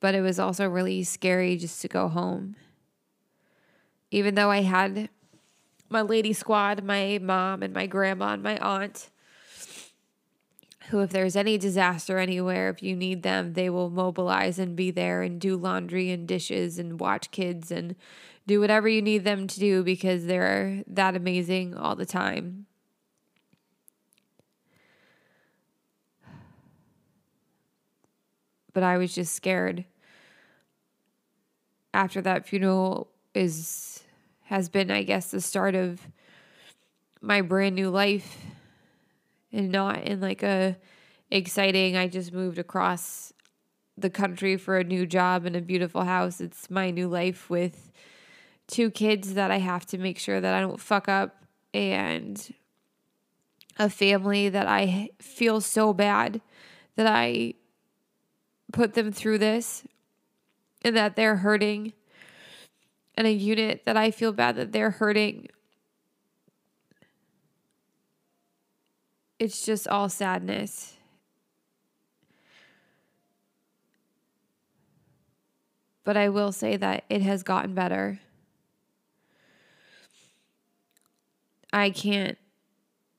but 0.01 0.15
it 0.15 0.23
was 0.23 0.39
also 0.39 0.67
really 0.67 1.05
scary 1.05 1.59
just 1.59 1.83
to 1.83 1.89
go 1.89 2.09
home. 2.09 2.57
Even 4.11 4.35
though 4.35 4.51
I 4.51 4.63
had 4.63 5.11
my 5.91 6.01
lady 6.01 6.33
squad, 6.33 6.83
my 6.83 7.19
mom 7.21 7.63
and 7.63 7.75
my 7.75 7.87
grandma 7.87 8.33
and 8.33 8.43
my 8.43 8.57
aunt, 8.59 9.11
who, 10.89 11.01
if 11.01 11.11
there's 11.11 11.37
any 11.37 11.59
disaster 11.59 12.17
anywhere, 12.17 12.71
if 12.71 12.83
you 12.83 12.97
need 12.97 13.23
them, 13.23 13.53
they 13.53 13.69
will 13.69 13.91
mobilize 13.91 14.59
and 14.59 14.75
be 14.75 14.91
there 14.91 15.21
and 15.21 15.39
do 15.39 15.55
laundry 15.55 16.11
and 16.11 16.27
dishes 16.27 16.79
and 16.79 16.99
watch 16.99 17.31
kids 17.31 17.71
and 17.71 17.95
do 18.49 18.61
whatever 18.61 18.89
you 18.89 19.03
need 19.03 19.25
them 19.25 19.47
to 19.47 19.61
do 19.61 19.85
because 19.85 20.25
they're 20.25 20.83
that 20.87 21.15
amazing 21.15 21.77
all 21.77 21.95
the 21.95 22.07
time. 22.07 22.65
But 28.73 28.83
I 28.83 28.97
was 28.97 29.15
just 29.15 29.35
scared. 29.35 29.85
After 31.93 32.23
that 32.23 32.47
funeral 32.47 33.11
is 33.35 34.03
has 34.45 34.71
been 34.71 34.91
I 34.91 35.03
guess 35.03 35.31
the 35.31 35.43
start 35.43 35.75
of 35.75 36.01
my 37.21 37.43
brand 37.43 37.75
new 37.75 37.91
life 37.91 38.39
and 39.53 39.71
not 39.71 40.05
in 40.05 40.21
like 40.21 40.43
a 40.43 40.79
exciting 41.31 41.97
I 41.99 42.09
just 42.09 42.33
moved 42.33 42.59
across 42.59 43.35
the 43.99 44.09
country 44.09 44.57
for 44.57 44.79
a 44.79 44.85
new 44.85 45.05
job 45.05 45.45
and 45.45 45.55
a 45.55 45.61
beautiful 45.61 46.05
house. 46.05 46.41
It's 46.41 46.71
my 46.71 46.91
new 46.91 47.09
life 47.09 47.51
with 47.51 47.93
two 48.69 48.91
kids 48.91 49.35
that 49.35 49.51
I 49.51 49.59
have 49.59 49.85
to 49.87 49.99
make 49.99 50.19
sure 50.19 50.41
that 50.41 50.55
I 50.55 50.61
don't 50.61 50.79
fuck 50.79 51.09
up 51.09 51.43
and 51.75 52.55
a 53.79 53.89
family 53.89 54.49
that 54.49 54.67
I 54.67 55.11
feel 55.19 55.61
so 55.61 55.93
bad 55.93 56.41
that 56.97 57.07
I 57.07 57.55
put 58.73 58.95
them 58.95 59.11
through 59.11 59.39
this 59.39 59.85
and 60.83 60.97
that 60.97 61.17
they're 61.17 61.37
hurting 61.37 61.93
and 63.17 63.27
a 63.27 63.33
unit 63.33 63.83
that 63.85 63.97
I 63.97 64.11
feel 64.11 64.33
bad 64.33 64.57
that 64.57 64.73
they're 64.73 64.91
hurting. 64.91 65.49
It's 69.39 69.65
just 69.65 69.89
all 69.89 70.09
sadness. 70.09 70.95
But 76.05 76.17
I 76.17 76.29
will 76.29 76.53
say 76.53 76.77
that 76.77 77.05
it 77.09 77.23
has 77.23 77.43
gotten 77.43 77.75
better. 77.75 78.21
I 81.79 81.91
can't 81.91 82.37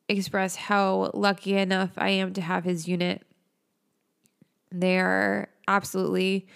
express 0.10 0.56
how 0.56 1.12
lucky 1.14 1.56
enough 1.56 1.92
I 1.98 2.10
am 2.10 2.34
to 2.34 2.42
have 2.42 2.64
his 2.66 2.88
unit. 2.88 3.26
They 4.72 5.00
are 5.00 5.50
absolutely 5.68 6.48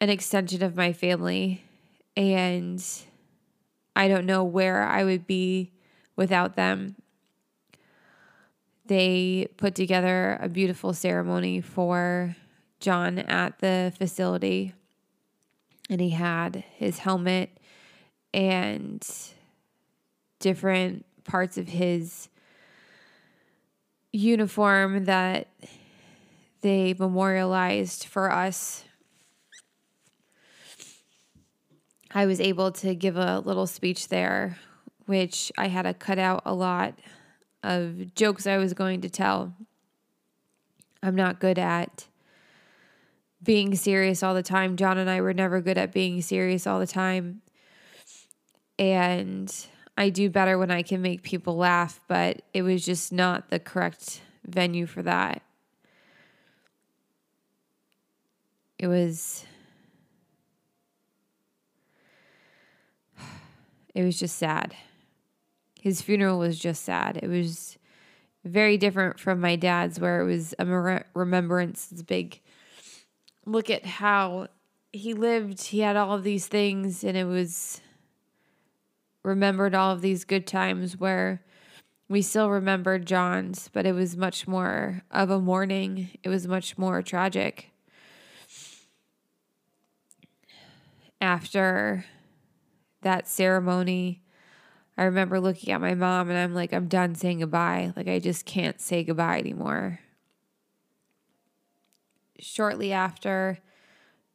an 0.00 0.10
extension 0.10 0.62
of 0.62 0.76
my 0.76 0.92
family, 0.92 1.64
and 2.16 2.84
I 3.94 4.08
don't 4.08 4.26
know 4.26 4.44
where 4.44 4.82
I 4.82 5.04
would 5.04 5.26
be 5.26 5.72
without 6.16 6.54
them. 6.54 6.96
They 8.84 9.48
put 9.56 9.74
together 9.74 10.38
a 10.40 10.48
beautiful 10.48 10.92
ceremony 10.92 11.60
for 11.60 12.36
John 12.78 13.18
at 13.18 13.58
the 13.60 13.92
facility, 13.96 14.74
and 15.88 16.00
he 16.00 16.10
had 16.10 16.62
his 16.76 16.98
helmet 16.98 17.58
and 18.34 19.02
different 20.38 21.04
parts 21.24 21.58
of 21.58 21.68
his 21.68 22.28
uniform 24.12 25.04
that 25.04 25.48
they 26.62 26.94
memorialized 26.98 28.04
for 28.04 28.30
us. 28.32 28.84
I 32.12 32.26
was 32.26 32.40
able 32.40 32.72
to 32.72 32.94
give 32.94 33.16
a 33.16 33.40
little 33.40 33.66
speech 33.66 34.08
there, 34.08 34.58
which 35.04 35.52
I 35.58 35.68
had 35.68 35.82
to 35.82 35.92
cut 35.92 36.18
out 36.18 36.42
a 36.46 36.54
lot 36.54 36.98
of 37.62 38.14
jokes 38.14 38.46
I 38.46 38.56
was 38.56 38.72
going 38.72 39.02
to 39.02 39.10
tell. 39.10 39.54
I'm 41.02 41.14
not 41.14 41.40
good 41.40 41.58
at 41.58 42.06
being 43.42 43.74
serious 43.74 44.22
all 44.22 44.34
the 44.34 44.42
time. 44.42 44.76
John 44.76 44.98
and 44.98 45.10
I 45.10 45.20
were 45.20 45.34
never 45.34 45.60
good 45.60 45.76
at 45.78 45.92
being 45.92 46.22
serious 46.22 46.66
all 46.66 46.80
the 46.80 46.86
time. 46.86 47.42
And 48.78 49.54
I 49.96 50.10
do 50.10 50.28
better 50.28 50.58
when 50.58 50.70
I 50.70 50.82
can 50.82 51.00
make 51.00 51.22
people 51.22 51.56
laugh, 51.56 52.00
but 52.06 52.42
it 52.52 52.62
was 52.62 52.84
just 52.84 53.12
not 53.12 53.48
the 53.48 53.58
correct 53.58 54.20
venue 54.46 54.86
for 54.86 55.02
that. 55.02 55.42
It 58.78 58.88
was 58.88 59.44
it 63.94 64.04
was 64.04 64.18
just 64.18 64.36
sad. 64.36 64.76
His 65.80 66.02
funeral 66.02 66.38
was 66.38 66.58
just 66.58 66.84
sad. 66.84 67.18
It 67.22 67.28
was 67.28 67.78
very 68.44 68.76
different 68.76 69.18
from 69.18 69.40
my 69.40 69.56
dad's 69.56 69.98
where 69.98 70.20
it 70.20 70.26
was 70.26 70.54
a 70.58 71.04
remembrance, 71.14 71.88
it's 71.90 72.02
big 72.02 72.40
look 73.46 73.70
at 73.70 73.86
how 73.86 74.48
he 74.92 75.14
lived, 75.14 75.62
he 75.62 75.80
had 75.80 75.96
all 75.96 76.14
of 76.14 76.24
these 76.24 76.46
things 76.46 77.02
and 77.04 77.16
it 77.16 77.24
was 77.24 77.80
remembered 79.26 79.74
all 79.74 79.90
of 79.90 80.02
these 80.02 80.24
good 80.24 80.46
times 80.46 80.96
where 80.96 81.42
we 82.08 82.22
still 82.22 82.48
remembered 82.48 83.04
John's, 83.04 83.68
but 83.72 83.84
it 83.84 83.92
was 83.92 84.16
much 84.16 84.46
more 84.46 85.02
of 85.10 85.30
a 85.30 85.40
mourning. 85.40 86.10
It 86.22 86.28
was 86.28 86.46
much 86.46 86.78
more 86.78 87.02
tragic. 87.02 87.72
After 91.20 92.04
that 93.02 93.26
ceremony, 93.26 94.22
I 94.96 95.02
remember 95.02 95.40
looking 95.40 95.72
at 95.72 95.80
my 95.80 95.94
mom 95.94 96.30
and 96.30 96.38
I'm 96.38 96.54
like, 96.54 96.72
I'm 96.72 96.86
done 96.86 97.16
saying 97.16 97.40
goodbye. 97.40 97.92
Like, 97.96 98.06
I 98.06 98.20
just 98.20 98.46
can't 98.46 98.80
say 98.80 99.02
goodbye 99.02 99.40
anymore. 99.40 99.98
Shortly 102.38 102.92
after 102.92 103.58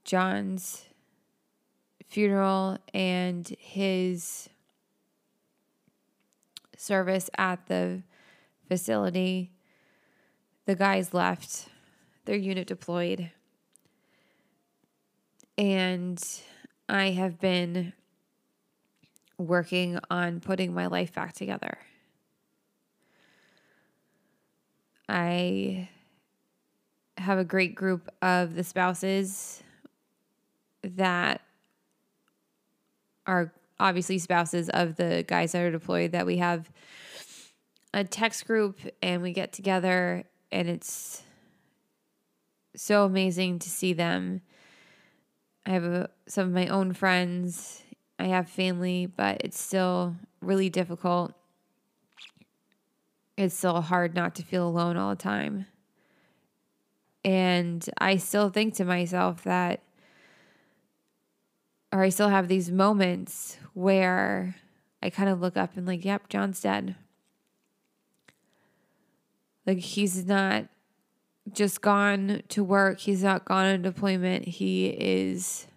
John's 0.03 0.83
funeral 2.09 2.77
and 2.93 3.47
his 3.57 4.49
service 6.81 7.29
at 7.37 7.67
the 7.67 8.01
facility. 8.67 9.51
The 10.65 10.75
guys 10.75 11.13
left, 11.13 11.67
their 12.25 12.35
unit 12.35 12.67
deployed. 12.67 13.31
And 15.57 16.21
I 16.89 17.11
have 17.11 17.39
been 17.39 17.93
working 19.37 19.99
on 20.09 20.39
putting 20.39 20.73
my 20.73 20.87
life 20.87 21.13
back 21.13 21.33
together. 21.33 21.77
I 25.07 25.89
have 27.17 27.37
a 27.37 27.43
great 27.43 27.75
group 27.75 28.09
of 28.21 28.55
the 28.55 28.63
spouses 28.63 29.61
that 30.83 31.41
are 33.27 33.51
obviously 33.81 34.19
spouses 34.19 34.69
of 34.69 34.95
the 34.95 35.25
guys 35.27 35.51
that 35.51 35.61
are 35.61 35.71
deployed 35.71 36.11
that 36.11 36.25
we 36.25 36.37
have 36.37 36.71
a 37.93 38.03
text 38.03 38.45
group 38.45 38.79
and 39.01 39.21
we 39.21 39.33
get 39.33 39.51
together 39.51 40.23
and 40.51 40.69
it's 40.69 41.23
so 42.75 43.03
amazing 43.03 43.59
to 43.59 43.69
see 43.69 43.93
them. 43.93 44.41
I 45.65 45.71
have 45.71 45.83
a, 45.83 46.09
some 46.27 46.47
of 46.47 46.53
my 46.53 46.67
own 46.67 46.93
friends, 46.93 47.83
I 48.17 48.25
have 48.25 48.47
family, 48.49 49.07
but 49.07 49.41
it's 49.43 49.59
still 49.59 50.15
really 50.41 50.69
difficult. 50.69 51.33
It's 53.37 53.55
still 53.55 53.81
hard 53.81 54.15
not 54.15 54.35
to 54.35 54.43
feel 54.43 54.67
alone 54.67 54.95
all 54.95 55.09
the 55.09 55.15
time. 55.15 55.65
And 57.23 57.87
I 57.97 58.17
still 58.17 58.49
think 58.49 58.75
to 58.75 58.85
myself 58.85 59.43
that, 59.43 59.81
or 61.91 62.01
I 62.03 62.09
still 62.09 62.29
have 62.29 62.47
these 62.47 62.71
moments 62.71 63.57
where 63.73 64.55
I 65.01 65.09
kind 65.09 65.29
of 65.29 65.41
look 65.41 65.57
up 65.57 65.75
and, 65.75 65.85
like, 65.85 66.05
yep, 66.05 66.29
John's 66.29 66.61
dead. 66.61 66.95
Like, 69.65 69.79
he's 69.79 70.25
not 70.25 70.67
just 71.51 71.81
gone 71.81 72.43
to 72.49 72.63
work, 72.63 72.99
he's 72.99 73.23
not 73.23 73.45
gone 73.45 73.65
on 73.65 73.81
deployment. 73.81 74.47
He 74.47 74.87
is 74.87 75.67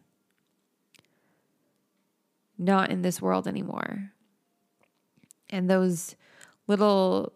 not 2.58 2.90
in 2.90 3.02
this 3.02 3.20
world 3.20 3.48
anymore. 3.48 4.12
And 5.50 5.68
those 5.68 6.16
little 6.66 7.32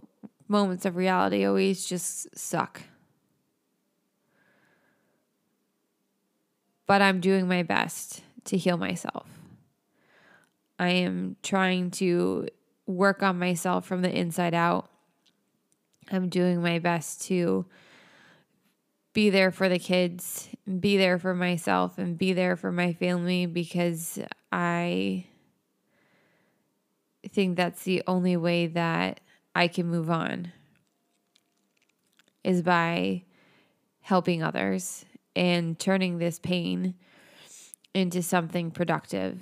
moments 0.46 0.84
of 0.84 0.96
reality 0.96 1.44
always 1.44 1.86
just 1.86 2.36
suck. 2.36 2.82
but 6.88 7.02
I'm 7.02 7.20
doing 7.20 7.46
my 7.46 7.62
best 7.62 8.22
to 8.46 8.56
heal 8.56 8.78
myself. 8.78 9.37
I 10.78 10.90
am 10.90 11.36
trying 11.42 11.90
to 11.92 12.48
work 12.86 13.22
on 13.22 13.38
myself 13.38 13.86
from 13.86 14.02
the 14.02 14.16
inside 14.16 14.54
out. 14.54 14.88
I'm 16.10 16.28
doing 16.28 16.62
my 16.62 16.78
best 16.78 17.22
to 17.22 17.66
be 19.12 19.30
there 19.30 19.50
for 19.50 19.68
the 19.68 19.78
kids, 19.78 20.48
be 20.80 20.96
there 20.96 21.18
for 21.18 21.34
myself, 21.34 21.98
and 21.98 22.16
be 22.16 22.32
there 22.32 22.56
for 22.56 22.70
my 22.70 22.92
family 22.92 23.46
because 23.46 24.18
I 24.52 25.26
think 27.28 27.56
that's 27.56 27.82
the 27.82 28.02
only 28.06 28.36
way 28.36 28.68
that 28.68 29.20
I 29.54 29.68
can 29.68 29.86
move 29.86 30.08
on 30.08 30.52
is 32.44 32.62
by 32.62 33.24
helping 34.00 34.42
others 34.42 35.04
and 35.34 35.78
turning 35.78 36.18
this 36.18 36.38
pain 36.38 36.94
into 37.92 38.22
something 38.22 38.70
productive. 38.70 39.40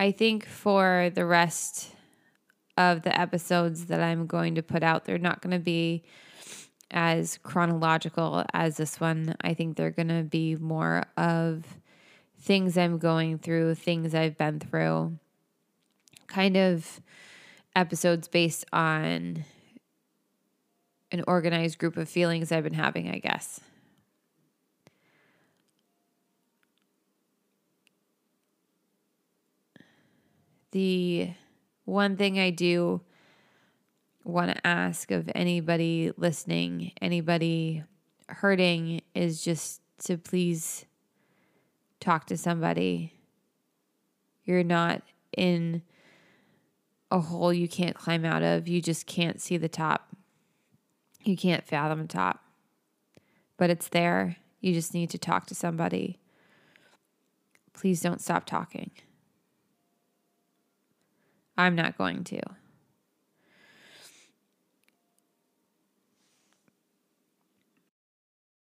I 0.00 0.12
think 0.12 0.46
for 0.46 1.10
the 1.14 1.24
rest 1.24 1.92
of 2.76 3.02
the 3.02 3.18
episodes 3.18 3.86
that 3.86 4.00
I'm 4.00 4.26
going 4.26 4.54
to 4.54 4.62
put 4.62 4.82
out, 4.82 5.04
they're 5.04 5.18
not 5.18 5.42
going 5.42 5.52
to 5.52 5.58
be 5.58 6.04
as 6.90 7.38
chronological 7.42 8.44
as 8.54 8.76
this 8.76 9.00
one. 9.00 9.34
I 9.40 9.54
think 9.54 9.76
they're 9.76 9.90
going 9.90 10.08
to 10.08 10.22
be 10.22 10.56
more 10.56 11.04
of 11.16 11.64
things 12.40 12.78
I'm 12.78 12.98
going 12.98 13.38
through, 13.38 13.74
things 13.74 14.14
I've 14.14 14.38
been 14.38 14.60
through 14.60 15.18
kind 16.28 16.56
of 16.56 17.00
episodes 17.74 18.28
based 18.28 18.64
on 18.72 19.44
an 21.10 21.24
organized 21.26 21.78
group 21.78 21.96
of 21.96 22.08
feelings 22.08 22.52
I've 22.52 22.64
been 22.64 22.74
having, 22.74 23.10
I 23.10 23.18
guess. 23.18 23.60
The 30.72 31.30
one 31.84 32.16
thing 32.16 32.38
I 32.38 32.50
do 32.50 33.00
want 34.24 34.54
to 34.54 34.66
ask 34.66 35.10
of 35.10 35.30
anybody 35.34 36.12
listening, 36.16 36.92
anybody 37.00 37.84
hurting, 38.28 39.00
is 39.14 39.42
just 39.42 39.80
to 40.04 40.18
please 40.18 40.84
talk 42.00 42.26
to 42.26 42.36
somebody. 42.36 43.14
You're 44.44 44.64
not 44.64 45.02
in 45.36 45.82
a 47.10 47.20
hole 47.20 47.52
you 47.52 47.68
can't 47.68 47.96
climb 47.96 48.24
out 48.24 48.42
of. 48.42 48.68
You 48.68 48.82
just 48.82 49.06
can't 49.06 49.40
see 49.40 49.56
the 49.56 49.68
top. 49.68 50.14
You 51.24 51.36
can't 51.36 51.66
fathom 51.66 52.02
the 52.02 52.08
top. 52.08 52.44
But 53.56 53.70
it's 53.70 53.88
there. 53.88 54.36
You 54.60 54.72
just 54.74 54.94
need 54.94 55.10
to 55.10 55.18
talk 55.18 55.46
to 55.46 55.54
somebody. 55.54 56.18
Please 57.72 58.00
don't 58.00 58.20
stop 58.20 58.44
talking. 58.44 58.90
I'm 61.58 61.74
not 61.74 61.98
going 61.98 62.22
to. 62.24 62.40